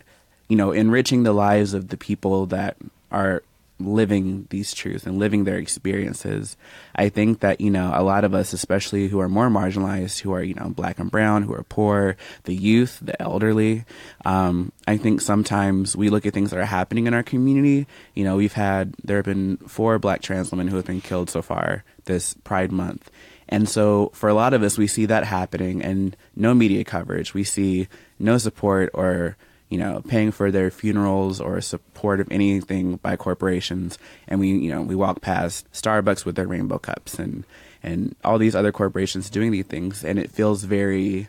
you 0.48 0.56
know, 0.56 0.72
enriching 0.72 1.24
the 1.24 1.32
lives 1.32 1.74
of 1.74 1.88
the 1.88 1.96
people 1.96 2.46
that 2.46 2.76
are 3.10 3.42
living 3.80 4.46
these 4.50 4.72
truths 4.72 5.06
and 5.06 5.18
living 5.18 5.44
their 5.44 5.56
experiences. 5.56 6.56
I 6.94 7.08
think 7.08 7.40
that, 7.40 7.60
you 7.60 7.70
know, 7.70 7.90
a 7.94 8.02
lot 8.02 8.24
of 8.24 8.34
us, 8.34 8.52
especially 8.52 9.08
who 9.08 9.20
are 9.20 9.28
more 9.28 9.48
marginalized, 9.48 10.20
who 10.20 10.32
are, 10.32 10.42
you 10.42 10.54
know, 10.54 10.68
black 10.68 10.98
and 10.98 11.10
brown, 11.10 11.42
who 11.42 11.54
are 11.54 11.64
poor, 11.64 12.16
the 12.44 12.54
youth, 12.54 12.98
the 13.02 13.20
elderly, 13.20 13.84
um, 14.24 14.72
I 14.86 14.96
think 14.96 15.20
sometimes 15.20 15.96
we 15.96 16.10
look 16.10 16.26
at 16.26 16.34
things 16.34 16.50
that 16.50 16.60
are 16.60 16.64
happening 16.64 17.06
in 17.06 17.14
our 17.14 17.22
community. 17.22 17.86
You 18.14 18.24
know, 18.24 18.36
we've 18.36 18.52
had, 18.52 18.94
there 19.02 19.16
have 19.16 19.26
been 19.26 19.56
four 19.58 19.98
black 19.98 20.22
trans 20.22 20.50
women 20.50 20.68
who 20.68 20.76
have 20.76 20.86
been 20.86 21.00
killed 21.00 21.30
so 21.30 21.42
far 21.42 21.84
this 22.04 22.34
Pride 22.44 22.72
Month. 22.72 23.10
And 23.52 23.68
so 23.68 24.10
for 24.14 24.30
a 24.30 24.34
lot 24.34 24.54
of 24.54 24.62
us, 24.62 24.78
we 24.78 24.86
see 24.86 25.04
that 25.04 25.24
happening 25.24 25.82
and 25.82 26.16
no 26.34 26.54
media 26.54 26.84
coverage. 26.84 27.34
We 27.34 27.44
see 27.44 27.86
no 28.18 28.38
support 28.38 28.88
or, 28.94 29.36
you 29.68 29.76
know, 29.76 30.00
paying 30.08 30.32
for 30.32 30.50
their 30.50 30.70
funerals 30.70 31.38
or 31.38 31.60
support 31.60 32.20
of 32.20 32.32
anything 32.32 32.96
by 32.96 33.16
corporations. 33.16 33.98
And 34.26 34.40
we, 34.40 34.52
you 34.52 34.70
know, 34.70 34.80
we 34.80 34.94
walk 34.94 35.20
past 35.20 35.70
Starbucks 35.70 36.24
with 36.24 36.34
their 36.34 36.46
rainbow 36.46 36.78
cups 36.78 37.18
and, 37.18 37.44
and 37.82 38.16
all 38.24 38.38
these 38.38 38.54
other 38.54 38.72
corporations 38.72 39.28
doing 39.28 39.50
these 39.50 39.66
things. 39.66 40.02
And 40.02 40.18
it 40.18 40.30
feels 40.30 40.64
very, 40.64 41.28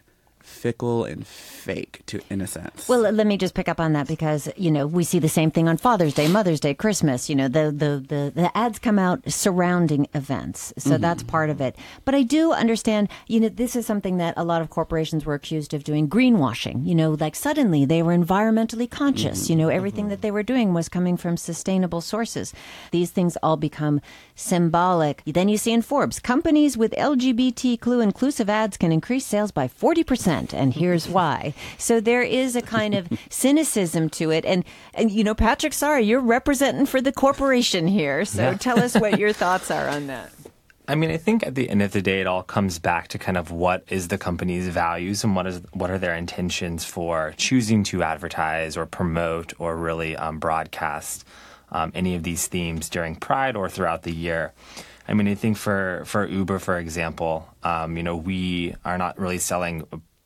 fickle 0.63 1.03
and 1.03 1.27
fake 1.27 1.99
to 2.05 2.21
in 2.29 2.39
a 2.39 2.47
sense. 2.47 2.87
Well, 2.87 3.01
let 3.01 3.27
me 3.27 3.35
just 3.37 3.53
pick 3.53 3.67
up 3.67 3.81
on 3.81 3.91
that 3.93 4.07
because 4.07 4.47
you 4.55 4.71
know 4.71 4.87
we 4.87 5.03
see 5.03 5.19
the 5.19 5.27
same 5.27 5.51
thing 5.51 5.67
on 5.67 5.75
Father's 5.75 6.13
Day, 6.13 6.29
Mother's 6.29 6.61
Day, 6.61 6.73
Christmas. 6.73 7.29
You 7.29 7.35
know 7.35 7.49
the 7.49 7.65
the 7.65 7.91
the, 8.13 8.31
the 8.33 8.57
ads 8.57 8.79
come 8.79 8.97
out 8.97 9.29
surrounding 9.29 10.07
events, 10.13 10.71
so 10.77 10.91
mm-hmm. 10.91 11.01
that's 11.01 11.21
part 11.23 11.49
of 11.49 11.59
it. 11.59 11.75
But 12.05 12.15
I 12.15 12.23
do 12.23 12.53
understand. 12.53 13.09
You 13.27 13.41
know, 13.41 13.49
this 13.49 13.75
is 13.75 13.85
something 13.85 14.15
that 14.17 14.35
a 14.37 14.45
lot 14.45 14.61
of 14.61 14.69
corporations 14.69 15.25
were 15.25 15.33
accused 15.33 15.73
of 15.73 15.83
doing 15.83 16.07
greenwashing. 16.07 16.87
You 16.87 16.95
know, 16.95 17.11
like 17.19 17.35
suddenly 17.35 17.83
they 17.83 18.01
were 18.01 18.15
environmentally 18.17 18.89
conscious. 18.89 19.43
Mm-hmm. 19.43 19.51
You 19.51 19.57
know, 19.57 19.67
everything 19.67 20.05
mm-hmm. 20.05 20.11
that 20.11 20.21
they 20.21 20.31
were 20.31 20.43
doing 20.43 20.73
was 20.73 20.87
coming 20.87 21.17
from 21.17 21.35
sustainable 21.35 21.99
sources. 21.99 22.53
These 22.91 23.11
things 23.11 23.35
all 23.43 23.57
become 23.57 23.99
symbolic. 24.35 25.23
Then 25.25 25.49
you 25.49 25.57
see 25.57 25.73
in 25.73 25.81
Forbes, 25.81 26.21
companies 26.21 26.77
with 26.77 26.93
LGBTQ 26.93 28.01
inclusive 28.01 28.49
ads 28.49 28.77
can 28.77 28.93
increase 28.93 29.25
sales 29.25 29.51
by 29.51 29.67
forty 29.67 30.05
percent 30.05 30.52
and 30.53 30.73
here's 30.73 31.07
why. 31.07 31.53
So 31.77 31.99
there 31.99 32.23
is 32.23 32.55
a 32.55 32.61
kind 32.61 32.93
of 32.93 33.07
cynicism 33.29 34.09
to 34.11 34.31
it. 34.31 34.45
And, 34.45 34.63
and 34.93 35.11
you 35.11 35.23
know, 35.23 35.35
Patrick, 35.35 35.73
sorry, 35.73 36.03
you're 36.03 36.19
representing 36.19 36.85
for 36.85 37.01
the 37.01 37.11
corporation 37.11 37.87
here. 37.87 38.25
So 38.25 38.51
yeah. 38.51 38.57
tell 38.57 38.79
us 38.79 38.95
what 38.95 39.19
your 39.19 39.33
thoughts 39.43 39.71
are 39.71 39.89
on 39.89 40.07
that. 40.07 40.31
I 40.85 40.95
mean, 40.95 41.11
I 41.11 41.17
think 41.17 41.47
at 41.47 41.55
the 41.55 41.69
end 41.69 41.81
of 41.81 41.93
the 41.93 42.01
day, 42.01 42.19
it 42.19 42.27
all 42.27 42.43
comes 42.43 42.77
back 42.77 43.07
to 43.09 43.17
kind 43.17 43.37
of 43.37 43.51
what 43.51 43.85
is 43.87 44.09
the 44.09 44.17
company's 44.17 44.67
values 44.67 45.23
and 45.23 45.33
what 45.33 45.47
is 45.47 45.61
what 45.71 45.89
are 45.89 45.97
their 45.97 46.13
intentions 46.13 46.83
for 46.83 47.33
choosing 47.37 47.83
to 47.85 48.03
advertise 48.03 48.75
or 48.75 48.85
promote 48.85 49.53
or 49.59 49.77
really 49.77 50.17
um, 50.17 50.39
broadcast 50.39 51.25
um, 51.71 51.91
any 51.95 52.15
of 52.15 52.23
these 52.23 52.47
themes 52.47 52.89
during 52.89 53.15
Pride 53.15 53.55
or 53.55 53.69
throughout 53.69 54.03
the 54.03 54.11
year. 54.11 54.51
I 55.07 55.13
mean, 55.13 55.27
I 55.27 55.35
think 55.35 55.57
for 55.57 56.03
for 56.05 56.25
Uber, 56.27 56.59
for 56.59 56.77
example, 56.77 57.47
um, 57.63 57.95
you 57.95 58.03
know, 58.03 58.17
we 58.17 58.75
are 58.83 58.97
not 58.97 59.17
really 59.17 59.39
selling 59.39 59.83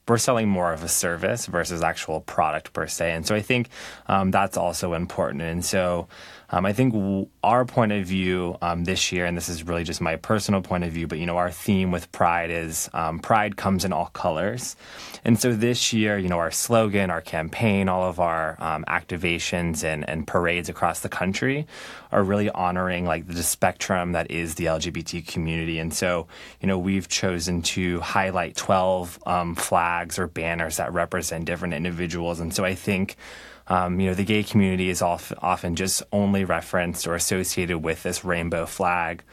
we're 0.08 0.18
selling 0.18 0.48
more 0.48 0.72
of 0.74 0.84
a 0.84 0.88
service 0.88 1.46
versus 1.48 1.82
actual 1.84 2.22
product 2.22 2.74
per 2.74 2.88
se. 2.88 3.12
And 3.12 3.26
so 3.28 3.36
I 3.36 3.42
think 3.42 3.70
um, 4.08 4.32
that's 4.32 4.58
also 4.58 4.94
important. 4.94 5.42
And 5.42 5.64
so 5.66 6.08
um, 6.50 6.66
I 6.66 6.72
think 6.72 6.94
w- 6.94 7.28
our 7.44 7.66
point 7.66 7.92
of 7.92 8.06
view 8.06 8.58
um, 8.62 8.86
this 8.86 9.12
year, 9.12 9.26
and 9.26 9.36
this 9.36 9.50
is 9.50 9.64
really 9.64 9.84
just 9.84 10.00
my 10.00 10.16
personal 10.16 10.62
point 10.62 10.86
of 10.86 10.92
view, 10.92 11.06
but 11.06 11.20
you 11.20 11.26
know, 11.26 11.38
our 11.38 11.52
theme 11.52 11.92
with 11.92 12.10
Pride 12.12 12.50
is 12.50 12.90
um, 12.94 13.20
Pride 13.20 13.58
comes 13.58 13.84
in 13.84 13.92
all 13.92 14.08
colors. 14.08 14.78
And 15.26 15.38
so 15.38 15.54
this 15.54 15.92
year, 15.92 16.18
you 16.18 16.30
know, 16.30 16.38
our 16.38 16.52
slogan, 16.52 17.10
our 17.10 17.22
campaign, 17.22 17.90
all 17.90 18.04
of 18.04 18.20
our 18.20 18.56
um, 18.60 18.86
activations 18.88 19.84
and, 19.84 20.08
and 20.10 20.26
parades 20.26 20.70
across 20.70 21.02
the 21.02 21.10
country 21.10 21.68
are 22.14 22.24
really 22.24 22.50
honoring 22.50 23.06
like 23.06 23.28
the 23.28 23.44
spectrum 23.44 24.14
that 24.14 24.32
is 24.32 24.56
the 24.56 24.66
LGBT 24.66 25.28
community. 25.28 25.80
And 25.80 25.94
so, 25.94 26.28
you 26.62 26.68
know, 26.68 26.78
we've 26.78 27.10
chosen 27.10 27.62
to 27.64 28.00
highlight 28.00 28.56
12 28.56 29.20
um, 29.26 29.56
flags 29.56 30.18
or 30.18 30.28
banners 30.28 30.78
that 30.78 30.94
represent 30.94 31.44
different 31.44 31.74
individuals. 31.74 32.40
And 32.40 32.54
so 32.54 32.64
I 32.64 32.74
think 32.74 33.18
um, 33.70 34.00
you 34.00 34.08
know, 34.08 34.14
the 34.14 34.24
gay 34.24 34.44
community 34.44 34.90
is 34.90 35.02
often 35.02 35.76
just 35.76 36.02
only 36.12 36.46
referenced 36.46 37.06
or 37.06 37.16
associated 37.16 37.80
with 37.80 38.04
this 38.04 38.24
rainbow 38.24 38.66
flag, 38.66 39.24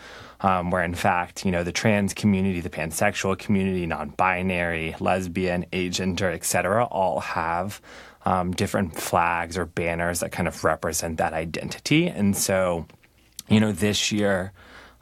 um, 0.40 0.70
where 0.70 0.82
in 0.82 0.94
fact, 0.94 1.44
you 1.44 1.52
know, 1.52 1.62
the 1.62 1.72
trans 1.72 2.14
community, 2.14 2.60
the 2.60 2.70
pansexual 2.70 3.38
community, 3.38 3.86
non-binary, 3.86 4.96
lesbian, 4.98 5.66
agender, 5.72 6.32
etc., 6.34 6.84
all 6.86 7.20
have 7.20 7.80
um, 8.24 8.52
different 8.52 8.96
flags 8.96 9.56
or 9.56 9.66
banners 9.66 10.20
that 10.20 10.32
kind 10.32 10.48
of 10.48 10.64
represent 10.64 11.18
that 11.18 11.32
identity. 11.32 12.08
And 12.08 12.36
so, 12.36 12.86
you 13.48 13.60
know, 13.60 13.72
this 13.72 14.12
year. 14.12 14.52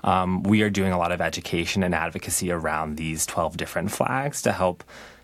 Um, 0.05 0.43
we 0.43 0.62
are 0.62 0.68
doing 0.68 0.91
a 0.91 0.99
lot 0.99 1.12
of 1.12 1.20
education 1.20 1.85
and 1.85 1.95
advocacy 1.95 2.51
around 2.51 2.97
these 2.97 3.24
12 3.24 3.57
different 3.57 3.93
flags 3.93 4.43
to 4.43 4.51
help 4.51 4.83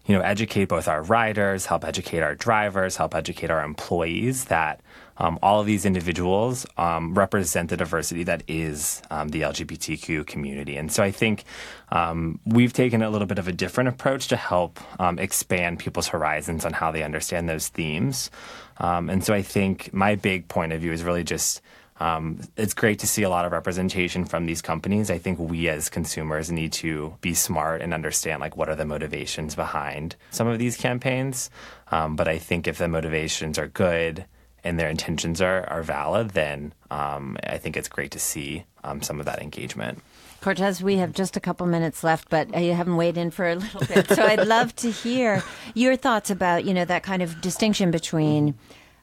you 0.08 0.16
know, 0.16 0.22
educate 0.22 0.64
both 0.64 0.88
our 0.88 1.02
riders, 1.02 1.66
help 1.66 1.84
educate 1.84 2.20
our 2.20 2.34
drivers, 2.34 2.96
help 2.96 3.14
educate 3.14 3.50
our 3.50 3.62
employees 3.62 4.46
that 4.46 4.80
um, 5.18 5.38
all 5.42 5.60
of 5.60 5.66
these 5.66 5.84
individuals 5.84 6.64
um, 6.78 7.12
represent 7.12 7.68
the 7.68 7.76
diversity 7.76 8.24
that 8.24 8.42
is 8.48 9.02
um, 9.10 9.28
the 9.28 9.42
LGBTQ 9.42 10.26
community. 10.26 10.78
And 10.78 10.90
so 10.90 11.02
I 11.02 11.10
think 11.10 11.44
um, 11.90 12.40
we've 12.46 12.72
taken 12.72 13.02
a 13.02 13.10
little 13.10 13.26
bit 13.26 13.38
of 13.38 13.48
a 13.48 13.52
different 13.52 13.88
approach 13.88 14.28
to 14.28 14.36
help 14.36 14.80
um, 14.98 15.18
expand 15.18 15.78
people's 15.78 16.08
horizons 16.08 16.64
on 16.64 16.72
how 16.72 16.90
they 16.90 17.02
understand 17.02 17.46
those 17.46 17.68
themes. 17.68 18.30
Um, 18.78 19.10
and 19.10 19.22
so 19.22 19.34
I 19.34 19.42
think 19.42 19.92
my 19.92 20.14
big 20.14 20.48
point 20.48 20.72
of 20.72 20.80
view 20.80 20.92
is 20.92 21.02
really 21.02 21.24
just 21.24 21.60
um, 22.00 22.40
it's 22.56 22.74
great 22.74 23.00
to 23.00 23.06
see 23.06 23.22
a 23.22 23.28
lot 23.28 23.44
of 23.44 23.52
representation 23.52 24.24
from 24.24 24.46
these 24.46 24.62
companies. 24.62 25.10
I 25.10 25.18
think 25.18 25.38
we 25.38 25.68
as 25.68 25.88
consumers 25.88 26.50
need 26.50 26.72
to 26.74 27.16
be 27.20 27.34
smart 27.34 27.82
and 27.82 27.92
understand 27.92 28.40
like 28.40 28.56
what 28.56 28.68
are 28.68 28.76
the 28.76 28.84
motivations 28.84 29.54
behind 29.54 30.16
some 30.30 30.46
of 30.46 30.58
these 30.58 30.76
campaigns. 30.76 31.50
Um, 31.90 32.16
but 32.16 32.28
I 32.28 32.38
think 32.38 32.68
if 32.68 32.78
the 32.78 32.88
motivations 32.88 33.58
are 33.58 33.66
good 33.66 34.24
and 34.62 34.78
their 34.78 34.88
intentions 34.88 35.40
are, 35.40 35.68
are 35.68 35.82
valid, 35.82 36.30
then 36.30 36.72
um, 36.90 37.36
I 37.44 37.58
think 37.58 37.76
it's 37.76 37.88
great 37.88 38.12
to 38.12 38.18
see 38.18 38.64
um, 38.84 39.02
some 39.02 39.18
of 39.18 39.26
that 39.26 39.42
engagement. 39.42 40.00
Cortez, 40.40 40.80
we 40.80 40.96
have 40.96 41.12
just 41.12 41.36
a 41.36 41.40
couple 41.40 41.66
minutes 41.66 42.04
left, 42.04 42.28
but 42.30 42.56
you 42.60 42.72
haven't 42.72 42.96
weighed 42.96 43.18
in 43.18 43.32
for 43.32 43.48
a 43.48 43.56
little 43.56 43.84
bit. 43.86 44.08
So 44.08 44.22
I'd 44.22 44.46
love 44.46 44.74
to 44.76 44.90
hear 44.90 45.42
your 45.74 45.96
thoughts 45.96 46.30
about, 46.30 46.64
you 46.64 46.74
know, 46.74 46.84
that 46.84 47.02
kind 47.02 47.22
of 47.22 47.40
distinction 47.40 47.90
between, 47.90 48.54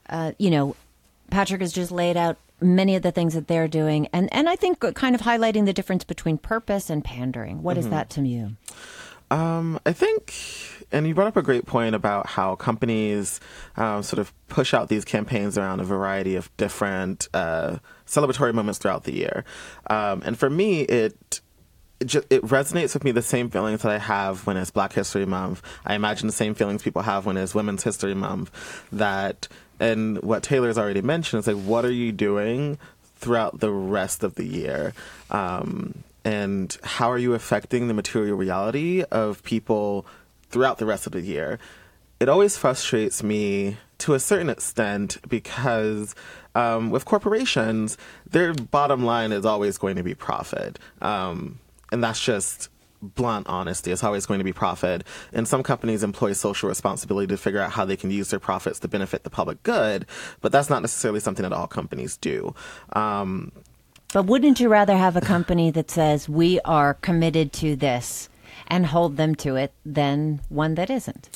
uh, 0.08 0.32
you 0.38 0.50
know, 0.50 0.76
Patrick 1.30 1.60
has 1.60 1.72
just 1.72 1.90
laid 1.90 2.16
out 2.16 2.38
many 2.60 2.96
of 2.96 3.02
the 3.02 3.12
things 3.12 3.34
that 3.34 3.48
they're 3.48 3.68
doing, 3.68 4.08
and 4.12 4.32
and 4.32 4.48
I 4.48 4.56
think 4.56 4.80
kind 4.94 5.14
of 5.14 5.20
highlighting 5.22 5.64
the 5.66 5.72
difference 5.72 6.04
between 6.04 6.38
purpose 6.38 6.88
and 6.90 7.04
pandering. 7.04 7.62
What 7.62 7.76
is 7.78 7.86
Mhm. 7.86 7.90
that 7.90 8.10
to 8.10 8.22
you? 8.22 8.56
Um, 9.28 9.80
I 9.84 9.92
think, 9.92 10.32
and 10.92 11.04
you 11.06 11.12
brought 11.12 11.26
up 11.26 11.36
a 11.36 11.42
great 11.42 11.66
point 11.66 11.96
about 11.96 12.28
how 12.28 12.54
companies 12.54 13.40
um, 13.76 14.04
sort 14.04 14.20
of 14.20 14.32
push 14.46 14.72
out 14.72 14.88
these 14.88 15.04
campaigns 15.04 15.58
around 15.58 15.80
a 15.80 15.84
variety 15.84 16.36
of 16.36 16.48
different 16.56 17.28
uh, 17.34 17.78
celebratory 18.06 18.54
moments 18.54 18.78
throughout 18.78 19.02
the 19.02 19.12
year. 19.12 19.44
Um, 19.90 20.22
and 20.24 20.38
for 20.38 20.48
me, 20.48 20.82
it 20.82 21.40
it, 21.98 22.06
ju- 22.08 22.22
it 22.30 22.42
resonates 22.42 22.92
with 22.94 23.02
me 23.04 23.10
the 23.10 23.22
same 23.22 23.48
feelings 23.50 23.82
that 23.82 23.90
I 23.90 23.98
have 23.98 24.46
when 24.46 24.56
it's 24.58 24.70
Black 24.70 24.92
History 24.92 25.24
Month. 25.26 25.60
I 25.84 25.94
imagine 25.94 26.26
the 26.28 26.32
same 26.32 26.54
feelings 26.54 26.82
people 26.82 27.02
have 27.02 27.26
when 27.26 27.36
it's 27.36 27.54
Women's 27.54 27.82
History 27.82 28.14
Month. 28.14 28.50
That 28.92 29.48
and 29.80 30.22
what 30.22 30.42
Taylor's 30.42 30.78
already 30.78 31.02
mentioned 31.02 31.40
is 31.40 31.46
like, 31.46 31.64
what 31.64 31.84
are 31.84 31.92
you 31.92 32.12
doing 32.12 32.78
throughout 33.16 33.60
the 33.60 33.70
rest 33.70 34.22
of 34.22 34.34
the 34.34 34.44
year? 34.44 34.94
Um, 35.30 36.02
and 36.24 36.76
how 36.82 37.10
are 37.10 37.18
you 37.18 37.34
affecting 37.34 37.88
the 37.88 37.94
material 37.94 38.36
reality 38.36 39.02
of 39.10 39.42
people 39.44 40.06
throughout 40.50 40.78
the 40.78 40.86
rest 40.86 41.06
of 41.06 41.12
the 41.12 41.20
year? 41.20 41.58
It 42.18 42.28
always 42.28 42.56
frustrates 42.56 43.22
me 43.22 43.76
to 43.98 44.14
a 44.14 44.20
certain 44.20 44.50
extent 44.50 45.18
because 45.28 46.14
um, 46.54 46.90
with 46.90 47.04
corporations, 47.04 47.98
their 48.28 48.54
bottom 48.54 49.04
line 49.04 49.32
is 49.32 49.44
always 49.44 49.78
going 49.78 49.96
to 49.96 50.02
be 50.02 50.14
profit. 50.14 50.78
Um, 51.00 51.60
and 51.92 52.02
that's 52.02 52.20
just 52.20 52.70
blunt 53.14 53.46
honesty. 53.48 53.90
It's 53.92 54.04
always 54.04 54.26
going 54.26 54.38
to 54.38 54.44
be 54.44 54.52
profit. 54.52 55.04
And 55.32 55.46
some 55.48 55.62
companies 55.62 56.02
employ 56.02 56.32
social 56.34 56.68
responsibility 56.68 57.28
to 57.28 57.36
figure 57.36 57.60
out 57.60 57.72
how 57.72 57.84
they 57.84 57.96
can 57.96 58.10
use 58.10 58.30
their 58.30 58.40
profits 58.40 58.78
to 58.80 58.88
benefit 58.88 59.22
the 59.24 59.30
public 59.30 59.62
good, 59.62 60.06
but 60.40 60.52
that's 60.52 60.68
not 60.70 60.82
necessarily 60.82 61.20
something 61.20 61.42
that 61.42 61.52
all 61.52 61.66
companies 61.66 62.16
do. 62.16 62.54
Um, 62.92 63.52
But 64.12 64.26
wouldn't 64.26 64.60
you 64.60 64.68
rather 64.68 64.96
have 64.96 65.16
a 65.16 65.20
company 65.20 65.70
that 65.76 65.90
says 65.90 66.28
we 66.28 66.60
are 66.64 66.94
committed 66.94 67.52
to 67.54 67.76
this 67.76 68.28
and 68.68 68.86
hold 68.86 69.16
them 69.16 69.34
to 69.36 69.56
it 69.56 69.72
than 69.84 70.40
one 70.48 70.74
that 70.74 70.90
isn't? 70.90 71.30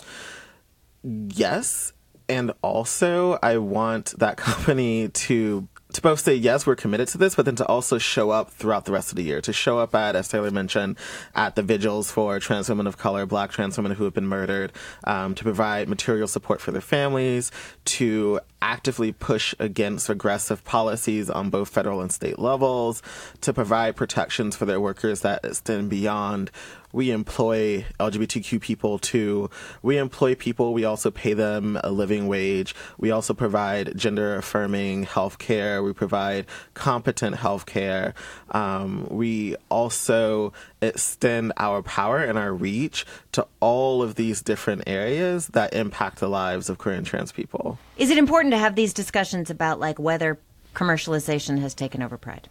yes 1.03 1.93
and 2.29 2.53
also 2.63 3.39
i 3.43 3.57
want 3.57 4.15
that 4.19 4.37
company 4.49 5.09
to 5.09 5.67
to 5.93 6.01
both 6.01 6.21
say 6.21 6.35
yes 6.35 6.67
we're 6.67 6.77
committed 6.77 7.09
to 7.09 7.19
this 7.19 7.35
but 7.35 7.45
then 7.45 7.57
to 7.57 7.67
also 7.67 7.99
show 7.99 8.31
up 8.31 8.51
throughout 8.51 8.85
the 8.85 8.93
rest 8.93 9.11
of 9.11 9.17
the 9.17 9.23
year. 9.23 9.41
To 9.41 9.53
show 9.53 9.79
up 9.79 9.95
at 9.95 10.17
as 10.17 10.29
taylor 10.29 10.51
mentioned 10.51 10.97
at 11.35 11.57
the 11.57 11.63
vigils 11.63 12.11
for 12.11 12.39
trans 12.41 12.69
women 12.69 12.87
of 12.87 12.97
color 12.99 13.27
black 13.27 13.51
trans 13.51 13.77
women 13.77 13.93
who 13.93 14.05
have 14.05 14.15
been 14.15 14.27
murdered 14.27 14.73
um, 15.05 15.35
to 15.35 15.45
provide 15.45 15.89
material 15.89 16.29
support 16.29 16.61
for 16.61 16.73
their 16.73 16.81
families 16.81 17.51
to 17.85 18.41
actively 18.63 19.13
push 19.13 19.55
against 19.59 20.09
aggressive 20.09 20.65
policies 20.65 21.31
on 21.31 21.51
both 21.51 21.69
federal 21.69 22.01
and 22.01 22.13
state 22.13 22.39
levels 22.39 23.03
to 23.41 23.53
provide 23.53 23.97
protections 23.97 24.55
for 24.55 24.67
their 24.67 24.81
workers 24.81 25.21
that 25.23 25.45
extend 25.45 25.89
beyond 25.89 26.51
we 26.93 27.11
employ 27.11 27.85
LGBTQ 27.99 28.61
people 28.61 28.99
too. 28.99 29.51
We 29.83 29.99
employ 29.99 30.35
people. 30.35 30.73
We 30.73 30.85
also 30.85 31.11
pay 31.11 31.35
them 31.35 31.79
a 31.83 31.91
living 31.91 32.27
wage. 32.27 32.75
We 32.99 33.11
also 33.11 33.35
provide 33.35 33.97
gender 33.97 34.37
affirming 34.37 35.05
health 35.05 35.39
care. 35.39 35.83
We 35.83 35.93
provide 35.93 36.47
competent 36.75 37.37
health 37.37 37.67
care. 37.67 38.15
Um, 38.51 39.07
we 39.11 39.57
also 39.69 40.53
extend 40.83 41.53
our 41.57 41.83
power 41.83 42.19
and 42.19 42.39
our 42.39 42.53
reach 42.53 43.07
to 43.33 43.47
all 43.61 44.03
of 44.03 44.17
these 44.17 44.43
different 44.43 44.83
areas 44.87 45.49
that 45.49 45.75
impact 45.75 46.19
the 46.19 46.29
lives 46.29 46.69
of 46.69 46.79
queer 46.79 46.95
and 46.95 47.07
trans 47.07 47.33
people. 47.33 47.79
Is 47.97 48.11
it 48.11 48.19
important 48.19 48.53
to 48.53 48.59
have 48.59 48.75
these 48.75 48.93
discussions 48.93 49.51
about 49.51 49.79
like 49.79 49.99
whether 49.99 50.39
commercialization 50.75 51.61
has 51.61 51.75
taken 51.75 52.03
over 52.03 52.17
pride? 52.17 52.49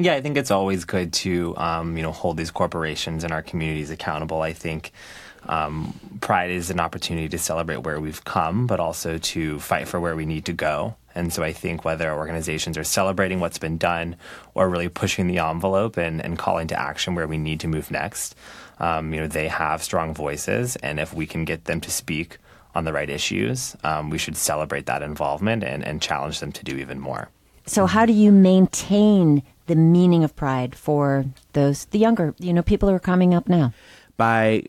Yeah, 0.00 0.14
I 0.14 0.20
think 0.20 0.36
it's 0.36 0.52
always 0.52 0.84
good 0.84 1.12
to 1.24 1.56
um, 1.56 1.96
you 1.96 2.04
know 2.04 2.12
hold 2.12 2.36
these 2.36 2.52
corporations 2.52 3.24
and 3.24 3.32
our 3.32 3.42
communities 3.42 3.90
accountable. 3.90 4.42
I 4.42 4.52
think 4.52 4.92
um, 5.48 5.98
Pride 6.20 6.50
is 6.50 6.70
an 6.70 6.78
opportunity 6.78 7.28
to 7.30 7.38
celebrate 7.38 7.78
where 7.78 7.98
we've 7.98 8.24
come, 8.24 8.68
but 8.68 8.78
also 8.78 9.18
to 9.18 9.58
fight 9.58 9.88
for 9.88 9.98
where 9.98 10.14
we 10.14 10.24
need 10.24 10.44
to 10.44 10.52
go. 10.52 10.94
And 11.16 11.32
so 11.32 11.42
I 11.42 11.52
think 11.52 11.84
whether 11.84 12.12
organizations 12.12 12.78
are 12.78 12.84
celebrating 12.84 13.40
what's 13.40 13.58
been 13.58 13.76
done 13.76 14.14
or 14.54 14.68
really 14.68 14.88
pushing 14.88 15.26
the 15.26 15.38
envelope 15.38 15.96
and, 15.96 16.24
and 16.24 16.38
calling 16.38 16.68
to 16.68 16.80
action 16.80 17.16
where 17.16 17.26
we 17.26 17.38
need 17.38 17.58
to 17.60 17.66
move 17.66 17.90
next, 17.90 18.36
um, 18.78 19.12
you 19.12 19.20
know, 19.20 19.26
they 19.26 19.48
have 19.48 19.82
strong 19.82 20.14
voices, 20.14 20.76
and 20.76 21.00
if 21.00 21.12
we 21.12 21.26
can 21.26 21.44
get 21.44 21.64
them 21.64 21.80
to 21.80 21.90
speak 21.90 22.38
on 22.72 22.84
the 22.84 22.92
right 22.92 23.10
issues, 23.10 23.74
um, 23.82 24.10
we 24.10 24.18
should 24.18 24.36
celebrate 24.36 24.86
that 24.86 25.02
involvement 25.02 25.64
and, 25.64 25.84
and 25.84 26.00
challenge 26.00 26.38
them 26.38 26.52
to 26.52 26.62
do 26.62 26.76
even 26.76 27.00
more. 27.00 27.30
So 27.66 27.86
how 27.86 28.06
do 28.06 28.12
you 28.12 28.30
maintain 28.30 29.42
the 29.68 29.76
meaning 29.76 30.24
of 30.24 30.34
pride 30.34 30.74
for 30.74 31.24
those 31.52 31.84
the 31.86 31.98
younger, 31.98 32.34
you 32.38 32.52
know, 32.52 32.62
people 32.62 32.88
who 32.88 32.94
are 32.94 33.00
coming 33.00 33.32
up 33.34 33.48
now? 33.48 33.72
by 34.18 34.64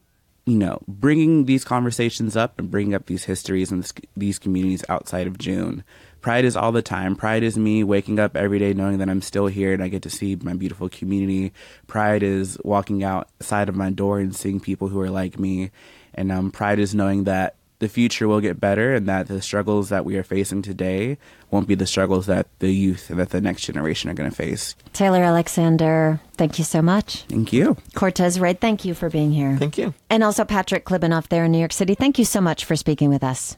you 0.45 0.55
know 0.55 0.79
bringing 0.87 1.45
these 1.45 1.65
conversations 1.65 2.37
up 2.37 2.57
and 2.57 2.71
bringing 2.71 2.93
up 2.93 3.07
these 3.07 3.25
histories 3.25 3.71
and 3.71 3.83
this, 3.83 3.91
these 4.15 4.39
communities 4.39 4.85
outside 4.87 5.27
of 5.27 5.37
June. 5.37 5.83
Pride 6.21 6.43
is 6.43 6.57
all 6.57 6.73
the 6.73 6.81
time. 6.81 7.15
Pride 7.15 7.43
is 7.43 7.57
me 7.57 7.83
waking 7.83 8.19
up 8.19 8.35
every 8.35 8.59
day 8.59 8.73
knowing 8.73 8.97
that 8.97 9.09
I'm 9.09 9.21
still 9.21 9.47
here 9.47 9.73
and 9.73 9.81
I 9.81 9.87
get 9.87 10.01
to 10.01 10.09
see 10.09 10.35
my 10.35 10.53
beautiful 10.53 10.89
community. 10.89 11.53
Pride 11.87 12.23
is 12.23 12.57
walking 12.63 13.03
outside 13.03 13.69
of 13.69 13.75
my 13.75 13.89
door 13.89 14.19
and 14.19 14.35
seeing 14.35 14.59
people 14.59 14.89
who 14.89 14.99
are 14.99 15.09
like 15.09 15.39
me. 15.39 15.71
And 16.13 16.29
um, 16.29 16.51
pride 16.51 16.79
is 16.79 16.93
knowing 16.93 17.23
that 17.23 17.55
the 17.79 17.89
future 17.89 18.27
will 18.27 18.41
get 18.41 18.59
better 18.59 18.93
and 18.93 19.07
that 19.07 19.27
the 19.27 19.41
struggles 19.41 19.89
that 19.89 20.05
we 20.05 20.17
are 20.17 20.23
facing 20.23 20.61
today 20.61 21.17
won't 21.49 21.67
be 21.67 21.75
the 21.75 21.87
struggles 21.87 22.25
that 22.27 22.47
the 22.59 22.71
youth 22.71 23.09
and 23.09 23.19
that 23.19 23.29
the 23.29 23.41
next 23.41 23.63
generation 23.63 24.09
are 24.09 24.13
going 24.13 24.29
to 24.29 24.35
face. 24.35 24.75
Taylor 24.93 25.23
Alexander, 25.23 26.21
thank 26.37 26.59
you 26.59 26.65
so 26.65 26.81
much. 26.81 27.23
Thank 27.23 27.51
you. 27.51 27.77
Cortez 27.95 28.39
Wright, 28.39 28.59
thank 28.59 28.85
you 28.85 28.93
for 28.93 29.09
being 29.09 29.31
here. 29.31 29.57
Thank 29.57 29.77
you. 29.77 29.93
And 30.09 30.23
also 30.23 30.45
Patrick 30.45 30.85
Klibanoff 30.85 31.29
there 31.29 31.45
in 31.45 31.51
New 31.51 31.59
York 31.59 31.73
City. 31.73 31.95
Thank 31.95 32.19
you 32.19 32.25
so 32.25 32.41
much 32.41 32.65
for 32.65 32.75
speaking 32.75 33.09
with 33.09 33.23
us. 33.23 33.57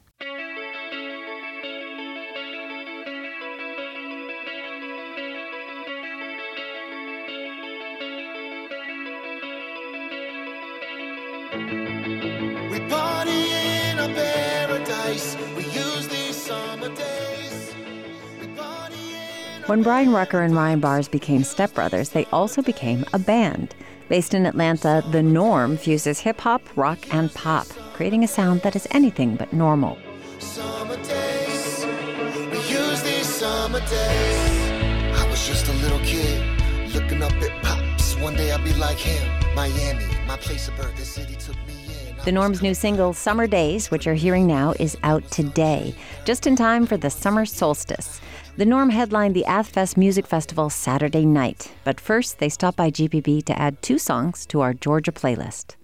When 19.71 19.83
Brian 19.83 20.11
Rucker 20.11 20.41
and 20.41 20.53
Ryan 20.53 20.81
Bars 20.81 21.07
became 21.07 21.43
stepbrothers, 21.43 22.11
they 22.11 22.25
also 22.33 22.61
became 22.61 23.05
a 23.13 23.17
band. 23.17 23.73
Based 24.09 24.33
in 24.33 24.45
Atlanta, 24.45 25.01
The 25.11 25.23
Norm 25.23 25.77
fuses 25.77 26.19
hip 26.19 26.41
hop, 26.41 26.61
rock, 26.75 26.99
and 27.13 27.33
pop, 27.33 27.65
creating 27.93 28.25
a 28.25 28.27
sound 28.27 28.63
that 28.63 28.75
is 28.75 28.85
anything 28.91 29.37
but 29.37 29.53
normal. 29.53 29.97
Summer 30.39 30.97
days. 30.97 31.85
We 32.51 32.57
use 32.67 33.01
these 33.01 33.25
summer 33.25 33.79
days. 33.79 35.17
I 35.17 35.25
was 35.29 35.47
just 35.47 35.65
a 35.69 35.73
little 35.75 35.99
kid 35.99 36.43
looking 36.93 37.23
up 37.23 37.31
at 37.31 37.63
pops. 37.63 38.17
One 38.17 38.35
day 38.35 38.51
I'll 38.51 38.61
be 38.61 38.73
like 38.73 38.97
him. 38.97 39.55
Miami, 39.55 40.03
my 40.27 40.35
place 40.35 40.67
of 40.67 40.75
birth. 40.75 40.97
The 40.97 41.05
city 41.05 41.35
took 41.35 41.55
me. 41.65 41.81
The 42.25 42.33
Norm's 42.33 42.61
new 42.61 42.73
single, 42.73 43.13
Summer 43.13 43.47
Days, 43.47 43.89
which 43.89 44.05
you're 44.05 44.15
hearing 44.15 44.45
now, 44.45 44.73
is 44.81 44.97
out 45.03 45.23
today, 45.31 45.95
just 46.25 46.45
in 46.45 46.57
time 46.57 46.85
for 46.85 46.97
the 46.97 47.09
summer 47.09 47.45
solstice. 47.45 48.19
The 48.61 48.67
Norm 48.67 48.91
headlined 48.91 49.35
the 49.35 49.45
Athfest 49.47 49.97
Music 49.97 50.27
Festival 50.27 50.69
Saturday 50.69 51.25
night, 51.25 51.71
but 51.83 51.99
first 51.99 52.37
they 52.37 52.47
stopped 52.47 52.77
by 52.77 52.91
GPB 52.91 53.43
to 53.45 53.59
add 53.59 53.81
two 53.81 53.97
songs 53.97 54.45
to 54.45 54.61
our 54.61 54.75
Georgia 54.75 55.11
playlist. 55.11 55.77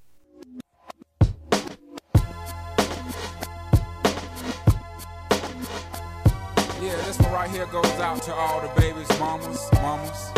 Yeah, 6.80 6.96
this 7.08 7.20
one 7.20 7.32
right 7.32 7.50
here 7.50 7.66
goes 7.66 7.84
out 7.94 8.22
to 8.22 8.34
all 8.36 8.62
the 8.62 8.70
babies, 8.80 9.10
mamas, 9.18 9.68
mamas. 9.82 10.32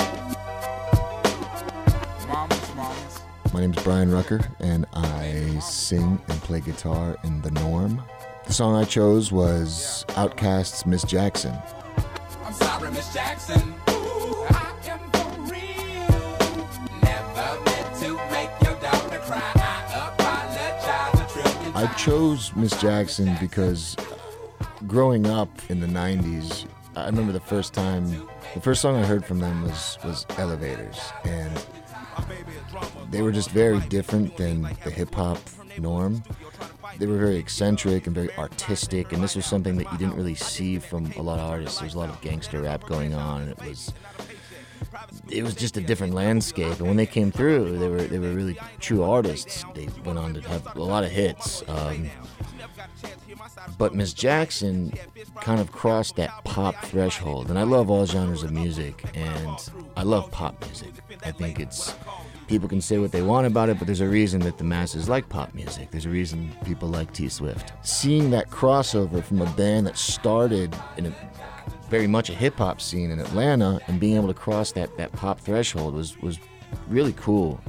Mamas, 2.26 2.74
mamas. 2.74 3.20
My 3.54 3.60
name 3.60 3.74
is 3.74 3.84
Brian 3.84 4.10
Rucker, 4.10 4.50
and 4.62 4.86
I 4.94 5.60
sing 5.60 6.22
and 6.30 6.42
play 6.44 6.62
guitar 6.62 7.18
in 7.26 7.42
The 7.42 7.52
Norm. 7.52 8.02
The 8.46 8.54
song 8.54 8.78
I 8.78 8.86
chose 8.86 9.30
was 9.30 10.06
Outkast's 10.12 10.86
Miss 10.86 11.04
Jackson. 11.04 11.60
I'm 12.50 12.56
sorry, 12.56 12.90
Miss 12.90 13.14
Jackson. 13.14 13.76
Ooh, 13.92 14.44
I 14.50 14.74
am 14.88 15.00
for 15.12 15.54
real. 15.54 16.38
Never 17.04 17.64
meant 17.64 17.96
to 18.00 18.16
make 18.32 18.50
your 18.64 18.74
daughter 18.82 19.20
cry. 19.20 19.52
I 19.54 20.14
apologize 20.18 21.20
a 21.22 21.28
trillion 21.32 21.76
I 21.76 21.94
chose 21.94 22.52
Miss 22.56 22.76
Jackson 22.82 23.38
because 23.40 23.96
growing 24.88 25.28
up 25.28 25.52
in 25.70 25.80
the 25.80 25.86
90s, 25.86 26.66
I 26.96 27.06
remember 27.06 27.34
the 27.34 27.40
first 27.40 27.76
time, 27.76 28.28
the 28.56 28.62
first 28.62 28.82
song 28.82 28.96
I 28.96 29.06
heard 29.06 29.24
from 29.24 29.38
them 29.38 29.62
was, 29.62 30.00
was 30.04 30.26
Elevators. 30.40 30.98
And 31.26 31.64
they 33.12 33.22
were 33.22 33.32
just 33.32 33.52
very 33.52 33.80
different 33.82 34.38
than 34.38 34.64
the 34.64 34.90
hip 34.90 35.14
hop 35.14 35.38
norm. 35.78 36.24
They 36.98 37.08
were 37.08 37.18
very 37.18 37.38
eccentric 37.38 38.08
and 38.08 38.16
very 38.16 38.34
artistic, 38.38 39.14
and 39.14 39.24
this 39.24 39.36
was 39.36 39.46
something 39.46 39.78
that 39.78 39.92
you 39.92 39.98
didn't 39.98 40.16
really 40.16 40.36
see 40.36 40.80
from 40.80 41.12
a 41.18 41.22
lot 41.22 41.40
of 41.40 41.50
artists. 41.50 41.80
There's 41.80 41.96
a 41.96 42.00
lot 42.00 42.10
of 42.10 42.20
gangster 42.22 42.62
rap 42.62 42.86
going 42.86 43.14
on, 43.14 43.42
and 43.42 43.52
it 43.52 43.60
was 43.60 43.94
it 45.30 45.44
was 45.44 45.54
just 45.54 45.78
a 45.78 45.82
different 45.82 46.14
landscape. 46.14 46.80
And 46.80 46.88
when 46.88 46.98
they 46.98 47.06
came 47.06 47.32
through, 47.32 47.78
they 47.78 47.88
were 47.88 48.02
they 48.02 48.20
were 48.20 48.32
really 48.32 48.58
true 48.80 49.04
artists. 49.04 49.64
They 49.76 49.90
went 50.06 50.18
on 50.18 50.34
to 50.34 50.42
have 50.42 50.76
a 50.76 50.84
lot 50.84 51.04
of 51.04 51.12
hits. 51.12 51.64
Um, 51.68 52.10
but 53.78 53.94
Miss 53.96 54.14
Jackson 54.14 54.94
kind 55.42 55.60
of 55.60 55.72
crossed 55.72 56.16
that 56.18 56.44
pop 56.44 56.76
threshold, 56.86 57.50
and 57.50 57.58
I 57.58 57.64
love 57.64 57.90
all 57.90 58.06
genres 58.06 58.44
of 58.44 58.52
music, 58.52 59.04
and 59.14 59.72
I 59.96 60.04
love 60.04 60.32
pop 60.32 60.60
music. 60.66 60.94
I 61.24 61.32
think 61.32 61.60
it's 61.60 61.96
people 62.50 62.68
can 62.68 62.82
say 62.82 62.98
what 62.98 63.12
they 63.12 63.22
want 63.22 63.46
about 63.46 63.70
it, 63.70 63.78
but 63.78 63.86
there's 63.86 64.02
a 64.02 64.08
reason 64.08 64.42
that 64.42 64.58
the 64.58 64.64
masses 64.64 65.08
like 65.08 65.30
pop 65.30 65.54
music. 65.54 65.92
There's 65.92 66.08
a 66.08 66.10
reason 66.10 66.52
people 66.66 66.90
like 66.90 67.14
T 67.14 67.30
Swift. 67.30 67.72
Seeing 67.84 68.32
that 68.32 68.50
crossover 68.50 69.24
from 69.24 69.42
a 69.42 69.50
band 69.52 69.86
that 69.88 69.98
started 69.98 70.76
in 70.98 71.06
a 71.06 71.14
very 71.90 72.08
much 72.08 72.30
a 72.30 72.34
hip 72.34 72.56
hop 72.58 72.82
scene 72.82 73.12
in 73.12 73.20
Atlanta 73.20 73.80
and 73.88 74.00
being 74.00 74.16
able 74.16 74.28
to 74.28 74.34
cross 74.34 74.72
that, 74.74 74.98
that 74.98 75.12
pop 75.14 75.40
threshold 75.40 75.94
was, 75.94 76.20
was 76.22 76.40
really 76.88 77.14
cool. 77.14 77.62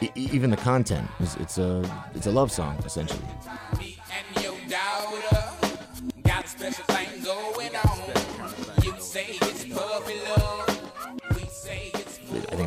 E- 0.00 0.10
even 0.14 0.50
the 0.50 0.56
content 0.56 1.06
is 1.18 1.36
it's 1.36 1.58
a 1.58 1.84
it's 2.14 2.26
a 2.26 2.30
love 2.30 2.50
song 2.50 2.78
essentially. 2.86 3.20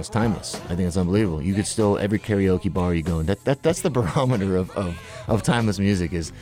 It's 0.04 0.10
timeless. 0.10 0.56
I 0.66 0.76
think 0.76 0.82
it's 0.82 0.97
unbelievable. 0.97 1.41
You 1.41 1.54
could 1.54 1.66
still 1.66 1.97
every 1.97 2.20
karaoke 2.20 2.72
bar 2.72 2.93
you 2.93 3.04
go 3.04 3.22
in. 3.22 3.26
That, 3.28 3.41
that 3.45 3.64
that's 3.64 3.82
the 3.82 3.89
barometer 3.97 4.58
of, 4.58 4.70
of, 4.72 4.99
of 5.28 5.43
timeless 5.43 5.80
music 5.80 6.12
is 6.12 6.34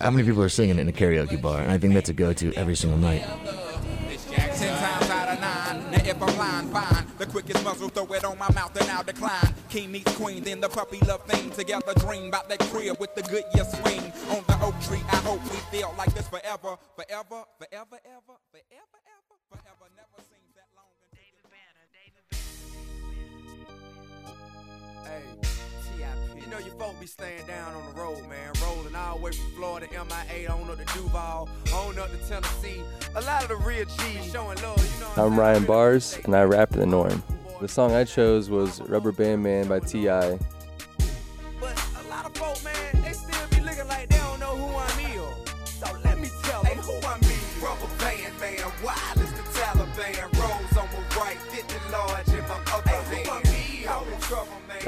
how 0.00 0.10
many 0.10 0.26
people 0.26 0.42
are 0.42 0.48
singing 0.48 0.80
in 0.80 0.88
a 0.88 0.92
karaoke 0.92 1.40
bar, 1.40 1.60
and 1.60 1.70
I 1.70 1.78
think 1.78 1.94
that's 1.94 2.08
a 2.08 2.12
go-to 2.12 2.52
every 2.54 2.74
single 2.74 2.98
night. 2.98 3.22
If 6.06 6.22
I'm 6.22 6.36
lying, 6.36 6.68
fine. 6.68 7.06
The 7.18 7.26
quickest 7.26 7.64
muzzle, 7.64 7.88
throw 7.88 8.04
it 8.12 8.24
on 8.24 8.36
my 8.36 8.50
mouth 8.52 8.78
and 8.78 8.90
I'll 8.90 9.02
decline. 9.02 9.54
King 9.70 9.92
meets 9.92 10.14
queen, 10.16 10.42
then 10.42 10.60
the 10.60 10.68
puppy 10.68 10.98
love 11.06 11.24
thing. 11.24 11.50
Together 11.50 11.94
dream 11.94 12.26
about 12.28 12.48
that 12.50 12.58
crib 12.60 12.98
with 13.00 13.14
the 13.14 13.22
good 13.22 13.44
year 13.54 13.64
swing. 13.64 14.12
On 14.30 14.44
the 14.46 14.58
oak 14.62 14.74
tree, 14.82 15.02
I 15.10 15.16
hope 15.16 15.42
we 15.44 15.56
feel 15.72 15.94
like 15.96 16.12
this 16.14 16.28
forever, 16.28 16.76
forever, 16.94 17.44
forever, 17.58 17.98
ever, 18.04 18.36
forever. 18.52 18.93
Hey, 25.04 25.22
You 26.40 26.46
know 26.50 26.58
your 26.58 26.74
folk 26.74 26.98
be 27.00 27.06
staying 27.06 27.46
down 27.46 27.74
on 27.74 27.94
the 27.94 28.00
road, 28.00 28.20
man. 28.28 28.52
Rolling 28.62 28.94
all 28.94 29.16
the 29.16 29.22
way 29.22 29.32
from 29.32 29.50
Florida, 29.52 29.86
MIA, 29.90 30.50
on 30.50 30.68
up 30.70 30.78
to 30.78 30.84
Duval, 30.98 31.48
on 31.72 31.98
up 31.98 32.10
to 32.10 32.28
Tennessee. 32.28 32.82
A 33.14 33.20
lot 33.22 33.42
of 33.42 33.48
the 33.48 33.56
real 33.56 33.84
G's 33.84 34.32
showing 34.32 34.60
love, 34.62 34.78
you 34.78 35.00
know. 35.00 35.24
I'm 35.24 35.38
Ryan 35.38 35.64
Bars, 35.64 36.18
and 36.24 36.34
I 36.34 36.42
rap 36.44 36.72
in 36.72 36.80
the 36.80 36.86
norm. 36.86 37.22
The 37.60 37.68
song 37.68 37.92
I 37.92 38.04
chose 38.04 38.50
was 38.50 38.80
Rubber 38.82 39.12
Band 39.12 39.42
Man 39.42 39.68
by 39.68 39.80
T.I. 39.80 40.38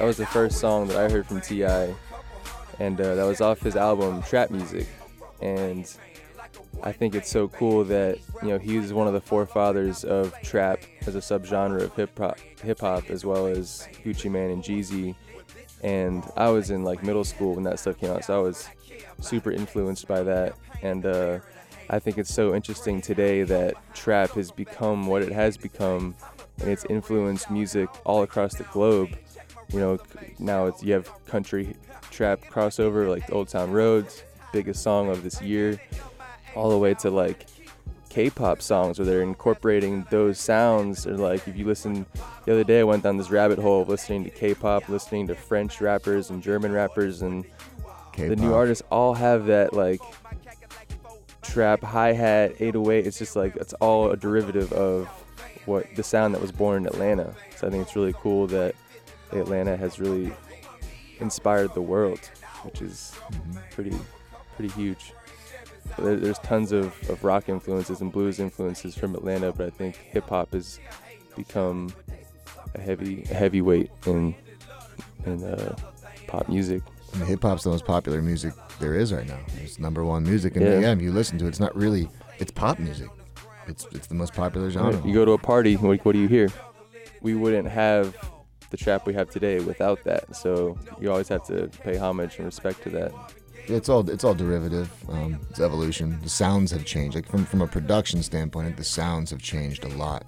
was 0.07 0.17
the 0.17 0.27
first 0.27 0.61
song 0.61 0.87
that 0.87 0.97
I 0.97 1.11
heard 1.11 1.27
from 1.27 1.41
T.I., 1.41 1.93
and 2.79 3.01
uh, 3.01 3.17
that 3.17 3.25
was 3.25 3.41
off 3.41 3.59
his 3.61 3.75
album 3.75 4.23
Trap 4.23 4.51
Music. 4.51 4.87
And 5.43 5.93
I 6.81 6.93
think 6.93 7.17
it's 7.17 7.29
so 7.29 7.49
cool 7.49 7.83
that 7.85 8.19
you 8.41 8.49
know 8.49 8.59
he 8.59 8.79
was 8.79 8.93
one 8.93 9.09
of 9.09 9.15
the 9.15 9.21
forefathers 9.21 10.05
of 10.05 10.33
trap 10.43 10.79
as 11.07 11.17
a 11.17 11.19
subgenre 11.19 11.83
of 11.83 11.95
hip 11.95 12.17
hop, 12.17 12.39
hip 12.63 12.81
hop 12.81 13.11
as 13.11 13.25
well 13.25 13.47
as 13.47 13.89
Gucci 14.05 14.31
Mane 14.31 14.53
and 14.53 14.63
Jeezy. 14.63 15.17
And 15.83 16.23
I 16.37 16.51
was 16.51 16.71
in 16.71 16.85
like 16.85 17.03
middle 17.03 17.25
school 17.25 17.55
when 17.55 17.65
that 17.65 17.81
stuff 17.81 17.99
came 17.99 18.11
out, 18.11 18.25
so 18.25 18.39
I 18.39 18.43
was 18.43 18.69
super 19.21 19.51
influenced 19.51 20.07
by 20.07 20.23
that. 20.23 20.55
And 20.83 21.05
uh, 21.05 21.41
I 21.91 21.99
think 21.99 22.17
it's 22.17 22.33
so 22.33 22.55
interesting 22.55 23.01
today 23.01 23.43
that 23.43 23.75
trap 23.93 24.31
has 24.31 24.53
become 24.53 25.09
what 25.09 25.23
it 25.23 25.33
has 25.33 25.57
become, 25.57 26.15
and 26.61 26.71
it's 26.71 26.85
influenced 26.85 27.51
music 27.51 27.89
all 28.05 28.23
across 28.23 28.55
the 28.55 28.65
globe. 28.65 29.11
You 29.77 29.83
know, 29.83 29.99
now 30.39 30.65
it's 30.65 30.83
you 30.83 30.95
have 30.95 31.11
country 31.27 31.77
trap 32.11 32.41
crossover 32.51 33.11
like 33.11 33.31
Old 33.31 33.49
Town 33.49 33.71
Roads, 33.73 34.23
biggest 34.51 34.83
song 34.83 35.11
of 35.11 35.23
this 35.23 35.43
year, 35.43 35.79
all 36.55 36.71
the 36.71 36.79
way 36.79 36.95
to 36.95 37.11
like 37.11 37.45
K-pop 38.09 38.63
songs 38.63 38.99
where 38.99 39.05
they're 39.05 39.21
incorporating 39.21 40.07
those 40.09 40.39
sounds. 40.39 41.07
Or 41.07 41.19
like 41.19 41.47
if 41.47 41.59
you 41.59 41.67
listen, 41.67 42.07
the 42.47 42.53
other 42.53 42.65
day 42.65 42.81
I 42.81 42.85
went 42.85 43.03
down 43.03 43.19
this 43.19 43.29
rabbit 43.29 43.59
hole 43.59 43.83
of 43.83 43.91
listening 43.91 44.25
to 44.25 44.31
K-pop, 44.31 44.89
listening 44.89 45.27
to 45.27 45.35
French 45.35 45.83
rappers 45.83 46.31
and 46.31 46.43
German 46.43 46.73
rappers, 46.73 47.21
and 47.21 47.45
the 48.17 48.35
new 48.35 48.55
artists 48.55 48.83
all 48.91 49.13
have 49.13 49.45
that 49.45 49.75
like 49.75 50.01
trap 51.43 51.83
hi 51.83 52.15
hat 52.15 52.55
808. 52.61 53.07
It's 53.07 53.19
just 53.19 53.37
like 53.37 53.55
it's 53.57 53.75
all 53.75 54.11
a 54.11 54.17
derivative 54.17 54.73
of 54.73 55.07
what 55.67 55.85
the 55.97 56.03
sound 56.03 56.35
that 56.35 56.41
was 56.41 56.51
born 56.51 56.79
in 56.79 56.87
Atlanta. 56.87 57.35
So 57.57 57.67
I 57.67 57.71
think 57.71 57.83
it's 57.83 57.95
really 57.95 58.15
cool 58.15 58.47
that 58.47 58.75
Atlanta 59.33 59.77
has 59.77 59.99
really 59.99 60.33
inspired 61.21 61.73
the 61.75 61.83
world, 61.83 62.21
which 62.63 62.83
is 62.83 63.13
pretty 63.71 63.97
pretty 64.57 64.73
huge. 64.75 65.13
There, 65.99 66.17
there's 66.17 66.39
tons 66.41 66.73
of, 66.73 66.87
of 67.09 67.23
rock 67.23 67.49
influences 67.49 68.01
and 68.01 68.11
blues 68.11 68.41
influences 68.41 68.97
from 68.97 69.15
Atlanta, 69.15 69.53
but 69.53 69.67
I 69.67 69.71
think 69.71 69.97
hip 69.97 70.29
hop 70.29 70.53
has 70.53 70.81
become 71.37 71.93
a 72.75 72.81
heavy 72.81 73.23
a 73.31 73.35
heavyweight 73.35 73.91
in 74.07 74.35
in 75.25 75.45
uh, 75.45 75.77
pop 76.27 76.49
music. 76.49 76.83
Hip 77.25 77.43
hop's 77.43 77.65
the 77.65 77.71
most 77.71 77.87
popular 77.87 78.21
music 78.21 78.53
there 78.79 78.95
is 78.95 79.13
right 79.13 79.27
now. 79.27 79.39
It's 79.63 79.79
number 79.79 80.05
one 80.05 80.23
music, 80.25 80.57
and 80.57 80.67
Yeah. 80.67 80.81
yeah. 80.81 80.93
if 80.93 81.01
you 81.01 81.13
listen 81.13 81.39
to 81.39 81.47
it, 81.47 81.49
it's 81.49 81.61
not 81.61 81.75
really 81.77 82.09
it's 82.39 82.51
pop 82.51 82.79
music. 82.79 83.09
It's 83.69 83.87
it's 83.93 84.07
the 84.07 84.15
most 84.15 84.35
popular 84.35 84.71
genre. 84.71 85.01
You 85.07 85.15
go 85.15 85.25
to 85.25 85.33
a 85.33 85.39
party, 85.39 85.75
what, 85.77 86.05
what 86.05 86.13
do 86.13 86.19
you 86.19 86.29
hear? 86.29 86.49
We 87.23 87.35
wouldn't 87.35 87.69
have 87.69 88.15
the 88.71 88.77
trap 88.77 89.07
we 89.07 89.15
have 89.15 89.31
today 89.31 89.61
without 89.61 90.03
that. 90.05 90.35
So 90.37 90.79
you 91.01 91.11
always 91.11 91.29
have 91.29 91.45
to 91.47 91.69
pay 91.83 91.97
homage 91.97 92.37
and 92.37 92.47
respect 92.47 92.83
to 92.85 92.91
that. 92.91 93.13
It's 93.69 93.89
all 93.89 94.09
it's 94.09 94.23
all 94.23 94.35
derivative. 94.35 94.91
Um, 95.09 95.41
it's 95.51 95.59
evolution. 95.61 96.19
The 96.23 96.29
sounds 96.29 96.71
have 96.71 96.85
changed. 96.85 97.17
Like 97.17 97.29
from 97.29 97.45
from 97.45 97.63
a 97.63 97.67
production 97.67 98.23
standpoint, 98.23 98.77
the 98.77 98.85
sounds 98.85 99.31
have 99.31 99.43
changed 99.43 99.85
a 99.85 99.89
lot. 99.89 100.25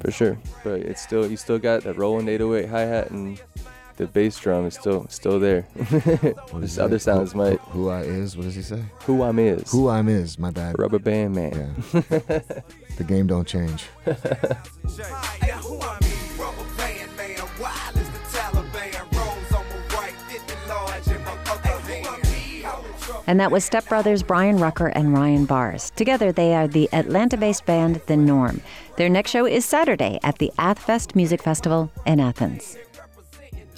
For 0.00 0.10
sure. 0.10 0.38
But 0.62 0.80
it's 0.80 1.00
still 1.02 1.30
you 1.30 1.36
still 1.38 1.58
got 1.58 1.82
that 1.84 1.96
rolling 1.96 2.28
808 2.28 2.68
hi 2.68 2.80
hat 2.82 3.10
and 3.10 3.40
the 3.96 4.06
bass 4.06 4.36
drum 4.38 4.66
is 4.66 4.74
still 4.74 5.06
still 5.08 5.40
there. 5.40 5.66
Just 6.60 6.78
other 6.78 6.98
sounds 6.98 7.32
Who- 7.32 7.38
might. 7.38 7.60
Who 7.70 7.88
I 7.88 8.02
is? 8.02 8.36
What 8.36 8.42
does 8.42 8.54
he 8.56 8.62
say? 8.62 8.82
Who 9.06 9.22
I'm 9.22 9.38
is. 9.38 9.70
Who 9.70 9.88
I'm 9.88 10.08
is. 10.08 10.38
My 10.38 10.50
bad. 10.50 10.78
Rubber 10.78 10.98
band 10.98 11.34
man. 11.36 11.74
The 12.96 13.02
game 13.02 13.26
don't 13.26 13.44
change. 13.48 13.86
And 23.26 23.40
that 23.40 23.50
was 23.50 23.68
stepbrothers 23.68 24.26
Brian 24.26 24.58
Rucker 24.58 24.88
and 24.88 25.12
Ryan 25.12 25.44
Bars. 25.44 25.90
Together, 25.96 26.32
they 26.32 26.54
are 26.54 26.68
the 26.68 26.88
Atlanta 26.92 27.36
based 27.36 27.64
band 27.66 28.00
The 28.06 28.16
Norm. 28.16 28.60
Their 28.96 29.08
next 29.08 29.30
show 29.30 29.46
is 29.46 29.64
Saturday 29.64 30.18
at 30.22 30.38
the 30.38 30.52
Athfest 30.58 31.14
Music 31.14 31.42
Festival 31.42 31.90
in 32.06 32.20
Athens. 32.20 32.76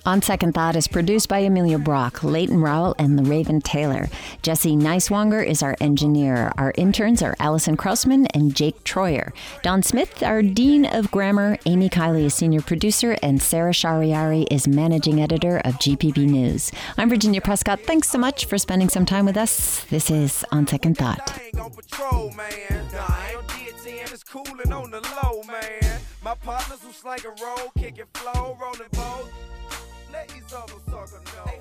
On 0.07 0.23
Second 0.23 0.55
Thought 0.55 0.77
is 0.77 0.87
produced 0.87 1.29
by 1.29 1.41
Amelia 1.41 1.81
Brock, 1.81 2.23
Leighton 2.23 2.61
Rowell, 2.61 2.95
and 2.97 3.19
the 3.19 3.25
Raven 3.25 3.61
Taylor. 3.61 4.09
Jesse 4.41 4.77
Nicewanger 4.77 5.45
is 5.45 5.65
our 5.65 5.75
engineer. 5.81 6.53
Our 6.57 6.73
interns 6.77 7.23
are 7.23 7.35
Allison 7.41 7.77
Krausman 7.77 8.29
and 8.33 8.55
Jake 8.55 8.85
Troyer. 8.85 9.33
Don 9.65 9.83
Smith, 9.83 10.23
our 10.23 10.43
Dean 10.43 10.87
of 10.87 11.11
Grammar. 11.11 11.59
Amy 11.67 11.89
Kiley 11.89 12.23
is 12.23 12.35
senior 12.35 12.61
producer, 12.61 13.17
and 13.21 13.43
Sarah 13.43 13.73
Shariari 13.73 14.47
is 14.49 14.69
managing 14.69 15.21
editor 15.21 15.57
of 15.65 15.75
GPB 15.75 16.19
News. 16.19 16.71
I'm 16.97 17.09
Virginia 17.09 17.41
Prescott. 17.41 17.81
Thanks 17.81 18.09
so 18.09 18.17
much 18.19 18.45
for 18.45 18.59
spending 18.59 18.89
some 18.89 19.07
time 19.07 19.27
with 19.27 19.37
us. 19.37 19.83
This 19.87 20.09
is 20.09 20.45
On 20.53 20.69
Second 20.69 20.99
Thought. 20.99 21.37
ain't 21.45 21.59
on 21.59 21.73
patrol, 21.73 22.31
man. 22.31 22.87
Nah, 22.93 23.07
I 23.09 23.35
ain't 23.37 23.49
did 23.49 23.77
10, 23.83 24.15
it's 24.15 24.23
coolin' 24.23 24.73
on 24.73 24.93
the 24.93 25.01
low, 25.01 25.43
man. 25.49 26.01
My 26.23 26.37
partners 26.37 26.79
who 26.81 26.93
slang 26.93 27.19
a 27.25 27.45
roll, 27.45 27.73
kicking 27.77 28.05
flow, 28.15 28.57
rolling. 28.61 28.87
These 30.25 30.53
other 30.55 30.73
sucker 30.91 31.21
know. 31.25 31.45
Hey, 31.47 31.61